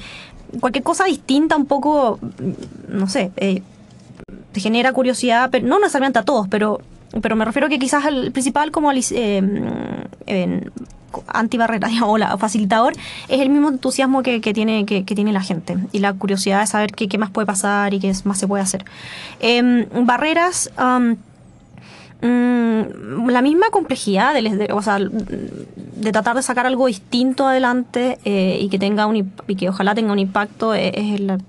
cualquier 0.59 0.83
cosa 0.83 1.05
distinta 1.05 1.55
un 1.55 1.65
poco, 1.65 2.19
no 2.89 3.07
sé, 3.07 3.31
eh, 3.37 3.61
te 4.51 4.59
genera 4.59 4.91
curiosidad, 4.91 5.49
pero 5.51 5.65
no 5.67 5.79
necesariamente 5.79 6.19
a 6.19 6.23
todos, 6.23 6.47
pero, 6.49 6.81
pero 7.21 7.35
me 7.35 7.45
refiero 7.45 7.67
que 7.69 7.79
quizás 7.79 8.05
el 8.05 8.31
principal 8.31 8.71
como 8.71 8.91
eh, 8.93 10.61
antibarrera 11.27 11.89
o 12.05 12.17
la, 12.17 12.37
facilitador 12.37 12.93
es 13.27 13.39
el 13.41 13.49
mismo 13.49 13.69
entusiasmo 13.69 14.23
que, 14.23 14.39
tiene, 14.39 14.85
que, 14.85 15.03
tiene 15.03 15.33
la 15.33 15.41
gente 15.41 15.77
y 15.91 15.99
la 15.99 16.13
curiosidad 16.13 16.61
de 16.61 16.67
saber 16.67 16.91
qué, 16.91 17.17
más 17.17 17.29
puede 17.31 17.45
pasar 17.45 17.93
y 17.93 17.99
qué 17.99 18.13
más 18.23 18.37
se 18.37 18.47
puede 18.47 18.63
hacer. 18.63 18.85
Em, 19.39 19.85
barreras... 20.05 20.69
Mm, 22.23 23.29
la 23.31 23.41
misma 23.41 23.71
complejidad 23.71 24.35
de, 24.35 24.69
o 24.71 24.81
sea, 24.83 24.99
de 24.99 26.11
tratar 26.11 26.35
de 26.35 26.43
sacar 26.43 26.67
algo 26.67 26.85
distinto 26.85 27.47
adelante 27.47 28.19
eh, 28.25 28.59
y 28.61 28.69
que 28.69 28.77
tenga 28.77 29.07
un 29.07 29.33
y 29.47 29.55
que 29.55 29.69
ojalá 29.69 29.95
tenga 29.95 30.13
un 30.13 30.19
impacto 30.19 30.75
es, 30.75 30.91
es, 30.93 31.19
la, 31.19 31.39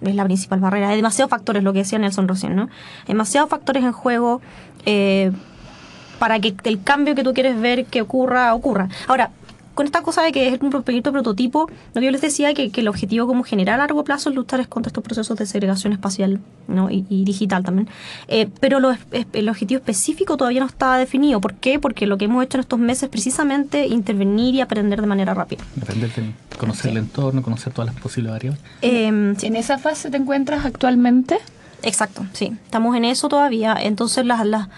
es 0.00 0.14
la 0.14 0.24
principal 0.24 0.60
barrera. 0.60 0.88
Hay 0.88 0.96
demasiados 0.96 1.30
factores, 1.30 1.62
lo 1.62 1.72
que 1.72 1.80
decía 1.80 1.98
Nelson 1.98 2.28
recién, 2.28 2.56
¿no? 2.56 2.68
demasiados 3.06 3.50
factores 3.50 3.84
en 3.84 3.92
juego 3.92 4.40
eh, 4.86 5.32
para 6.18 6.38
que 6.38 6.54
el 6.64 6.82
cambio 6.82 7.14
que 7.14 7.24
tú 7.24 7.32
quieres 7.32 7.60
ver 7.60 7.86
que 7.86 8.02
ocurra, 8.02 8.54
ocurra. 8.54 8.88
Ahora, 9.08 9.30
con 9.80 9.86
esta 9.86 10.02
cosa 10.02 10.20
de 10.20 10.30
que 10.30 10.46
es 10.46 10.60
un 10.60 10.68
proyecto 10.68 11.10
prototipo, 11.10 11.66
lo 11.94 12.00
que 12.02 12.04
yo 12.04 12.10
les 12.10 12.20
decía 12.20 12.52
que, 12.52 12.70
que 12.70 12.82
el 12.82 12.88
objetivo 12.88 13.26
como 13.26 13.44
general 13.44 13.76
a 13.76 13.84
largo 13.84 14.04
plazo 14.04 14.28
es 14.28 14.36
luchar 14.36 14.68
contra 14.68 14.90
estos 14.90 15.02
procesos 15.02 15.38
de 15.38 15.46
segregación 15.46 15.94
espacial 15.94 16.38
¿no? 16.68 16.90
y, 16.90 17.02
digital 17.24 17.64
también. 17.64 17.88
Eh, 18.28 18.46
pero 18.60 18.78
lo, 18.78 18.94
el 19.32 19.48
objetivo 19.48 19.78
específico 19.78 20.36
todavía 20.36 20.60
no 20.60 20.66
está 20.66 20.98
definido. 20.98 21.40
¿Por 21.40 21.54
qué? 21.54 21.78
Porque 21.78 22.06
lo 22.06 22.18
que 22.18 22.26
hemos 22.26 22.44
hecho 22.44 22.58
en 22.58 22.60
estos 22.60 22.78
meses 22.78 23.04
es 23.04 23.08
precisamente 23.08 23.86
intervenir 23.86 24.54
y 24.54 24.60
aprender 24.60 25.00
de 25.00 25.06
manera 25.06 25.32
rápida. 25.32 25.64
Aprender, 25.80 26.10
conocer 26.58 26.90
el 26.90 26.98
entorno, 26.98 27.40
conocer 27.40 27.72
todas 27.72 27.90
las 27.90 28.02
posibles 28.02 28.32
variables. 28.32 28.60
Em, 28.82 29.34
¿En 29.40 29.56
esa 29.56 29.78
fase 29.78 30.10
te 30.10 30.18
encuentras 30.18 30.66
actualmente? 30.66 31.38
Exacto, 31.82 32.26
sí. 32.34 32.52
Estamos 32.66 32.94
en 32.96 33.06
eso 33.06 33.30
todavía. 33.30 33.78
Entonces 33.80 34.26
las... 34.26 34.44
las 34.44 34.68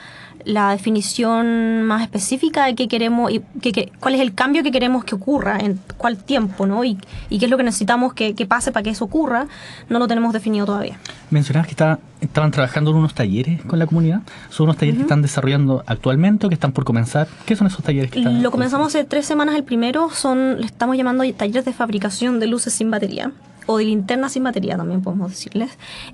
la 0.44 0.70
definición 0.70 1.82
más 1.82 2.02
específica 2.02 2.66
de 2.66 2.74
qué 2.74 2.88
queremos 2.88 3.30
y 3.30 3.40
que, 3.60 3.92
cuál 4.00 4.14
es 4.14 4.20
el 4.20 4.34
cambio 4.34 4.62
que 4.62 4.70
queremos 4.70 5.04
que 5.04 5.14
ocurra, 5.14 5.58
en 5.58 5.80
cuál 5.96 6.16
tiempo, 6.16 6.66
¿no? 6.66 6.84
Y, 6.84 6.98
y 7.28 7.38
qué 7.38 7.46
es 7.46 7.50
lo 7.50 7.56
que 7.56 7.62
necesitamos 7.64 8.14
que, 8.14 8.34
pase 8.46 8.72
para 8.72 8.82
que 8.82 8.90
eso 8.90 9.04
ocurra, 9.04 9.46
no 9.88 9.98
lo 9.98 10.08
tenemos 10.08 10.32
definido 10.32 10.66
todavía. 10.66 10.98
Mencionabas 11.30 11.66
que 11.66 11.72
estaban 12.20 12.50
trabajando 12.50 12.90
en 12.90 12.96
unos 12.96 13.14
talleres 13.14 13.62
con 13.62 13.78
la 13.78 13.86
comunidad. 13.86 14.20
¿Son 14.50 14.64
unos 14.64 14.76
talleres 14.76 14.98
que 14.98 15.02
están 15.02 15.22
desarrollando 15.22 15.82
actualmente 15.86 16.46
o 16.46 16.48
que 16.48 16.54
están 16.54 16.72
por 16.72 16.84
comenzar? 16.84 17.28
¿Qué 17.46 17.56
son 17.56 17.66
esos 17.66 17.84
talleres 17.84 18.10
que 18.10 18.18
están? 18.18 18.42
Lo 18.42 18.50
comenzamos 18.50 18.88
hace 18.88 19.04
tres 19.04 19.26
semanas 19.26 19.54
el 19.54 19.64
primero, 19.64 20.10
son, 20.10 20.60
le 20.60 20.66
estamos 20.66 20.96
llamando 20.96 21.24
talleres 21.34 21.64
de 21.64 21.72
fabricación 21.72 22.40
de 22.40 22.46
luces 22.46 22.72
sin 22.74 22.90
batería 22.90 23.32
o 23.66 23.78
de 23.78 23.84
linterna 23.84 24.28
sin 24.28 24.44
batería 24.44 24.76
también 24.76 25.02
podemos 25.02 25.30
decirles. 25.30 25.70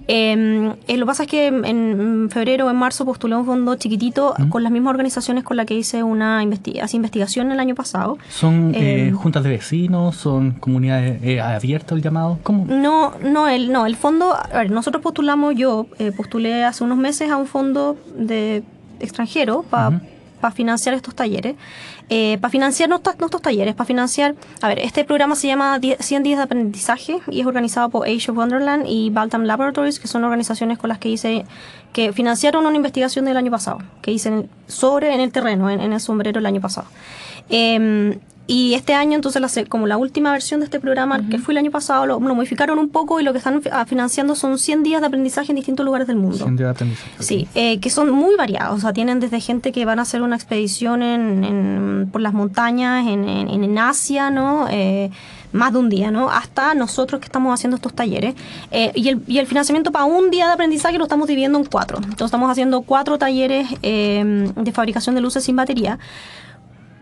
Em, 0.07 0.73
eh, 0.87 0.97
lo 0.97 1.05
que 1.05 1.07
pasa 1.07 1.23
es 1.25 1.29
que 1.29 1.47
en 1.47 2.29
febrero 2.31 2.67
o 2.67 2.71
en 2.71 2.77
marzo 2.77 3.05
postulé 3.05 3.37
un 3.37 3.47
fondo 3.47 3.75
chiquitito 3.77 4.35
con 4.49 4.63
las 4.63 4.73
mismas 4.73 4.91
organizaciones 4.91 5.45
con 5.45 5.57
las 5.57 5.67
que 5.67 5.75
hice 5.75 6.03
una 6.03 6.43
investigación 6.43 7.53
el 7.53 7.61
año 7.61 7.75
pasado. 7.75 8.19
¿Son 8.29 8.75
eh, 8.75 9.09
em, 9.09 9.15
juntas 9.15 9.43
de 9.43 9.51
vecinos? 9.51 10.17
¿Son 10.17 10.53
comunidades 10.53 11.23
eh, 11.23 11.41
abiertas 11.41 11.97
el 11.97 12.03
llamado? 12.03 12.39
¿Cómo? 12.43 12.67
No, 12.67 13.13
no, 13.23 13.49
el, 13.49 13.73
no, 13.73 13.87
el 13.87 13.97
fondo, 13.97 14.35
a 14.35 14.59
ver, 14.59 14.71
nosotros 14.71 15.03
postulamos, 15.03 15.55
yo 15.55 15.87
eh, 15.99 16.13
postulé 16.13 16.65
hace 16.65 16.85
unos 16.85 16.99
meses 16.99 17.31
a 17.31 17.37
un 17.37 17.47
fondo 17.47 17.97
de 18.17 18.63
extranjero 19.01 19.63
para 19.63 20.01
para 20.41 20.55
financiar 20.55 20.95
estos 20.95 21.15
talleres, 21.15 21.57
eh, 22.11 22.39
para 22.41 22.51
financiar 22.51 22.89
nuestros, 22.89 23.43
talleres, 23.43 23.75
para 23.75 23.87
financiar, 23.87 24.35
a 24.63 24.69
ver, 24.69 24.79
este 24.79 25.05
programa 25.05 25.35
se 25.35 25.47
llama 25.47 25.79
100 25.81 26.23
días 26.23 26.39
de 26.39 26.45
aprendizaje 26.45 27.21
y 27.31 27.41
es 27.41 27.47
organizado 27.47 27.91
por 27.91 28.07
Age 28.07 28.31
of 28.31 28.37
Wonderland 28.37 28.87
y 28.87 29.11
Baltam 29.11 29.45
Laboratories, 29.45 30.01
que 30.01 30.09
son 30.09 30.25
organizaciones 30.25 30.79
con 30.79 30.89
las 30.89 30.99
que 30.99 31.11
hice, 31.11 31.45
que 31.93 32.13
financiaron 32.13 32.67
una 32.67 32.77
investigación 32.77 33.25
del 33.25 33.37
año 33.37 33.51
pasado, 33.51 33.79
que 34.01 34.11
hice 34.11 34.49
sobre 34.67 35.15
en 35.15 35.21
el 35.21 35.33
terreno, 35.33 35.69
en, 35.71 35.81
el 35.81 36.01
sombrero 36.01 36.39
el 36.39 36.47
año 36.47 36.61
pasado. 36.61 36.87
Eh, 37.51 38.19
y 38.51 38.73
este 38.73 38.95
año, 38.95 39.15
entonces, 39.15 39.43
la, 39.43 39.65
como 39.67 39.87
la 39.87 39.99
última 39.99 40.33
versión 40.33 40.61
de 40.61 40.65
este 40.65 40.81
programa, 40.81 41.21
que 41.29 41.39
fue 41.39 41.53
el 41.53 41.59
año 41.59 41.71
pasado, 41.71 42.07
lo, 42.07 42.19
modificaron 42.19 42.79
un 42.79 42.89
poco 42.89 43.21
y 43.21 43.23
lo 43.23 43.33
que 43.33 43.39
están 43.39 43.61
ah, 43.71 43.85
financiando 43.85 44.35
son 44.35 44.59
100 44.59 44.85
días 44.85 45.03
de 45.03 45.07
aprendizaje 45.07 45.53
en 45.53 45.57
distintos 45.57 45.85
lugares 45.85 46.09
del 46.09 46.17
mundo. 46.17 46.39
100 46.39 46.57
días 46.57 46.69
de 46.69 46.71
aprendizaje. 46.71 47.11
Sí, 47.19 47.47
eh, 47.55 47.79
que 47.79 47.91
son 47.91 48.11
muy 48.11 48.37
variados. 48.37 48.79
O 48.79 48.81
sea, 48.81 48.95
tienen 48.95 49.21
desde 49.21 49.39
gente 49.43 49.71
que 49.71 49.85
van 49.85 49.99
a 49.99 50.03
hacer 50.03 50.23
una 50.23 50.35
expedición 50.35 51.03
en, 51.03 52.09
por 52.11 52.23
las 52.23 52.33
montañas 52.33 53.07
en, 53.07 53.29
en, 53.29 53.79
Asia, 53.79 54.31
¿no? 54.31 54.67
Eh, 54.71 55.11
más 55.53 55.75
de 55.75 55.79
un 55.81 55.91
día, 55.91 56.11
¿no? 56.11 56.31
Hasta 56.31 56.75
nosotros 56.75 57.21
que 57.21 57.27
estamos 57.27 57.53
haciendo 57.53 57.77
estos 57.77 57.93
talleres. 57.93 58.35
Eh, 58.71 58.93
y, 58.95 59.11
el, 59.11 59.23
y, 59.27 59.41
el, 59.41 59.47
financiamiento 59.47 59.93
para 59.93 60.07
un 60.07 60.31
día 60.31 60.47
de 60.47 60.55
aprendizaje 60.55 60.97
lo 60.97 61.05
estamos 61.05 61.29
dividiendo 61.29 61.59
en 61.59 61.67
cuatro. 61.67 61.99
Entonces 61.99 62.25
estamos 62.25 62.51
haciendo 62.51 62.81
cuatro 62.81 63.19
talleres 63.19 63.69
de 63.83 64.73
fabricación 64.73 65.15
de 65.15 65.21
luces 65.21 65.45
sin 65.45 65.55
batería. 65.55 65.99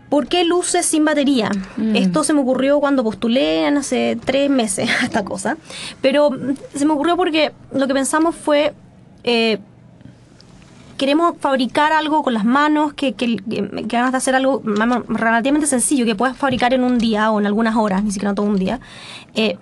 ¿Por 0.08 0.28
qué 0.28 0.44
luces 0.44 0.86
sin 0.86 1.04
batería? 1.04 1.50
Mm. 1.76 1.96
Esto 1.96 2.22
se 2.22 2.32
me 2.32 2.40
ocurrió 2.40 2.78
cuando 2.78 3.02
postulé 3.02 3.66
hace 3.66 4.18
tres 4.24 4.48
meses 4.50 4.88
esta 5.02 5.24
cosa. 5.24 5.56
Pero 6.00 6.30
se 6.74 6.84
me 6.86 6.92
ocurrió 6.92 7.16
porque 7.16 7.52
lo 7.72 7.86
que 7.86 7.94
pensamos 7.94 8.34
fue, 8.36 8.72
eh, 9.24 9.58
queremos 10.96 11.34
fabricar 11.40 11.92
algo 11.92 12.22
con 12.22 12.34
las 12.34 12.44
manos, 12.44 12.94
que, 12.94 13.14
que, 13.14 13.36
ganas 13.86 14.12
de 14.12 14.18
hacer 14.18 14.34
algo 14.34 14.62
relativamente 15.08 15.66
sencillo, 15.66 16.04
que 16.04 16.14
puedas 16.14 16.36
fabricar 16.36 16.72
en 16.72 16.84
un 16.84 16.98
día 16.98 17.30
o 17.30 17.40
en 17.40 17.46
algunas 17.46 17.76
horas, 17.76 18.04
ni 18.04 18.12
siquiera 18.12 18.34
todo 18.34 18.46
un 18.46 18.56
día. 18.56 18.80
Eh, 19.34 19.58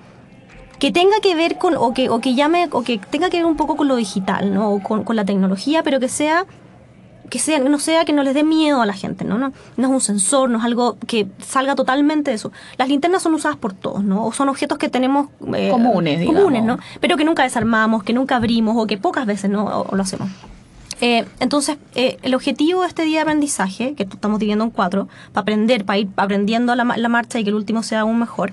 que 0.78 0.92
tenga 0.92 1.20
que 1.22 1.34
ver 1.34 1.57
con, 1.57 1.76
o 1.76 1.95
que, 1.95 2.11
o 2.11 2.20
que 2.20 2.34
llame, 2.34 2.68
o 2.70 2.82
que 2.82 2.99
tenga 2.99 3.30
que 3.30 3.38
ver 3.38 3.47
un 3.47 3.57
poco 3.57 3.76
con 3.76 3.88
lo 3.88 3.97
digital, 3.97 4.53
¿no? 4.53 4.72
O 4.72 4.82
con, 4.82 5.05
con 5.05 5.16
la 5.16 5.24
tecnología, 5.24 5.82
pero 5.82 5.99
que 5.99 6.09
sea 6.09 6.45
que 7.35 7.41
sea, 7.41 7.59
no 7.59 7.80
sea 7.80 8.05
que 8.05 8.12
no 8.12 8.22
les 8.22 8.32
dé 8.32 8.45
miedo 8.45 8.80
a 8.80 8.87
la 8.87 8.93
gente, 8.93 9.24
¿no? 9.24 9.39
No, 9.39 9.53
no 9.76 9.89
es 9.89 9.93
un 9.93 10.01
sensor, 10.01 10.49
no 10.49 10.59
es 10.59 10.64
algo 10.64 10.97
que 11.05 11.26
salga 11.45 11.74
totalmente 11.74 12.30
de 12.30 12.37
eso. 12.37 12.53
Las 12.78 12.89
linternas 12.89 13.24
son 13.24 13.35
usadas 13.35 13.57
por 13.57 13.72
todos, 13.72 14.05
¿no? 14.05 14.24
O 14.24 14.32
son 14.32 14.49
objetos 14.49 14.78
que 14.78 14.89
tenemos 14.89 15.30
eh, 15.53 15.68
comunes, 15.68 16.20
digamos. 16.20 16.43
comunes, 16.43 16.62
¿no? 16.62 16.78
Pero 17.01 17.16
que 17.16 17.24
nunca 17.24 17.43
desarmamos, 17.43 18.05
que 18.05 18.12
nunca 18.12 18.37
abrimos 18.37 18.76
o 18.78 18.87
que 18.87 18.99
pocas 18.99 19.26
veces 19.26 19.51
no 19.51 19.85
lo 19.91 20.01
hacemos. 20.01 20.28
Eh, 21.07 21.26
entonces, 21.38 21.76
eh, 21.94 22.16
el 22.22 22.34
objetivo 22.34 22.80
de 22.80 22.86
este 22.86 23.02
día 23.02 23.18
de 23.18 23.22
aprendizaje, 23.24 23.92
que 23.94 24.05
estamos 24.05 24.38
dividiendo 24.38 24.64
en 24.64 24.70
cuatro, 24.70 25.07
para 25.34 25.42
aprender, 25.42 25.84
para 25.84 25.98
ir 25.98 26.09
aprendiendo 26.16 26.74
la, 26.74 26.84
la 26.84 27.09
marcha 27.11 27.38
y 27.38 27.44
que 27.44 27.50
el 27.50 27.57
último 27.57 27.82
sea 27.82 28.00
aún 28.00 28.18
mejor, 28.18 28.52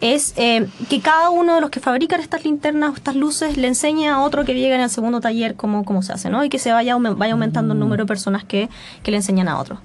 es 0.00 0.34
eh, 0.36 0.66
que 0.90 0.98
cada 0.98 1.30
uno 1.30 1.54
de 1.54 1.60
los 1.60 1.70
que 1.70 1.78
fabrican 1.78 2.18
estas 2.18 2.44
linternas 2.44 2.90
o 2.90 2.94
estas 2.96 3.14
luces 3.14 3.56
le 3.56 3.68
enseñe 3.68 4.08
a 4.08 4.18
otro 4.18 4.44
que 4.44 4.52
llegue 4.52 4.74
en 4.74 4.80
el 4.80 4.90
segundo 4.90 5.20
taller 5.20 5.54
cómo, 5.54 5.84
cómo 5.84 6.02
se 6.02 6.12
hace, 6.12 6.28
¿no? 6.28 6.42
Y 6.44 6.48
que 6.48 6.58
se 6.58 6.72
vaya, 6.72 6.96
vaya 6.96 7.34
aumentando 7.34 7.72
el 7.72 7.78
número 7.78 8.02
de 8.02 8.08
personas 8.08 8.42
que, 8.42 8.68
que 9.04 9.12
le 9.12 9.18
enseñan 9.18 9.46
a 9.46 9.60
otros. 9.60 9.78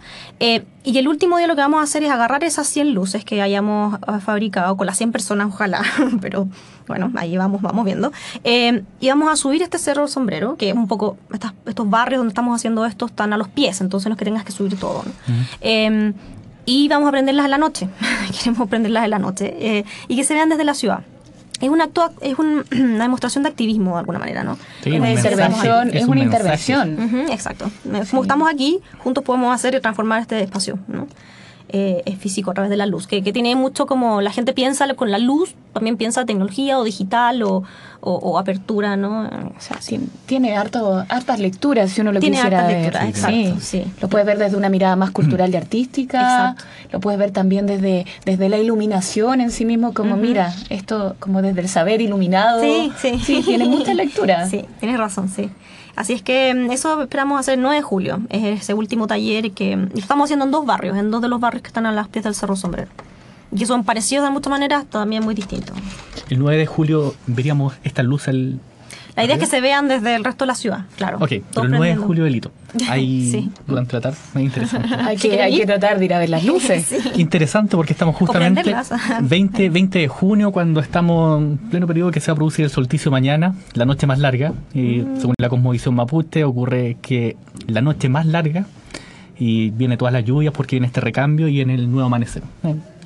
Y 0.88 0.98
el 0.98 1.10
último 1.10 1.38
día 1.38 1.48
lo 1.48 1.56
que 1.56 1.62
vamos 1.62 1.82
a 1.82 1.84
hacer 1.84 2.04
es 2.04 2.10
agarrar 2.10 2.46
esas 2.46 2.66
100 2.68 2.94
luces 2.94 3.26
que 3.26 3.42
hayamos 3.42 4.00
fabricado 4.24 4.78
con 4.78 4.88
las 4.88 4.98
100 4.98 5.12
personas, 5.12 5.48
ojalá, 5.48 5.82
pero 6.22 6.48
bueno, 6.88 7.12
ahí 7.16 7.36
vamos, 7.36 7.62
vamos 7.62 7.84
viendo. 7.84 8.14
y 8.44 9.10
vamos 9.10 9.30
a 9.30 9.36
subir 9.36 9.62
este 9.62 9.80
cerro 9.80 10.08
sombrero, 10.08 10.56
que 10.56 10.70
es 10.70 10.76
un 10.76 10.88
poco 10.88 11.18
estas, 11.34 11.54
estos 11.66 11.90
barrios 11.90 12.20
donde 12.20 12.32
estamos 12.32 12.56
haciendo 12.56 12.86
esto 12.86 13.06
están 13.08 13.34
a 13.34 13.38
los 13.38 13.50
pies, 13.50 13.82
entonces 13.82 14.08
no 14.08 14.14
es 14.14 14.20
que 14.20 14.24
tengas 14.24 14.46
que 14.46 14.54
subir 14.54 14.80
todo. 14.80 15.04
Em, 15.60 16.14
y 16.66 16.88
vamos 16.88 17.08
a 17.08 17.10
aprenderlas 17.10 17.46
en 17.46 17.52
la 17.52 17.58
noche, 17.58 17.90
queremos 18.40 18.62
aprenderlas 18.62 19.04
en 19.04 19.10
la 19.10 19.20
noche, 19.20 19.56
eh, 19.60 19.84
y 20.08 20.16
que 20.16 20.24
se 20.24 20.34
vean 20.36 20.48
desde 20.48 20.64
la 20.64 20.74
ciudad. 20.74 21.02
Es, 21.62 21.70
un 21.70 21.82
acto, 21.82 22.12
es 22.22 22.38
una 22.39 23.03
demostración 23.03 23.43
de 23.43 23.49
activismo 23.49 23.93
de 23.93 23.99
alguna 23.99 24.20
manera, 24.20 24.43
¿no? 24.43 24.58
Sí, 24.84 24.95
es, 24.95 24.99
una 24.99 25.12
intervención. 25.12 25.89
exacto. 27.30 27.70
Como 28.10 28.22
estamos 28.22 28.49
aquí, 28.51 28.80
juntos 28.99 29.24
podemos 29.24 29.53
hacer 29.53 29.76
y 29.76 29.82
transformar 29.82 30.22
este 30.22 30.41
espacio, 30.41 30.80
¿no? 30.88 31.08
Eh, 31.70 32.01
es 32.05 32.18
físico 32.18 32.51
a 32.51 32.53
través 32.53 32.70
de 32.70 32.78
la 32.78 32.86
luz, 32.86 33.07
que, 33.07 33.22
que, 33.22 33.34
tiene 33.34 33.53
mucho 33.57 33.88
como 33.88 34.22
la 34.22 34.32
gente 34.32 34.53
piensa 34.53 34.88
con 34.95 35.11
la 35.11 35.20
luz, 35.20 35.53
también 35.74 35.97
piensa 35.97 36.26
tecnología 36.26 36.80
o 36.80 36.84
digital 36.86 37.43
o, 37.43 37.63
o, 37.99 38.39
apertura, 38.39 38.95
¿no? 38.95 39.24
O 39.24 39.59
sea, 39.59 39.78
tiene 40.28 40.55
harto, 40.55 41.03
hartas 41.09 41.39
lecturas 41.41 41.91
si 41.91 41.99
uno 41.99 42.13
lo 42.13 42.22
tiene 42.22 42.38
quisiera 42.38 42.68
ver. 42.68 42.93
Lecturas, 42.93 43.09
exacto, 43.09 43.59
sí. 43.59 43.84
Lo 44.01 44.07
puedes 44.07 44.26
ver 44.26 44.38
desde 44.38 44.55
una 44.55 44.70
mirada 44.70 44.95
más 44.95 45.11
cultural 45.11 45.51
y 45.51 45.57
artística, 45.57 46.55
lo 46.93 47.01
puedes 47.01 47.20
ver 47.20 47.32
también 47.32 47.65
desde, 47.65 48.05
desde 48.24 48.47
la 48.47 48.57
iluminación 48.57 49.41
en 49.41 49.51
sí 49.51 49.65
mismo, 49.65 49.93
como 49.93 50.15
mira, 50.15 50.53
esto 50.70 51.18
como 51.20 51.41
desde 51.41 51.59
el 51.59 51.68
saber 51.68 51.99
iluminado. 51.99 52.61
Sí, 52.61 52.93
sí. 52.97 53.20
Sí, 53.20 53.41
tiene 53.43 53.65
mucha 53.65 53.93
lectura. 53.93 54.47
Sí, 54.47 54.63
tienes 54.80 54.97
razón, 54.97 55.28
sí. 55.28 55.49
Así 55.98 56.14
es 56.14 56.22
que 56.22 56.54
mm, 56.54 56.72
eso 56.72 57.02
esperamos 57.02 57.39
hacer 57.39 57.56
el 57.56 57.62
9 57.62 57.78
de 57.78 57.82
julio. 57.82 58.20
Es 58.30 58.62
ese 58.62 58.76
último 58.76 59.08
taller 59.08 59.52
que 59.52 59.76
mm, 59.76 59.89
estamos 59.95 60.26
haciendo 60.26 60.45
en 60.45 60.52
dos 60.52 60.64
barrios, 60.64 60.95
en 60.95 61.10
dos 61.10 61.24
de 61.24 61.28
los 61.28 61.39
barrios 61.39 61.64
que 61.64 61.68
están 61.68 61.88
a 61.88 61.91
las 61.91 62.08
pies 62.08 62.24
del 62.24 62.36
Cerro 62.36 62.56
Sombrero. 62.56 62.89
Y 63.52 63.58
que 63.58 63.66
son 63.66 63.84
parecidos 63.84 64.24
de 64.24 64.30
muchas 64.30 64.52
maneras, 64.52 64.86
también 64.86 65.24
muy 65.24 65.34
distintos. 65.34 65.76
El 66.30 66.38
9 66.38 66.60
de 66.60 66.66
julio 66.68 67.16
veríamos 67.26 67.74
esta 67.84 68.04
luz 68.04 68.28
el 68.28 68.60
la 69.18 69.26
idea 69.26 69.36
es 69.36 69.39
que 69.41 69.47
se 69.47 69.61
vean 69.61 69.88
desde 69.88 70.15
el 70.15 70.24
resto 70.24 70.45
de 70.45 70.47
la 70.47 70.55
ciudad, 70.55 70.86
claro. 70.95 71.18
Ok, 71.20 71.32
pero 71.51 71.63
el 71.63 71.72
9 71.72 71.88
de 71.88 71.95
julio 71.95 72.24
delito. 72.24 72.51
Ahí 72.88 73.32
sí. 73.32 73.49
puedan 73.65 73.88
tratar, 73.88 74.13
muy 74.36 74.43
interesante. 74.43 74.89
hay, 74.99 75.18
que, 75.18 75.41
hay 75.41 75.57
que 75.57 75.65
tratar 75.65 75.97
de 75.97 76.05
ir 76.05 76.13
a 76.13 76.20
ver 76.20 76.30
las 76.30 76.45
luces. 76.45 76.95
Interesante 77.18 77.76
porque 77.76 77.93
estamos 77.93 78.15
justamente 78.15 78.76
20, 79.22 79.70
20 79.72 79.99
de 79.99 80.07
junio, 80.07 80.51
cuando 80.51 80.80
estamos 80.82 81.41
en 81.41 81.57
pleno 81.57 81.88
periodo 81.88 82.11
que 82.11 82.20
se 82.20 82.30
va 82.30 82.34
a 82.34 82.36
producir 82.36 82.65
el 82.65 82.70
solsticio 82.70 83.09
mañana, 83.09 83.55
la 83.74 83.86
noche 83.86 84.05
más 84.05 84.20
larga. 84.20 84.53
Y 84.76 84.99
mm. 84.99 85.20
según 85.20 85.34
la 85.39 85.49
cosmovisión 85.49 85.95
mapuche, 85.95 86.43
ocurre 86.43 86.97
que 87.01 87.38
la 87.65 87.82
noche 87.82 88.09
más 88.09 88.28
larga 88.28 88.68
y 89.39 89.72
viene 89.72 89.97
todas 89.97 90.13
las 90.13 90.26
lluvias 90.26 90.53
porque 90.53 90.76
viene 90.76 90.86
este 90.88 91.01
recambio 91.01 91.47
y 91.47 91.53
viene 91.53 91.74
el 91.74 91.89
nuevo 91.89 92.05
amanecer. 92.05 92.43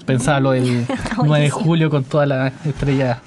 Pensaba 0.05 0.41
lo 0.41 0.51
del 0.51 0.85
9 1.23 1.43
de 1.43 1.49
julio 1.49 1.89
con 1.89 2.03
todas 2.03 2.27
las 2.27 2.53
estrellas 2.65 3.19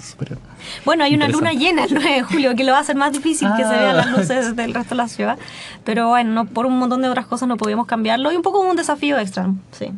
bueno, 0.84 1.04
hay 1.04 1.14
una 1.14 1.28
luna 1.28 1.52
llena 1.52 1.84
el 1.84 1.94
9 1.94 2.14
de 2.14 2.22
julio 2.22 2.54
que 2.54 2.64
lo 2.64 2.72
va 2.72 2.78
a 2.78 2.80
hacer 2.80 2.96
más 2.96 3.12
difícil 3.12 3.48
que 3.56 3.64
se 3.64 3.70
vean 3.70 3.96
las 3.96 4.06
ah. 4.06 4.10
luces 4.16 4.56
del 4.56 4.74
resto 4.74 4.90
de 4.90 4.96
la 4.96 5.08
ciudad. 5.08 5.38
Pero 5.84 6.08
bueno, 6.08 6.46
por 6.46 6.66
un 6.66 6.78
montón 6.78 7.02
de 7.02 7.08
otras 7.08 7.26
cosas 7.26 7.48
no 7.48 7.56
podíamos 7.56 7.86
cambiarlo 7.86 8.32
y 8.32 8.36
un 8.36 8.42
poco 8.42 8.60
un 8.60 8.76
desafío 8.76 9.18
extra, 9.18 9.52
sí. 9.72 9.90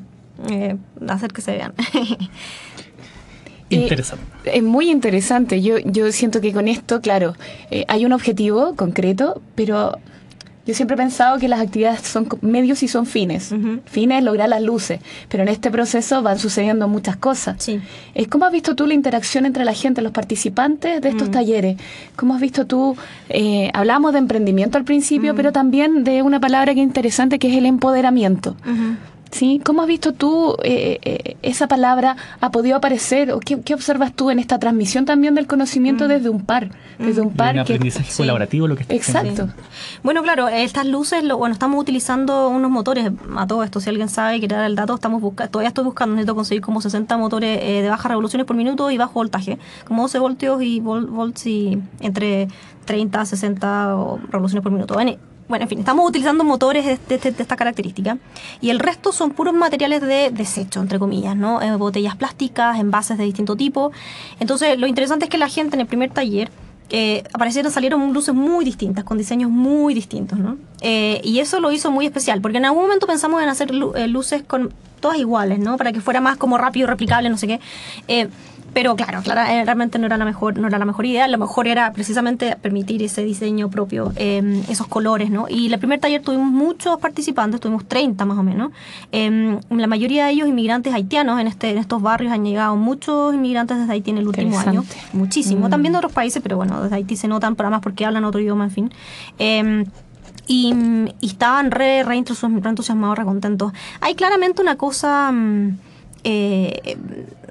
Eh, 0.50 0.76
hacer 1.08 1.32
que 1.32 1.40
se 1.40 1.52
vean. 1.52 1.74
Interesante. 3.68 4.24
es 4.44 4.62
muy 4.62 4.90
interesante. 4.90 5.60
Yo, 5.60 5.78
yo 5.78 6.12
siento 6.12 6.40
que 6.40 6.52
con 6.52 6.68
esto, 6.68 7.00
claro, 7.00 7.34
eh, 7.70 7.84
hay 7.88 8.04
un 8.04 8.12
objetivo 8.12 8.76
concreto, 8.76 9.42
pero 9.56 9.98
yo 10.66 10.74
siempre 10.74 10.94
he 10.94 10.98
pensado 10.98 11.38
que 11.38 11.48
las 11.48 11.60
actividades 11.60 12.00
son 12.00 12.28
medios 12.40 12.82
y 12.82 12.88
son 12.88 13.06
fines. 13.06 13.54
Fines 13.84 14.18
es 14.18 14.24
lograr 14.24 14.48
las 14.48 14.62
luces, 14.62 15.00
pero 15.28 15.44
en 15.44 15.48
este 15.48 15.70
proceso 15.70 16.22
van 16.22 16.38
sucediendo 16.38 16.88
muchas 16.88 17.16
cosas. 17.16 17.56
Sí. 17.58 17.80
¿Cómo 18.28 18.46
has 18.46 18.52
visto 18.52 18.74
tú 18.74 18.86
la 18.86 18.94
interacción 18.94 19.46
entre 19.46 19.64
la 19.64 19.72
gente, 19.72 20.02
los 20.02 20.12
participantes 20.12 21.00
de 21.00 21.08
estos 21.08 21.30
talleres? 21.30 21.76
¿Cómo 22.16 22.34
has 22.34 22.40
visto 22.40 22.66
tú, 22.66 22.96
eh, 23.28 23.70
hablamos 23.74 24.12
de 24.12 24.18
emprendimiento 24.18 24.76
al 24.76 24.84
principio, 24.84 25.34
pero 25.34 25.52
también 25.52 26.02
de 26.02 26.22
una 26.22 26.40
palabra 26.40 26.74
que 26.74 26.80
es 26.80 26.86
interesante 26.86 27.38
que 27.38 27.48
es 27.48 27.56
el 27.56 27.66
empoderamiento? 27.66 28.56
¿Sí? 29.30 29.60
¿Cómo 29.64 29.82
has 29.82 29.88
visto 29.88 30.12
tú 30.12 30.56
eh, 30.62 30.98
eh, 31.02 31.36
esa 31.42 31.68
palabra 31.68 32.16
ha 32.40 32.50
podido 32.50 32.76
aparecer 32.76 33.32
o 33.32 33.40
qué, 33.40 33.74
observas 33.74 34.12
tú 34.12 34.30
en 34.30 34.38
esta 34.38 34.58
transmisión 34.58 35.04
también 35.04 35.34
del 35.34 35.46
conocimiento 35.46 36.04
mm. 36.04 36.08
desde 36.08 36.28
un 36.28 36.44
par, 36.44 36.70
desde 36.98 37.20
un 37.20 37.32
par 37.32 37.54
un 37.54 37.60
aprendizaje 37.60 38.12
colaborativo 38.16 38.66
lo 38.66 38.76
que 38.76 38.82
está 38.82 38.94
Exacto. 38.94 39.48
Bueno, 40.02 40.22
claro, 40.22 40.48
estas 40.48 40.86
luces, 40.86 41.22
lo, 41.24 41.38
bueno, 41.38 41.52
estamos 41.52 41.80
utilizando 41.80 42.48
unos 42.48 42.70
motores 42.70 43.10
a 43.36 43.46
todo 43.46 43.62
esto, 43.62 43.80
si 43.80 43.90
alguien 43.90 44.08
sabe 44.08 44.38
quiere 44.38 44.56
dar 44.56 44.66
el 44.66 44.76
dato, 44.76 44.94
estamos 44.94 45.20
buscando, 45.20 45.50
todavía 45.50 45.68
estoy 45.68 45.84
buscando, 45.84 46.14
necesito 46.14 46.34
conseguir 46.34 46.62
como 46.62 46.80
60 46.80 47.16
motores 47.16 47.58
eh, 47.62 47.82
de 47.82 47.88
bajas 47.88 48.10
revoluciones 48.10 48.46
por 48.46 48.56
minuto 48.56 48.90
y 48.90 48.98
bajo 48.98 49.14
voltaje, 49.14 49.58
como 49.84 50.02
12 50.02 50.18
voltios 50.18 50.62
y 50.62 50.80
volts 50.80 51.46
y 51.46 51.78
entre 52.00 52.48
30 52.84 53.20
a 53.20 53.26
60 53.26 53.96
revoluciones 54.30 54.62
por 54.62 54.72
minuto. 54.72 54.94
Bueno, 54.94 55.16
bueno, 55.48 55.64
en 55.64 55.68
fin, 55.68 55.78
estamos 55.78 56.08
utilizando 56.08 56.42
motores 56.42 56.84
de, 56.84 57.14
esta 57.14 57.56
característica 57.56 58.18
y 58.60 58.70
el 58.70 58.80
resto 58.80 59.12
son 59.12 59.30
puros 59.30 59.54
materiales 59.54 60.02
de 60.02 60.30
desecho, 60.30 60.80
entre 60.80 60.98
comillas, 60.98 61.36
¿no? 61.36 61.62
Eh, 61.62 61.76
botellas 61.76 62.16
plásticas, 62.16 62.80
envases 62.80 63.16
de 63.16 63.24
distinto 63.24 63.56
tipo. 63.56 63.92
Entonces, 64.40 64.78
lo 64.78 64.86
interesante 64.86 65.26
es 65.26 65.30
que 65.30 65.38
la 65.38 65.48
gente 65.48 65.76
en 65.76 65.80
el 65.80 65.86
primer 65.86 66.10
taller 66.10 66.50
eh, 66.90 67.22
aparecieron, 67.32 67.70
salieron 67.70 68.12
luces 68.12 68.34
muy 68.34 68.64
distintas, 68.64 69.04
con 69.04 69.18
diseños 69.18 69.50
muy 69.50 69.94
distintos, 69.94 70.38
¿no? 70.38 70.56
Eh, 70.80 71.20
y 71.22 71.38
eso 71.38 71.60
lo 71.60 71.70
hizo 71.70 71.90
muy 71.90 72.06
especial, 72.06 72.40
porque 72.40 72.58
en 72.58 72.64
algún 72.64 72.82
momento 72.82 73.06
pensamos 73.06 73.42
en 73.42 73.48
hacer 73.48 73.72
luces 73.72 74.42
con 74.42 74.72
todas 75.00 75.18
iguales, 75.18 75.60
¿no? 75.60 75.76
Para 75.76 75.92
que 75.92 76.00
fuera 76.00 76.20
más 76.20 76.36
como 76.36 76.58
rápido, 76.58 76.88
replicable, 76.88 77.28
no 77.28 77.38
sé 77.38 77.46
qué. 77.46 77.60
Pero 78.76 78.94
claro, 78.94 79.22
eh, 79.24 79.64
realmente 79.64 79.98
no 79.98 80.04
era 80.04 80.18
la 80.18 80.26
mejor, 80.26 80.58
no 80.58 80.68
era 80.68 80.78
la 80.78 80.84
mejor 80.84 81.06
idea. 81.06 81.26
Lo 81.28 81.38
mejor 81.38 81.66
era 81.66 81.94
precisamente 81.94 82.58
permitir 82.60 83.02
ese 83.02 83.24
diseño 83.24 83.70
propio, 83.70 84.12
em, 84.16 84.60
esos 84.68 84.86
colores, 84.86 85.30
¿no? 85.30 85.46
Y 85.48 85.72
el 85.72 85.78
primer 85.78 85.98
taller 85.98 86.20
tuvimos 86.20 86.52
muchos 86.52 87.00
participantes, 87.00 87.58
tuvimos 87.58 87.86
30 87.88 88.26
más 88.26 88.36
o 88.36 88.42
menos. 88.42 88.72
Em, 89.12 89.58
la 89.70 89.86
mayoría 89.86 90.26
de 90.26 90.32
ellos 90.32 90.46
inmigrantes 90.46 90.92
haitianos. 90.92 91.40
En, 91.40 91.46
este, 91.46 91.70
en 91.70 91.78
estos 91.78 92.02
barrios 92.02 92.34
han 92.34 92.44
llegado 92.44 92.76
muchos 92.76 93.32
inmigrantes 93.34 93.78
desde 93.78 93.90
Haití 93.94 94.10
en 94.10 94.18
el 94.18 94.28
último 94.28 94.58
año. 94.58 94.84
Muchísimo. 95.14 95.68
Mm. 95.68 95.70
También 95.70 95.92
de 95.92 95.98
otros 96.00 96.12
países, 96.12 96.42
pero 96.42 96.58
bueno, 96.58 96.82
desde 96.82 96.96
Haití 96.96 97.16
se 97.16 97.28
notan, 97.28 97.56
para 97.56 97.70
más 97.70 97.80
porque 97.80 98.04
hablan 98.04 98.26
otro 98.26 98.42
idioma, 98.42 98.64
en 98.64 98.70
fin. 98.70 98.92
Em, 99.38 99.86
y, 100.46 100.74
estaban 101.22 101.70
re, 101.70 102.02
re, 102.02 102.16
entusiasmados, 102.16 103.16
re 103.16 103.24
contentos. 103.24 103.72
Hay 104.02 104.14
claramente 104.16 104.60
una 104.60 104.76
cosa... 104.76 105.32
Mm, 105.32 105.78
eh, 106.28 106.96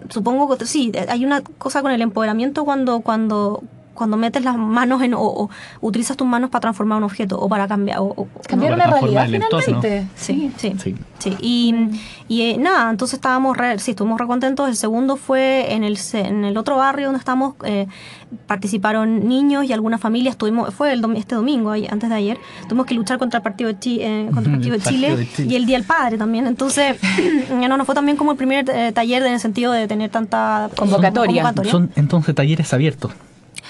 supongo 0.10 0.58
que 0.58 0.66
sí, 0.66 0.92
hay 1.08 1.24
una 1.24 1.42
cosa 1.42 1.82
con 1.82 1.94
el 1.94 2.02
empoderamiento 2.02 2.66
cuando, 2.66 3.00
cuando, 3.00 3.64
cuando 3.96 4.18
metes 4.18 4.44
las 4.44 4.58
manos 4.58 5.02
en 5.02 5.14
o, 5.16 5.50
utilizas 5.82 6.16
tus 6.16 6.28
manos 6.28 6.50
para 6.50 6.62
transformar 6.62 7.00
un 7.00 7.06
objeto 7.06 7.40
o 7.40 7.50
para 7.50 7.68
cambiar 7.68 8.00
o, 8.00 8.28
cambiar 8.48 8.74
una 8.74 8.88
realidad 8.88 9.26
finalmente. 9.26 10.08
Sí 10.16 10.52
sí 10.58 10.76
sí, 10.78 10.96
sí. 11.18 11.38
y, 11.40 11.74
y 12.28 12.42
eh, 12.42 12.58
nada 12.58 12.92
entonces 12.92 13.16
estábamos 13.16 13.58
re, 13.58 13.80
sí 13.80 13.92
estuvimos 13.92 14.20
re 14.20 14.28
contentos. 14.28 14.70
El 14.70 14.76
segundo 14.76 15.16
fue 15.16 15.74
en 15.74 15.84
el 15.84 15.98
en 16.14 16.46
el 16.46 16.58
otro 16.58 16.78
barrio 16.78 17.08
donde 17.08 17.20
estamos 17.20 17.56
eh, 17.64 17.88
participaron 18.46 19.28
niños 19.28 19.66
y 19.66 19.74
algunas 19.74 20.02
familias. 20.02 20.38
Tuvimos 20.38 20.74
fue 20.74 20.94
el 20.94 21.04
este 21.16 21.36
domingo 21.36 21.72
antes 21.72 22.10
de 22.10 22.16
ayer 22.16 22.38
tuvimos 22.68 22.86
que 22.86 22.94
luchar 22.94 23.18
contra 23.18 23.38
el 23.38 23.44
partido 23.44 23.72
de, 23.72 23.78
eh, 23.86 24.30
contra 24.34 24.52
el 24.54 24.60
partido 24.60 24.78
de, 24.78 24.84
Chile, 24.84 25.28
y 25.38 25.56
el 25.56 25.66
día 25.66 25.78
del 25.78 25.88
padre 25.88 26.18
también. 26.18 26.46
Entonces 26.48 26.98
no 27.50 27.78
nos 27.78 27.86
fue 27.86 27.96
también 27.96 28.18
como 28.18 28.32
el 28.32 28.38
primer 28.38 28.66
taller 28.94 29.24
en 29.24 29.34
el 29.34 29.40
sentido 29.40 29.72
de 29.72 29.88
tener 29.88 30.10
tanta 30.10 30.70
convocatoria, 30.76 31.54
son 31.64 31.92
entonces 31.96 32.36
talleres 32.36 32.74
abiertos 32.74 33.12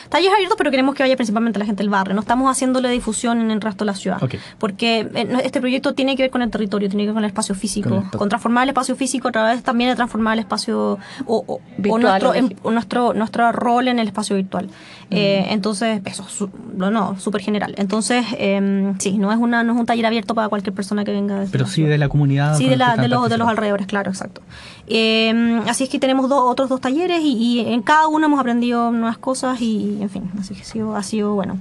talleres 0.10 0.34
abiertos, 0.34 0.58
pero 0.58 0.72
queremos 0.72 0.95
que 0.95 1.03
vaya 1.03 1.16
principalmente 1.16 1.60
la 1.60 1.66
gente 1.66 1.84
del 1.84 1.89
barrio. 1.89 2.14
No 2.14 2.22
estamos 2.22 2.49
haciéndole 2.49 2.89
difusión 2.89 3.41
en 3.41 3.51
el 3.51 3.62
resto 3.62 3.86
de 3.86 3.91
la 3.91 3.95
ciudad. 3.95 4.18
Porque 4.60 5.08
eh, 5.14 5.28
este 5.43 5.60
proyecto 5.60 5.93
tiene 5.93 6.16
que 6.16 6.24
ver 6.24 6.32
con 6.32 6.41
el 6.41 6.49
territorio, 6.49 6.89
tiene 6.89 7.03
que 7.03 7.08
ver 7.08 7.16
con 7.16 7.24
el 7.24 7.30
espacio 7.30 7.56
físico. 7.56 8.03
Con, 8.18 8.30
transformar 8.30 8.64
el 8.64 8.70
espacio 8.70 8.95
físico 8.95 9.28
a 9.28 9.32
través 9.32 9.64
también 9.64 9.89
de 9.89 9.95
transformar 9.95 10.34
el 10.34 10.39
espacio 10.39 10.97
o, 11.26 11.60
nuestro, 11.78 12.34
em, 12.34 12.49
nuestro, 12.64 13.14
nuestro 13.14 13.51
rol 13.51 13.88
en 13.88 13.99
el 13.99 14.08
espacio 14.08 14.36
virtual. 14.36 14.70
Eh, 15.12 15.47
entonces, 15.49 16.01
eso, 16.06 16.49
no, 16.76 16.91
no, 16.91 17.20
súper 17.20 17.41
general. 17.41 17.76
Entonces, 17.78 18.26
em, 18.38 18.97
sí, 18.99 19.18
no 19.18 19.32
es, 19.32 19.38
una, 19.38 19.64
no 19.64 19.74
es 19.74 19.80
un 19.80 19.86
taller 19.86 20.06
abierto 20.06 20.36
para 20.36 20.49
cualquier 20.49 20.74
persona 20.74 21.03
que 21.03 21.12
venga. 21.12 21.45
pero 21.51 21.68
sí 21.68 21.84
de 21.84 21.97
la 21.97 22.10
comunidad. 22.10 22.58
Sí, 22.58 22.68
de, 22.68 22.76
la, 22.76 22.95
de, 22.95 23.08
los, 23.08 23.30
de 23.30 23.38
los 23.38 23.47
alrededores, 23.47 23.88
claro, 23.88 24.12
exacto. 24.12 24.41
Em, 24.88 25.60
así 25.68 25.84
es 25.84 25.90
que 25.90 26.00
tenemos 26.00 26.30
otros 26.32 26.70
dos 26.70 26.80
talleres 26.80 27.22
y, 27.24 27.60
en 27.60 27.82
cada 27.82 28.08
uno 28.08 28.28
hemos 28.28 28.40
aprendido 28.40 28.92
nuevas 28.92 29.18
cosas 29.18 29.60
y, 29.62 29.98
en 30.02 30.10
fin, 30.10 30.32
así 30.40 30.54
que 30.54 30.62
ha 30.62 30.66
sido, 30.66 30.96
ha 30.96 31.04
sido 31.04 31.34
bueno. 31.34 31.60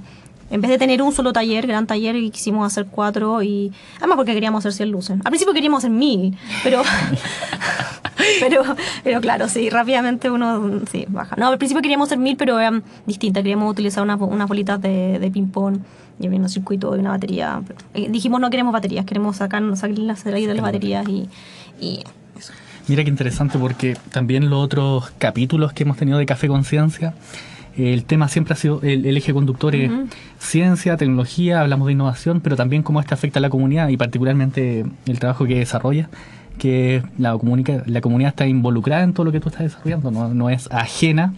En 0.51 0.61
vez 0.61 0.69
de 0.69 0.77
tener 0.77 1.01
un 1.01 1.11
solo 1.11 1.33
taller, 1.33 1.65
gran 1.65 1.87
taller, 1.87 2.15
y 2.15 2.29
quisimos 2.29 2.67
hacer 2.67 2.85
cuatro 2.85 3.41
y... 3.41 3.71
Además 3.97 4.17
porque 4.17 4.33
queríamos 4.33 4.59
hacer 4.59 4.73
100 4.73 4.91
luces. 4.91 5.17
Al 5.23 5.31
principio 5.31 5.53
queríamos 5.55 5.79
hacer 5.79 5.89
mil, 5.89 6.37
pero... 6.63 6.83
pero, 8.39 8.63
pero 9.03 9.21
claro, 9.21 9.49
sí, 9.49 9.71
rápidamente 9.71 10.29
uno 10.29 10.81
sí, 10.91 11.05
baja. 11.09 11.35
No, 11.35 11.47
al 11.47 11.57
principio 11.57 11.81
queríamos 11.81 12.09
hacer 12.09 12.19
mil, 12.19 12.37
pero 12.37 12.59
eran 12.59 12.83
distintas. 13.07 13.41
Queríamos 13.41 13.71
utilizar 13.71 14.03
unas, 14.03 14.21
unas 14.21 14.47
bolitas 14.47 14.79
de, 14.79 15.17
de 15.17 15.31
ping-pong 15.31 15.79
y 16.19 16.27
había 16.27 16.39
un 16.39 16.47
circuito 16.47 16.95
y 16.95 16.99
una 16.99 17.09
batería. 17.09 17.61
Eh, 17.95 18.07
dijimos 18.09 18.39
no 18.39 18.49
queremos 18.51 18.71
baterías, 18.71 19.05
queremos 19.05 19.37
sacar, 19.37 19.63
sacar 19.75 19.97
las 19.97 20.23
de 20.23 20.53
las 20.53 20.61
baterías 20.61 21.07
y, 21.09 21.27
y 21.81 22.03
Mira 22.87 23.03
qué 23.03 23.09
interesante 23.09 23.57
porque 23.57 23.97
también 24.11 24.49
los 24.49 24.63
otros 24.63 25.11
capítulos 25.17 25.73
que 25.73 25.83
hemos 25.83 25.97
tenido 25.97 26.19
de 26.19 26.25
Café 26.25 26.47
Conciencia, 26.47 27.15
el 27.77 28.05
tema 28.05 28.27
siempre 28.27 28.53
ha 28.53 28.57
sido, 28.57 28.79
el, 28.83 29.17
eje 29.17 29.33
conductor 29.33 29.75
es 29.75 29.91
ciencia, 30.39 30.95
tecnología, 30.95 31.61
hablamos 31.61 31.87
de 31.87 31.93
innovación, 31.93 32.41
pero 32.41 32.55
también 32.55 32.83
cómo 32.83 32.99
esto 32.99 33.13
afecta 33.13 33.39
a 33.39 33.41
la 33.41 33.49
comunidad 33.49 33.89
y 33.89 33.97
particularmente 33.97 34.85
el 35.07 35.19
trabajo 35.19 35.45
que 35.45 35.55
desarrolla, 35.55 36.09
que 36.57 37.03
la, 37.17 37.37
la 37.85 38.01
comunidad 38.01 38.29
está 38.29 38.47
involucrada 38.47 39.03
en 39.03 39.13
todo 39.13 39.25
lo 39.25 39.31
que 39.31 39.39
tú 39.39 39.49
estás 39.49 39.63
desarrollando, 39.63 40.11
no, 40.11 40.33
no 40.33 40.49
es 40.49 40.71
ajena 40.71 41.33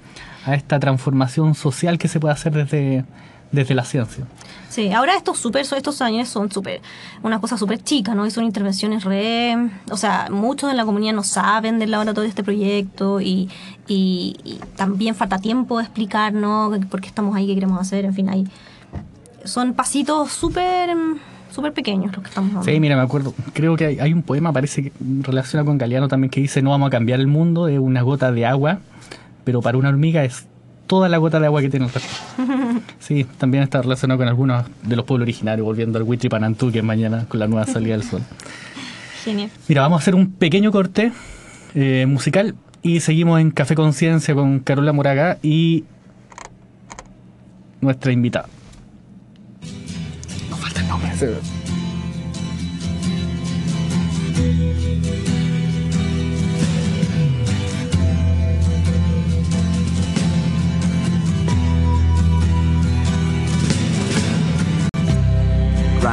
a 0.45 0.53
esta 0.53 0.79
transformación 0.79 1.55
social 1.55 1.97
que 1.97 2.07
se 2.07 2.19
puede 2.19 2.33
hacer 2.33 2.53
desde, 2.53 3.03
desde 3.51 3.73
la 3.73 3.83
ciencia. 3.83 4.25
Sí, 4.69 4.91
ahora 4.91 5.15
estos 5.15 5.37
super, 5.39 5.61
estos 5.61 6.01
años 6.01 6.27
son 6.27 6.51
súper, 6.51 6.81
una 7.23 7.39
cosa 7.39 7.57
súper 7.57 7.81
chica, 7.81 8.13
¿no? 8.13 8.25
Y 8.25 8.31
son 8.31 8.43
intervenciones 8.43 9.03
re, 9.03 9.55
o 9.89 9.97
sea, 9.97 10.27
muchos 10.29 10.69
en 10.69 10.77
la 10.77 10.85
comunidad 10.85 11.13
no 11.13 11.23
saben 11.23 11.79
del 11.79 11.91
laboratorio 11.91 12.23
de 12.23 12.29
este 12.29 12.43
proyecto 12.43 13.21
y, 13.21 13.49
y, 13.87 14.59
también 14.75 15.15
falta 15.15 15.39
tiempo 15.39 15.77
de 15.77 15.85
explicarnos 15.85 16.77
por 16.87 17.01
qué 17.01 17.07
estamos 17.07 17.35
ahí, 17.35 17.47
qué 17.47 17.55
queremos 17.55 17.79
hacer, 17.79 18.05
en 18.05 18.13
fin, 18.13 18.29
ahí 18.29 18.45
son 19.45 19.73
pasitos 19.73 20.31
súper 20.31 20.95
súper 21.49 21.73
pequeños 21.73 22.13
los 22.13 22.21
que 22.21 22.29
estamos 22.29 22.49
hablando. 22.49 22.71
Sí, 22.71 22.79
mira, 22.79 22.95
me 22.95 23.01
acuerdo, 23.01 23.33
creo 23.53 23.77
que 23.77 23.85
hay, 23.85 23.99
hay 23.99 24.13
un 24.13 24.21
poema, 24.21 24.51
parece 24.51 24.83
que 24.83 24.91
relaciona 25.21 25.63
con 25.65 25.77
Galeano 25.77 26.07
también, 26.07 26.29
que 26.29 26.41
dice, 26.41 26.61
no 26.61 26.71
vamos 26.71 26.87
a 26.87 26.89
cambiar 26.91 27.19
el 27.19 27.27
mundo, 27.27 27.67
es 27.67 27.79
una 27.79 28.01
gota 28.01 28.31
de 28.31 28.45
agua, 28.45 28.79
pero 29.43 29.61
para 29.61 29.77
una 29.77 29.89
hormiga 29.89 30.23
es 30.25 30.45
toda 30.87 31.09
la 31.09 31.17
gota 31.17 31.39
de 31.39 31.45
agua 31.45 31.61
que 31.61 31.69
tiene 31.69 31.85
el 31.85 31.93
resto. 31.93 32.15
Sí, 32.99 33.25
también 33.37 33.63
está 33.63 33.81
relacionado 33.81 34.17
con 34.17 34.27
algunos 34.27 34.65
de 34.83 34.95
los 34.95 35.05
pueblos 35.05 35.25
originarios, 35.25 35.65
volviendo 35.65 35.97
al 35.97 36.03
Huitri 36.03 36.29
Panantú, 36.29 36.71
que 36.71 36.79
es 36.79 36.83
mañana 36.83 37.25
con 37.27 37.39
la 37.39 37.47
nueva 37.47 37.65
salida 37.65 37.93
del 37.93 38.03
sol. 38.03 38.21
Genial. 39.23 39.49
Mira, 39.67 39.81
vamos 39.81 39.99
a 39.99 40.01
hacer 40.01 40.15
un 40.15 40.31
pequeño 40.31 40.71
corte 40.71 41.11
eh, 41.73 42.05
musical 42.07 42.55
y 42.81 42.99
seguimos 42.99 43.39
en 43.39 43.51
Café 43.51 43.75
Conciencia 43.75 44.33
con 44.35 44.59
Carola 44.59 44.93
Moraga 44.93 45.37
y 45.41 45.85
nuestra 47.81 48.11
invitada. 48.11 48.47
No 50.49 50.57
falta 50.57 50.81
el 50.81 50.87
nombre. 50.87 51.11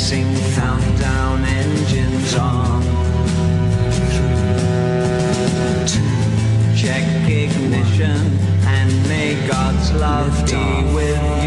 commencing 0.00 0.54
countdown 0.54 1.44
engines 1.44 2.34
on. 2.34 2.82
Check 6.74 7.04
ignition 7.28 8.38
and 8.66 9.08
may 9.08 9.34
God's 9.46 9.92
love 9.92 10.32
be 10.46 10.94
with 10.94 11.39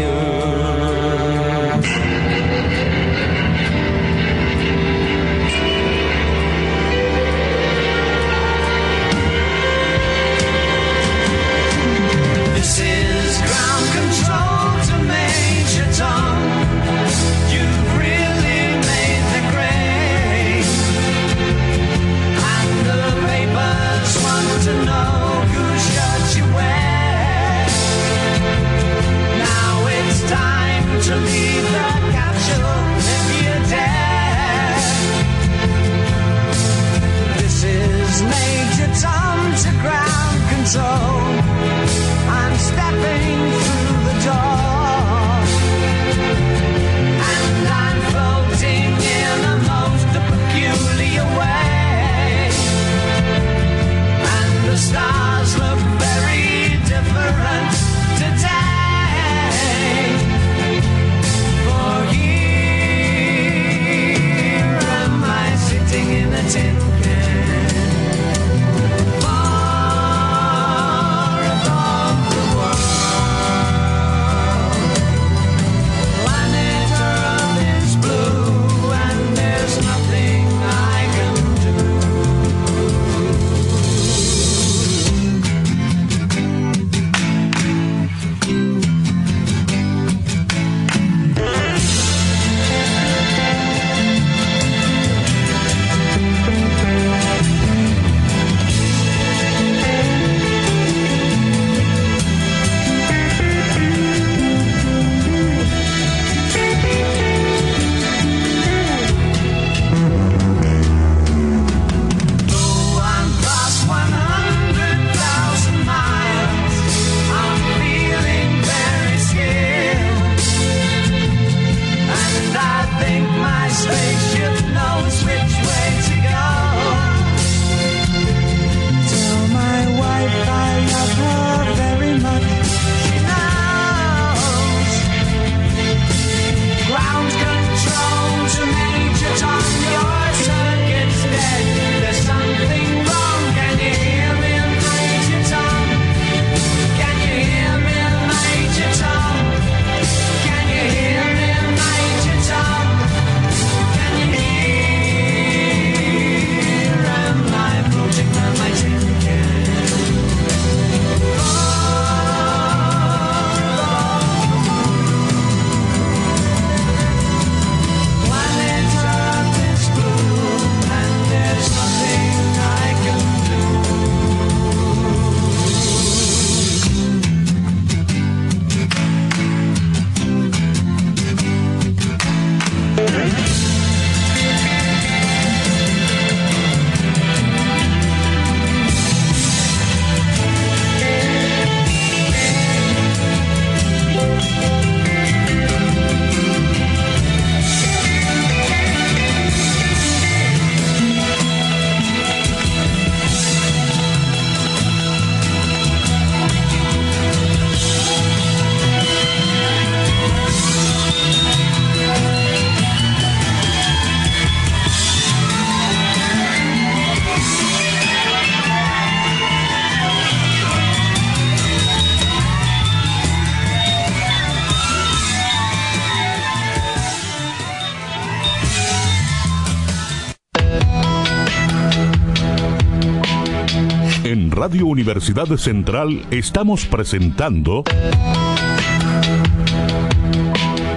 Radio 234.64 234.86
Universidad 234.86 235.46
Central 235.58 236.24
estamos 236.30 236.86
presentando 236.86 237.84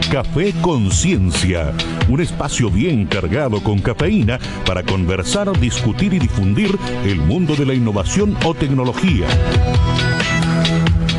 Café 0.09 0.53
Conciencia, 0.61 1.73
un 2.07 2.21
espacio 2.21 2.69
bien 2.69 3.07
cargado 3.07 3.61
con 3.61 3.79
cafeína 3.79 4.39
para 4.65 4.83
conversar, 4.83 5.51
discutir 5.59 6.13
y 6.13 6.19
difundir 6.19 6.79
el 7.03 7.17
mundo 7.17 7.57
de 7.57 7.65
la 7.65 7.73
innovación 7.73 8.37
o 8.45 8.53
tecnología. 8.53 9.27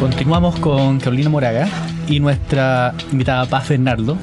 Continuamos 0.01 0.59
con 0.59 1.01
Carolina 1.01 1.28
Moraga 1.28 1.68
y 2.09 2.18
nuestra 2.18 2.94
invitada 3.12 3.44
Paz 3.44 3.68
Bernardo, 3.68 4.16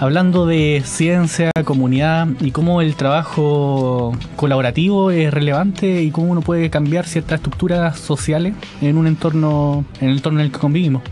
hablando 0.00 0.46
de 0.46 0.82
ciencia, 0.84 1.50
comunidad 1.64 2.28
y 2.40 2.50
cómo 2.50 2.80
el 2.80 2.94
trabajo 2.96 4.16
colaborativo 4.36 5.10
es 5.10 5.32
relevante 5.32 6.02
y 6.02 6.10
cómo 6.10 6.28
uno 6.32 6.40
puede 6.40 6.70
cambiar 6.70 7.06
ciertas 7.06 7.36
estructuras 7.36 7.98
sociales 7.98 8.54
en 8.80 8.96
un 8.98 9.06
entorno, 9.06 9.84
en 10.00 10.08
el 10.10 10.16
entorno 10.16 10.40
en 10.40 10.46
el 10.46 10.52
que 10.52 10.58
convivimos. 10.58 11.02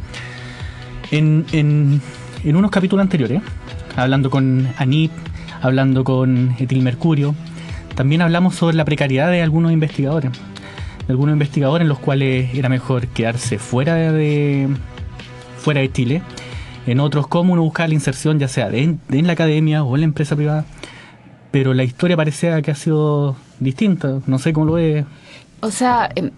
En, 1.10 1.44
en- 1.52 2.00
unos 2.44 2.70
capítulos 2.72 3.02
anteriores, 3.04 3.40
hablando 3.96 4.28
con 4.30 4.68
Anip, 4.76 5.12
hablando 5.60 6.02
con 6.02 6.56
Etil 6.58 6.82
Mercurio, 6.82 7.34
también 7.94 8.20
hablamos 8.22 8.56
sobre 8.56 8.76
la 8.76 8.84
precariedad 8.84 9.30
de 9.30 9.42
algunos 9.42 9.70
investigadores. 9.72 10.32
De 11.06 11.12
algunos 11.12 11.34
investigadores 11.34 11.82
en 11.84 11.88
los 11.88 11.98
cuales 11.98 12.52
era 12.54 12.68
mejor 12.68 13.06
quedarse 13.08 13.58
fuera 13.58 13.94
de, 14.12 14.68
fuera 15.58 15.80
de 15.82 15.92
Chile. 15.92 16.22
En 16.86 17.00
otros, 17.00 17.26
cómo 17.26 17.52
uno 17.52 17.62
buscar 17.62 17.88
la 17.88 17.94
inserción, 17.94 18.38
ya 18.38 18.48
sea 18.48 18.68
de 18.68 18.82
en 18.82 19.26
la 19.26 19.32
academia 19.32 19.84
o 19.84 19.94
en 19.94 20.00
la 20.00 20.06
empresa 20.06 20.34
privada. 20.36 20.64
Pero 21.50 21.74
la 21.74 21.84
historia 21.84 22.16
parecía 22.16 22.60
que 22.62 22.70
ha 22.70 22.74
sido 22.74 23.36
distinta. 23.60 24.20
No 24.26 24.38
sé 24.38 24.52
cómo 24.52 24.66
lo 24.66 24.72
ve. 24.72 25.04
O 25.60 25.70
sea, 25.70 26.10
em, 26.16 26.30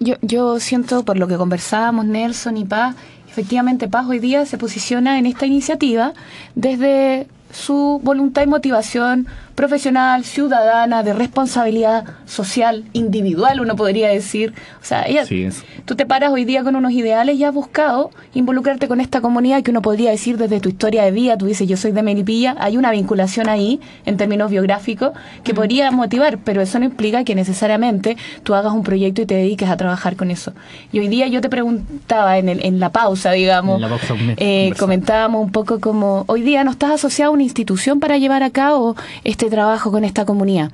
yo, 0.00 0.16
yo 0.20 0.58
siento 0.58 1.04
por 1.04 1.16
lo 1.18 1.28
que 1.28 1.36
conversábamos 1.36 2.06
Nelson 2.06 2.56
y 2.56 2.64
Paz, 2.64 2.96
efectivamente 3.28 3.88
Paz 3.88 4.06
hoy 4.08 4.18
día 4.18 4.46
se 4.46 4.58
posiciona 4.58 5.18
en 5.18 5.26
esta 5.26 5.46
iniciativa 5.46 6.12
desde 6.56 7.28
su 7.52 8.00
voluntad 8.02 8.42
y 8.42 8.46
motivación 8.46 9.28
profesional, 9.54 10.24
ciudadana, 10.24 11.02
de 11.02 11.12
responsabilidad 11.12 12.04
social, 12.26 12.84
individual, 12.92 13.60
uno 13.60 13.76
podría 13.76 14.08
decir. 14.08 14.52
O 14.82 14.84
sea, 14.84 15.04
ella, 15.06 15.24
Sí, 15.26 15.44
es. 15.44 15.62
tú 15.84 15.94
te 15.94 16.06
paras 16.06 16.30
hoy 16.32 16.44
día 16.44 16.62
con 16.64 16.76
unos 16.76 16.92
ideales 16.92 17.36
y 17.36 17.44
has 17.44 17.54
buscado 17.54 18.10
involucrarte 18.34 18.88
con 18.88 19.00
esta 19.00 19.20
comunidad 19.20 19.62
que 19.62 19.70
uno 19.70 19.82
podría 19.82 20.10
decir 20.10 20.36
desde 20.38 20.60
tu 20.60 20.68
historia 20.68 21.04
de 21.04 21.10
vida, 21.12 21.36
tú 21.38 21.46
dices 21.46 21.68
yo 21.68 21.76
soy 21.76 21.92
de 21.92 22.02
Melipilla, 22.02 22.56
hay 22.58 22.76
una 22.76 22.90
vinculación 22.90 23.48
ahí 23.48 23.80
en 24.06 24.16
términos 24.16 24.50
biográficos 24.50 25.12
que 25.44 25.54
podría 25.54 25.90
motivar, 25.90 26.38
pero 26.38 26.60
eso 26.60 26.78
no 26.78 26.84
implica 26.84 27.24
que 27.24 27.34
necesariamente 27.34 28.16
tú 28.42 28.54
hagas 28.54 28.72
un 28.72 28.82
proyecto 28.82 29.22
y 29.22 29.26
te 29.26 29.34
dediques 29.34 29.68
a 29.68 29.76
trabajar 29.76 30.16
con 30.16 30.30
eso. 30.30 30.52
Y 30.92 30.98
hoy 30.98 31.08
día 31.08 31.26
yo 31.28 31.40
te 31.40 31.48
preguntaba 31.48 32.38
en, 32.38 32.48
el- 32.48 32.64
en 32.64 32.80
la 32.80 32.90
pausa, 32.90 33.30
digamos, 33.32 33.76
En 33.76 33.82
la 33.82 33.88
pausa 33.88 34.14
eh, 34.36 34.72
comentábamos 34.78 35.42
un 35.42 35.52
poco 35.52 35.80
como 35.80 36.24
hoy 36.26 36.42
día 36.42 36.64
no 36.64 36.70
estás 36.72 36.90
asociado 36.90 37.30
a 37.30 37.34
una 37.34 37.42
institución 37.44 38.00
para 38.00 38.18
llevar 38.18 38.42
a 38.42 38.50
cabo 38.50 38.96
este 39.22 39.43
trabajo 39.50 39.90
con 39.90 40.04
esta 40.04 40.24
comunidad. 40.24 40.70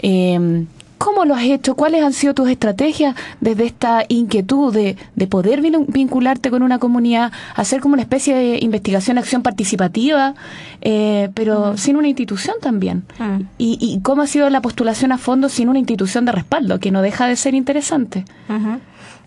Eh, 0.00 0.66
¿Cómo 0.96 1.24
lo 1.26 1.34
has 1.34 1.42
hecho? 1.42 1.74
¿Cuáles 1.74 2.02
han 2.02 2.14
sido 2.14 2.32
tus 2.32 2.48
estrategias 2.48 3.14
desde 3.40 3.66
esta 3.66 4.04
inquietud 4.08 4.72
de, 4.72 4.96
de 5.16 5.26
poder 5.26 5.60
vin- 5.60 5.84
vincularte 5.88 6.50
con 6.50 6.62
una 6.62 6.78
comunidad, 6.78 7.30
hacer 7.56 7.80
como 7.80 7.92
una 7.94 8.02
especie 8.02 8.34
de 8.34 8.58
investigación, 8.62 9.18
acción 9.18 9.42
participativa, 9.42 10.34
eh, 10.80 11.28
pero 11.34 11.76
sin 11.76 11.96
una 11.96 12.08
institución 12.08 12.54
también? 12.62 13.04
Mm. 13.18 13.40
¿Y, 13.58 13.76
¿Y 13.80 14.00
cómo 14.00 14.22
ha 14.22 14.26
sido 14.26 14.48
la 14.48 14.62
postulación 14.62 15.12
a 15.12 15.18
fondo 15.18 15.50
sin 15.50 15.68
una 15.68 15.78
institución 15.80 16.24
de 16.24 16.32
respaldo, 16.32 16.78
que 16.78 16.90
no 16.90 17.02
deja 17.02 17.26
de 17.26 17.36
ser 17.36 17.54
interesante? 17.54 18.24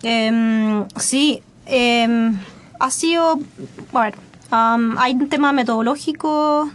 Em, 0.01 0.85
sí, 0.95 1.41
em, 1.67 2.37
ha 2.79 2.89
sido, 2.91 3.39
a 3.93 4.01
ver, 4.01 4.15
am, 4.51 4.97
hay 4.97 5.13
un 5.13 5.27
tema 5.29 5.51
metodológico 5.53 6.71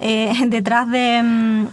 eh, 0.00 0.32
detrás 0.48 0.90
de, 0.90 1.16
em, 1.18 1.68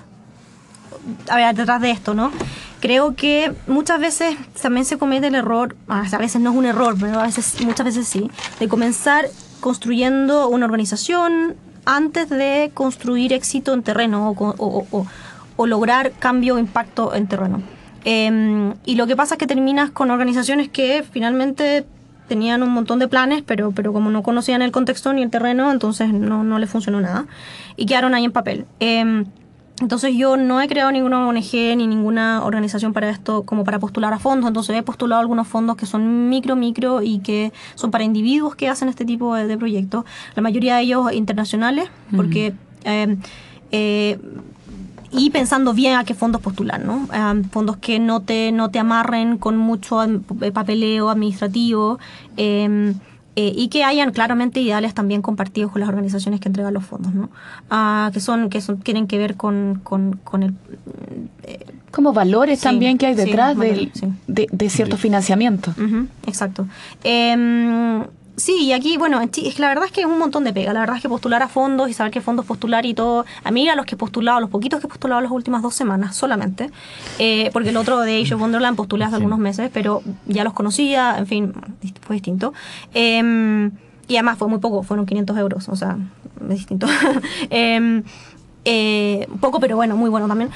a 1.30 1.36
ver, 1.36 1.56
detrás 1.56 1.82
de 1.82 1.92
esto, 1.92 2.14
¿no? 2.14 2.32
Creo 2.80 3.16
que 3.16 3.52
muchas 3.66 4.00
veces 4.00 4.38
también 4.62 4.86
se 4.86 4.98
comete 5.00 5.28
el 5.28 5.36
error, 5.36 5.76
a 5.88 6.02
veces 6.20 6.40
no 6.42 6.52
es 6.52 6.56
un 6.56 6.66
error, 6.66 6.96
pero 7.00 7.20
a 7.20 7.24
veces, 7.24 7.60
muchas 7.66 7.86
veces 7.86 8.08
sí, 8.08 8.30
de 8.60 8.68
comenzar 8.68 9.26
construyendo 9.62 10.48
una 10.48 10.66
organización 10.66 11.56
antes 11.86 12.30
de 12.30 12.70
construir 12.76 13.34
éxito 13.34 13.74
en 13.74 13.82
terreno 13.82 14.30
o- 14.30 14.56
o- 14.58 14.86
o- 14.92 15.08
o 15.56 15.66
lograr 15.66 16.12
cambio 16.20 16.56
o 16.56 16.60
impacto 16.60 17.16
en 17.16 17.28
terreno. 17.28 17.62
Em, 18.06 18.76
y 18.86 18.96
lo 18.96 19.08
que 19.08 19.16
pasa 19.16 19.36
es 19.36 19.40
que 19.40 19.48
terminas 19.48 19.90
con 19.90 20.12
organizaciones 20.12 20.70
que 20.70 21.04
finalmente 21.12 21.86
tenían 22.28 22.64
un 22.64 22.70
montón 22.70 23.00
de 23.00 23.08
planes, 23.08 23.44
pero, 23.46 23.72
pero 23.72 23.94
como 23.94 24.10
no 24.10 24.24
conocían 24.24 24.62
el 24.62 24.72
contexto 24.72 25.14
ni 25.14 25.24
el 25.24 25.30
terreno, 25.30 25.72
entonces 25.72 26.14
no, 26.14 26.44
no 26.44 26.60
les 26.60 26.70
funcionó 26.70 27.02
nada. 27.02 27.26
Y 27.76 27.86
quedaron 27.86 28.14
ahí 28.14 28.26
en 28.26 28.32
papel. 28.32 28.66
Em, 28.80 29.26
entonces 29.80 30.16
yo 30.16 30.38
no 30.38 30.60
he 30.60 30.68
creado 30.68 30.92
ninguna 30.92 31.28
ONG 31.28 31.54
ni 31.54 31.86
ninguna 31.88 32.44
organización 32.44 32.94
para 32.94 33.10
esto 33.10 33.44
como 33.44 33.64
para 33.64 33.80
postular 33.80 34.14
a 34.14 34.20
fondos. 34.20 34.48
Entonces 34.48 34.76
he 34.76 34.84
postulado 34.84 35.22
algunos 35.22 35.48
fondos 35.48 35.78
que 35.78 35.86
son 35.86 36.30
micro, 36.30 36.56
micro 36.56 37.02
y 37.04 37.20
que 37.20 37.54
son 37.76 37.92
para 37.92 38.04
individuos 38.04 38.56
que 38.56 38.70
hacen 38.70 38.90
este 38.90 39.06
tipo 39.06 39.36
de, 39.36 39.48
de 39.48 39.58
proyectos. 39.58 40.06
La 40.36 40.42
mayoría 40.42 40.78
de 40.78 40.84
ellos 40.84 41.12
internacionales, 41.14 41.90
porque... 42.16 42.54
em, 42.84 43.20
eh, 43.72 44.18
y 45.18 45.30
pensando 45.32 45.74
bien 45.74 45.96
a 45.96 46.04
qué 46.04 46.14
fondos 46.14 46.42
postular, 46.42 46.80
¿no? 46.84 47.08
Fondos 47.52 47.78
que 47.78 48.00
no 48.00 48.22
te, 48.22 48.52
no 48.52 48.70
te 48.70 48.80
amarren 48.80 49.38
con 49.38 49.58
mucho 49.58 50.04
eh, 50.04 50.52
papeleo 50.54 51.10
administrativo 51.10 52.00
em, 52.38 52.94
eh, 53.36 53.54
y 53.56 53.68
que 53.68 53.84
hayan 53.84 54.12
claramente 54.12 54.60
ideales 54.62 54.94
también 54.94 55.22
compartidos 55.22 55.72
con 55.72 55.80
las 55.82 55.90
organizaciones 55.90 56.40
que 56.40 56.50
entregan 56.50 56.74
los 56.74 56.86
fondos, 56.86 57.14
¿no? 57.14 57.30
Ah, 57.70 58.10
que 58.14 58.20
son 58.20 58.50
que 58.50 58.62
son, 58.62 58.80
tienen 58.80 59.06
que 59.08 59.18
ver 59.18 59.36
con, 59.36 59.80
con, 59.84 60.20
con 60.24 60.42
el 60.44 60.54
Como 61.92 62.14
valores 62.14 62.60
Sí, 62.60 62.64
también 62.66 62.98
que 62.98 63.08
hay 63.08 63.16
detrás 63.16 63.58
del- 63.58 63.92
sí. 63.94 64.08
de, 64.28 64.48
financiamientos. 64.98 65.78
Ujú, 65.78 66.08
exacto. 66.26 66.66
Sí, 68.38 68.66
y 68.66 68.72
aquí, 68.72 68.98
bueno, 68.98 69.20
la 69.20 69.68
verdad 69.68 69.86
es 69.86 69.92
que 69.92 70.02
es 70.02 70.06
un 70.06 70.20
montón 70.20 70.44
de 70.44 70.54
pega. 70.54 70.72
La 70.72 70.82
verdad 70.82 70.98
es 70.98 71.02
que 71.02 71.10
postular 71.10 71.42
a 71.42 71.48
fondos 71.48 71.90
y 71.90 71.94
saber 71.94 72.12
qué 72.12 72.22
fondos 72.22 72.46
postular 72.46 72.86
y 72.86 72.94
todo. 72.94 73.26
A 73.44 73.50
mí, 73.50 73.68
a 73.68 73.76
los 73.76 73.88
que 73.88 73.96
he 73.96 73.98
postulado, 73.98 74.40
los 74.40 74.52
poquitos 74.52 74.80
que 74.80 74.86
he 74.86 74.90
postulado 74.90 75.22
las 75.22 75.32
últimas 75.32 75.64
dos 75.64 75.74
semanas 75.74 76.16
solamente, 76.16 76.70
eh, 77.18 77.50
porque 77.52 77.70
el 77.70 77.78
otro 77.78 78.00
de 78.00 78.22
Age 78.22 78.36
of 78.36 78.42
Wonderland 78.42 78.78
postulé 78.78 79.06
hace 79.06 79.16
algunos 79.16 79.40
meses, 79.40 79.72
pero 79.74 80.04
ya 80.28 80.44
los 80.44 80.54
conocía, 80.54 81.18
en 81.18 81.26
fin, 81.26 81.54
fue 82.02 82.16
distinto. 82.16 82.54
Em, 82.94 83.72
y 84.08 84.16
además 84.18 84.38
fue 84.38 84.48
muy 84.48 84.60
poco, 84.60 84.84
fueron 84.84 85.08
500 85.08 85.36
euros, 85.40 85.68
o 85.68 85.76
sea, 85.76 85.98
es 86.44 86.50
distinto. 86.50 86.86
Em, 87.50 88.04
eh, 88.66 89.28
poco, 89.42 89.60
pero 89.60 89.78
bueno, 89.78 89.98
muy 89.98 90.12
bueno 90.12 90.28
también. 90.28 90.52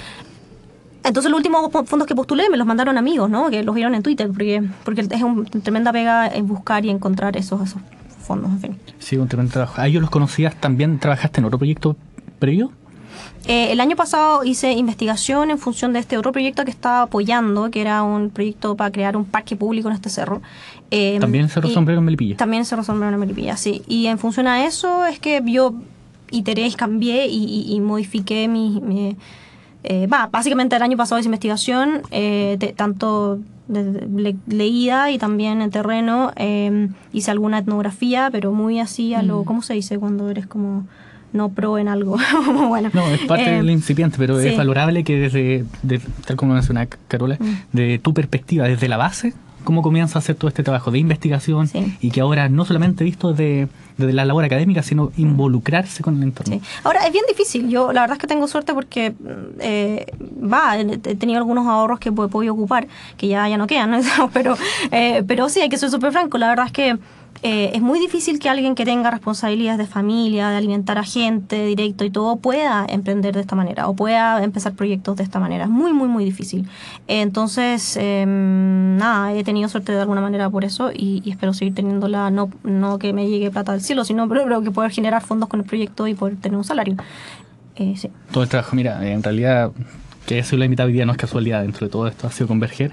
Entonces 1.04 1.32
los 1.32 1.38
últimos 1.40 1.72
fondos 1.86 2.08
que 2.08 2.16
postulé 2.16 2.50
me 2.50 2.58
los 2.58 2.68
mandaron 2.68 2.98
amigos, 2.98 3.30
¿no? 3.30 3.50
Que 3.50 3.64
los 3.64 3.74
vieron 3.74 3.96
en 3.96 4.04
Twitter, 4.04 4.28
porque, 4.28 4.64
porque 4.84 5.02
es 5.02 5.22
una 5.24 5.44
tremenda 5.46 5.92
pega 5.92 6.28
en 6.28 6.48
buscar 6.48 6.86
y 6.86 6.90
encontrar 6.90 7.36
esos, 7.38 7.62
esos 7.62 7.82
fondos, 8.22 8.52
en 8.52 8.60
fin. 8.60 8.78
Sí, 9.00 9.18
un 9.18 9.28
tremendo 9.28 9.52
trabajo. 9.52 9.82
¿A 9.82 9.88
ellos 9.88 10.02
los 10.02 10.12
conocías 10.12 10.56
también? 10.62 11.00
¿Trabajaste 11.00 11.40
en 11.42 11.46
otro 11.46 11.58
proyecto 11.58 11.96
previo? 12.40 12.72
Eh, 13.48 13.72
el 13.72 13.80
año 13.82 13.96
pasado 13.96 14.44
hice 14.44 14.72
investigación 14.74 15.50
en 15.50 15.58
función 15.58 15.92
de 15.94 16.00
este 16.00 16.18
otro 16.18 16.32
proyecto 16.32 16.64
que 16.64 16.70
estaba 16.72 17.02
apoyando, 17.02 17.72
que 17.72 17.82
era 17.82 18.04
un 18.04 18.30
proyecto 18.30 18.76
para 18.76 18.92
crear 18.92 19.18
un 19.18 19.26
parque 19.26 19.56
público 19.56 19.90
en 19.90 19.96
este 19.96 20.10
cerro. 20.10 20.42
Eh, 20.92 21.18
También 21.20 21.50
Cerro 21.50 21.68
y- 21.68 21.74
Sombrero 21.74 22.00
en 22.00 22.06
Melipilla. 22.06 22.38
También 22.38 22.64
Cerro 22.64 22.84
Sombrero 22.84 23.12
en 23.14 23.20
Melipilla, 23.20 23.58
sí. 23.58 23.82
Y 23.88 24.06
en 24.06 24.20
función 24.20 24.48
a 24.48 24.66
eso 24.66 25.06
es 25.08 25.20
que 25.20 25.42
yo 25.46 25.74
iteré, 26.30 26.72
cambié 26.74 27.26
y, 27.28 27.44
y- 27.44 27.74
y 27.76 27.80
modifiqué 27.80 28.48
mi... 28.48 28.80
mi- 28.82 29.18
eh, 29.84 30.08
va, 30.08 30.28
básicamente 30.32 30.76
el 30.76 30.82
año 30.84 30.98
pasado 30.98 31.20
hice 31.20 31.28
investigación, 31.28 32.02
eh, 32.12 32.56
de- 32.60 32.74
tanto 32.74 33.40
de- 33.68 33.84
de- 33.92 34.22
le- 34.22 34.36
leída 34.48 35.12
y 35.12 35.18
también 35.18 35.62
en 35.62 35.72
terreno. 35.72 36.32
eh, 36.36 36.90
hice 37.14 37.32
alguna 37.32 37.60
etnografía, 37.60 38.30
pero 38.32 38.52
muy 38.52 38.80
así 38.80 39.14
a 39.14 39.22
Mm. 39.22 39.28
lo... 39.28 39.44
¿Cómo 39.46 39.62
se 39.62 39.74
dice 39.74 39.98
cuando 39.98 40.30
eres 40.30 40.46
como 40.46 40.86
no 41.34 41.50
pro 41.50 41.78
en 41.78 41.88
algo? 41.88 42.18
bueno, 42.70 42.90
No, 42.94 43.08
es 43.08 43.22
parte 43.22 43.50
eh, 43.50 43.58
del 43.58 43.70
incipiente, 43.70 44.18
pero 44.20 44.40
sí. 44.40 44.50
es 44.50 44.58
valorable 44.58 45.04
que 45.06 45.18
desde, 45.18 45.66
de- 45.84 46.02
tal 46.26 46.36
como 46.36 46.54
mencionaba 46.54 46.88
Carola, 47.08 47.38
Mm. 47.40 47.56
de 47.78 48.00
tu 48.00 48.14
perspectiva, 48.14 48.68
desde 48.68 48.88
la 48.90 48.98
base, 48.98 49.34
cómo 49.64 49.82
comienza 49.82 50.18
a 50.18 50.22
hacer 50.22 50.36
todo 50.36 50.48
este 50.50 50.64
trabajo 50.64 50.92
de 50.92 51.00
investigación 51.00 51.68
Sí. 51.68 51.98
y 52.02 52.12
que 52.12 52.22
ahora 52.22 52.50
no 52.50 52.66
solamente 52.66 53.04
visto 53.04 53.32
desde, 53.34 53.68
desde 53.98 54.14
la 54.14 54.26
labor 54.26 54.44
académica, 54.46 54.84
sino 54.84 55.12
involucrarse 55.18 56.04
con 56.04 56.18
el 56.18 56.24
entorno. 56.24 56.56
Sí. 56.56 56.62
Ahora, 56.84 57.06
es 57.06 57.12
bien 57.12 57.26
difícil. 57.28 57.70
Yo 57.70 57.92
la 57.94 58.02
verdad 58.02 58.16
es 58.18 58.22
que 58.22 58.28
tengo 58.28 58.48
suerte 58.48 58.74
porque, 58.74 59.14
eh, 59.60 60.06
va, 60.42 60.78
he 60.78 60.82
he 60.94 61.16
tenido 61.16 61.38
algunos 61.40 61.68
ahorros 61.68 62.00
que 62.00 62.10
he 62.10 62.12
podido 62.12 62.54
ocupar, 62.54 62.88
que 63.18 63.28
ya, 63.28 63.48
ya 63.48 63.58
no 63.58 63.68
quedan, 63.68 63.92
¿no? 64.18 64.30
pero, 64.34 64.56
eh, 64.92 65.24
pero 65.28 65.50
sí, 65.50 65.62
hay 65.62 65.70
que 65.70 65.78
ser 65.78 65.90
súper 65.90 66.12
franco. 66.12 66.38
La 66.38 66.48
verdad 66.50 66.66
es 66.68 66.72
que 66.72 66.98
eh, 67.44 67.72
es 67.74 67.82
muy 67.82 68.00
difícil 68.00 68.38
que 68.40 68.50
alguien 68.50 68.76
que 68.76 68.86
tenga 68.86 69.10
responsabilidades 69.10 69.80
de 69.80 69.88
familia, 69.88 70.50
de 70.50 70.58
alimentar 70.58 70.98
a 70.98 71.04
gente 71.04 71.66
directo 71.66 72.04
y 72.06 72.12
todo, 72.12 72.36
pueda 72.36 72.86
emprender 72.88 73.34
de 73.34 73.42
esta 73.42 73.56
manera 73.56 73.88
o 73.88 73.96
pueda 73.96 74.44
empezar 74.44 74.74
proyectos 74.74 75.18
de 75.18 75.24
esta 75.24 75.40
manera. 75.40 75.64
Es 75.64 75.70
muy, 75.70 75.92
muy, 75.92 76.08
muy 76.08 76.24
difícil. 76.24 76.68
Entonces, 77.08 77.98
eh, 78.00 78.26
nada, 78.28 79.34
he 79.34 79.44
tenido 79.44 79.70
suerte 79.70 79.92
de 79.92 80.02
alguna 80.02 80.22
manera 80.22 80.50
por 80.50 80.66
eso 80.66 80.92
y, 80.92 81.22
y 81.26 81.32
espero 81.32 81.54
seguir 81.54 81.74
teniéndola, 81.74 82.30
no, 82.30 82.50
no 82.64 83.00
que 83.00 83.12
me 83.12 83.28
llegue 83.28 83.50
plata 83.50 83.72
del 83.72 83.82
cielo, 83.82 84.04
sino 84.04 84.30
pero, 84.30 84.44
pero 84.44 84.62
que 84.62 84.72
poder 84.72 84.92
generar 84.92 85.24
fondos 85.24 85.50
con 85.50 85.62
el 85.62 85.66
proyecto 85.66 86.08
y 86.08 86.14
poder 86.14 86.36
tener 86.38 86.58
un 86.58 86.64
salario. 86.64 86.96
Eh, 87.76 87.96
sí. 87.98 88.10
Todo 88.32 88.44
el 88.44 88.50
trabajo, 88.50 88.76
mira, 88.76 89.08
en 89.08 89.24
realidad 89.24 89.72
que 90.26 90.44
sido 90.44 90.60
la 90.60 90.86
día 90.86 91.06
no 91.06 91.12
es 91.12 91.18
casualidad 91.18 91.62
dentro 91.62 91.88
de 91.88 91.92
todo 91.92 92.08
esto, 92.08 92.28
ha 92.28 92.32
sido 92.32 92.48
converger, 92.48 92.92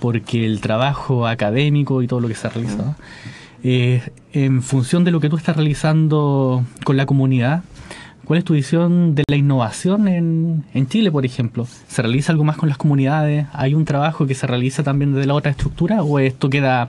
porque 0.00 0.46
el 0.46 0.60
trabajo 0.60 1.26
académico 1.26 2.02
y 2.02 2.06
todo 2.06 2.20
lo 2.20 2.28
que 2.28 2.34
se 2.34 2.46
ha 2.46 2.50
realizado, 2.50 2.96
eh, 3.64 4.02
en 4.32 4.62
función 4.62 5.04
de 5.04 5.10
lo 5.10 5.20
que 5.20 5.28
tú 5.28 5.36
estás 5.36 5.56
realizando 5.56 6.64
con 6.84 6.96
la 6.96 7.06
comunidad, 7.06 7.62
¿cuál 8.24 8.38
es 8.38 8.44
tu 8.44 8.54
visión 8.54 9.14
de 9.14 9.24
la 9.28 9.36
innovación 9.36 10.08
en, 10.08 10.64
en 10.74 10.88
Chile, 10.88 11.10
por 11.10 11.24
ejemplo? 11.24 11.66
¿Se 11.86 12.02
realiza 12.02 12.32
algo 12.32 12.44
más 12.44 12.56
con 12.56 12.68
las 12.68 12.78
comunidades? 12.78 13.46
¿Hay 13.52 13.74
un 13.74 13.84
trabajo 13.84 14.26
que 14.26 14.34
se 14.34 14.46
realiza 14.46 14.82
también 14.82 15.14
desde 15.14 15.26
la 15.26 15.34
otra 15.34 15.50
estructura 15.50 16.02
o 16.02 16.18
esto 16.18 16.50
queda 16.50 16.88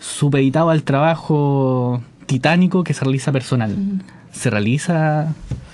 supeditado 0.00 0.70
al 0.70 0.82
trabajo 0.82 2.02
titánico 2.26 2.84
que 2.84 2.94
se 2.94 3.04
realiza 3.04 3.32
personal? 3.32 3.74
¿Se 4.32 4.50
realiza, 4.50 5.32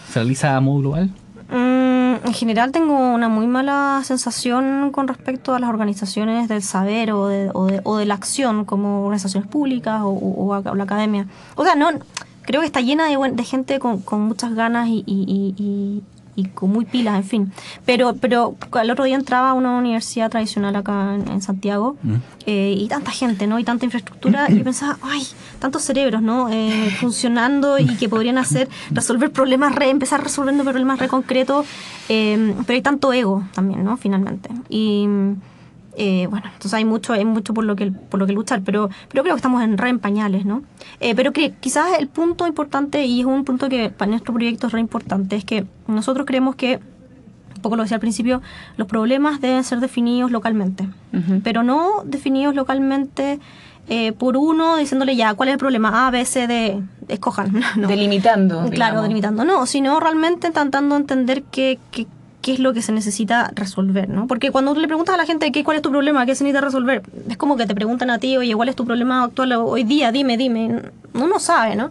se 0.09 0.21
realiza 0.21 0.57
a 0.57 0.61
modo 0.61 0.81
global? 0.81 1.11
En 2.29 2.35
general 2.35 2.73
tengo 2.73 2.93
una 3.15 3.31
muy 3.31 3.47
mala 3.47 4.03
sensación 4.05 4.91
con 4.93 5.09
respecto 5.09 5.55
a 5.55 5.59
las 5.59 5.71
organizaciones 5.71 6.47
del 6.47 6.63
saber 6.63 7.11
o 7.13 7.27
de, 7.27 7.51
o 7.55 7.65
de, 7.65 7.81
o 7.85 7.97
de 7.97 8.05
la 8.05 8.13
acción 8.13 8.67
como 8.67 9.05
organizaciones 9.05 9.49
públicas 9.49 10.03
o, 10.05 10.63
la 10.75 10.85
academia. 10.85 11.27
O 11.57 11.65
sea, 11.65 11.75
no 11.75 11.89
creo 12.43 12.61
que 12.61 12.67
está 12.67 12.83
llena 12.83 13.07
de, 13.07 13.17
de 13.33 13.45
gente 13.45 13.79
con, 13.79 14.03
con 14.03 14.21
muchas 14.21 14.55
ganas 14.55 14.89
y, 14.89 15.03
y- 15.07 15.55
y- 15.57 16.03
y- 16.41 16.45
con 16.49 16.71
muy 16.71 16.85
pilas, 16.85 17.17
en 17.17 17.25
fin. 17.25 17.53
Pero, 17.85 18.15
pero 18.21 18.57
el 18.81 18.91
otro 18.91 19.05
día 19.05 19.17
entraba 19.17 19.51
a 19.51 19.55
una 19.55 19.77
universidad 19.79 20.31
tradicional 20.31 20.75
acá 20.77 21.15
en, 21.15 21.29
en 21.29 21.43
Santiago 21.43 21.97
eh, 22.47 22.75
y 22.77 22.89
tanta 22.89 23.11
gente, 23.11 23.47
¿no? 23.47 23.59
Y 23.59 23.65
tanta 23.65 23.85
infraestructura. 23.85 24.51
y 24.51 24.61
pensaba, 24.61 24.99
ay, 25.03 25.23
tantos 25.59 25.83
cerebros, 25.83 26.23
¿no? 26.23 26.49
Eh, 26.51 26.91
funcionando 27.01 27.79
y 27.79 27.87
que 27.97 28.09
podrían 28.09 28.39
hacer, 28.39 28.69
resolver 28.91 29.31
problemas, 29.33 29.75
re, 29.75 29.91
empezar 29.91 30.23
resolviendo 30.23 30.65
problemas 30.65 30.99
re 30.99 31.09
concretos. 31.09 31.67
eh, 32.09 32.55
pero 32.67 32.75
hay 32.77 32.83
tanto 32.83 33.13
ego 33.13 33.43
también, 33.55 33.85
¿no? 33.85 33.97
Finalmente. 33.97 34.49
Y. 34.69 35.07
eh, 35.99 36.27
bueno, 36.31 36.47
entonces 36.47 36.73
hay 36.75 36.85
mucho, 36.85 37.13
hay 37.13 37.25
mucho 37.25 37.53
por 37.53 37.65
lo 37.65 37.75
que 37.77 37.91
por 37.91 38.19
lo 38.21 38.27
que 38.27 38.33
luchar, 38.33 38.63
pero, 38.65 38.89
pero 39.11 39.23
creo 39.25 39.35
que 39.35 39.39
estamos 39.39 39.63
en 39.63 39.77
re 39.77 39.89
en 39.91 39.99
pañales, 39.99 40.45
¿no? 40.45 40.63
Eh, 41.01 41.15
pero 41.15 41.33
cre- 41.33 41.55
quizás 41.61 41.99
el 41.99 42.07
punto 42.09 42.47
importante, 42.47 43.05
y 43.05 43.21
es 43.21 43.27
un 43.27 43.45
punto 43.45 43.69
que 43.69 43.91
para 43.91 44.09
nuestro 44.11 44.33
proyecto 44.33 44.69
es 44.69 44.73
re 44.73 44.81
importante, 44.81 45.37
es 45.37 45.45
que 45.45 45.67
nosotros 45.89 46.25
creemos 46.27 46.55
que 46.55 46.79
un 47.57 47.63
poco 47.63 47.75
lo 47.75 47.83
decía 47.83 47.97
al 47.97 48.01
principio, 48.01 48.41
los 48.77 48.87
problemas 48.87 49.41
deben 49.41 49.65
ser 49.65 49.81
definidos 49.81 50.31
localmente, 50.31 50.89
pero 51.43 51.65
no 51.65 52.03
definidos 52.05 52.55
localmente 52.55 53.41
eh, 53.89 54.13
por 54.13 54.37
uno 54.37 54.77
diciéndole 54.77 55.17
ya 55.17 55.35
cuál 55.35 55.49
es 55.49 55.55
el 55.55 55.59
problema, 55.59 56.07
A, 56.07 56.11
B, 56.13 56.25
C, 56.25 56.47
D, 56.47 56.81
escojan. 57.09 57.61
No. 57.77 57.89
Delimitando. 57.89 58.59
Claro, 58.71 58.71
digamos. 58.71 59.03
delimitando, 59.03 59.45
no, 59.45 59.67
sino 59.67 59.99
realmente 59.99 60.47
intentando 60.47 60.95
entender 60.95 61.43
qué, 61.51 61.79
qué, 61.91 62.07
qué 62.49 62.55
es 62.55 62.61
lo 62.61 62.73
que 62.73 62.81
se 62.81 62.93
necesita 62.93 63.51
resolver, 63.55 64.09
¿no? 64.09 64.27
Porque 64.27 64.51
cuando 64.51 64.75
le 64.75 64.87
preguntas 64.87 65.15
a 65.15 65.19
la 65.19 65.27
gente 65.27 65.53
qué, 65.53 65.63
cuál 65.63 65.77
es 65.77 65.83
tu 65.83 65.91
problema, 65.91 66.25
qué 66.25 66.35
se 66.35 66.45
necesita 66.45 66.65
resolver, 66.65 67.03
es 67.29 67.37
como 67.37 67.59
que 67.59 67.67
te 67.67 67.75
preguntan 67.75 68.09
a 68.09 68.19
ti, 68.19 68.39
oye, 68.39 68.55
¿cuál 68.55 68.71
es 68.71 68.75
tu 68.75 68.87
problema 68.87 69.23
actual 69.23 69.53
hoy 69.53 69.85
día? 69.85 70.13
Dime, 70.13 70.39
dime. 70.39 70.81
Uno 71.13 71.27
no 71.27 71.41
sabe, 71.41 71.77
¿no? 71.77 71.91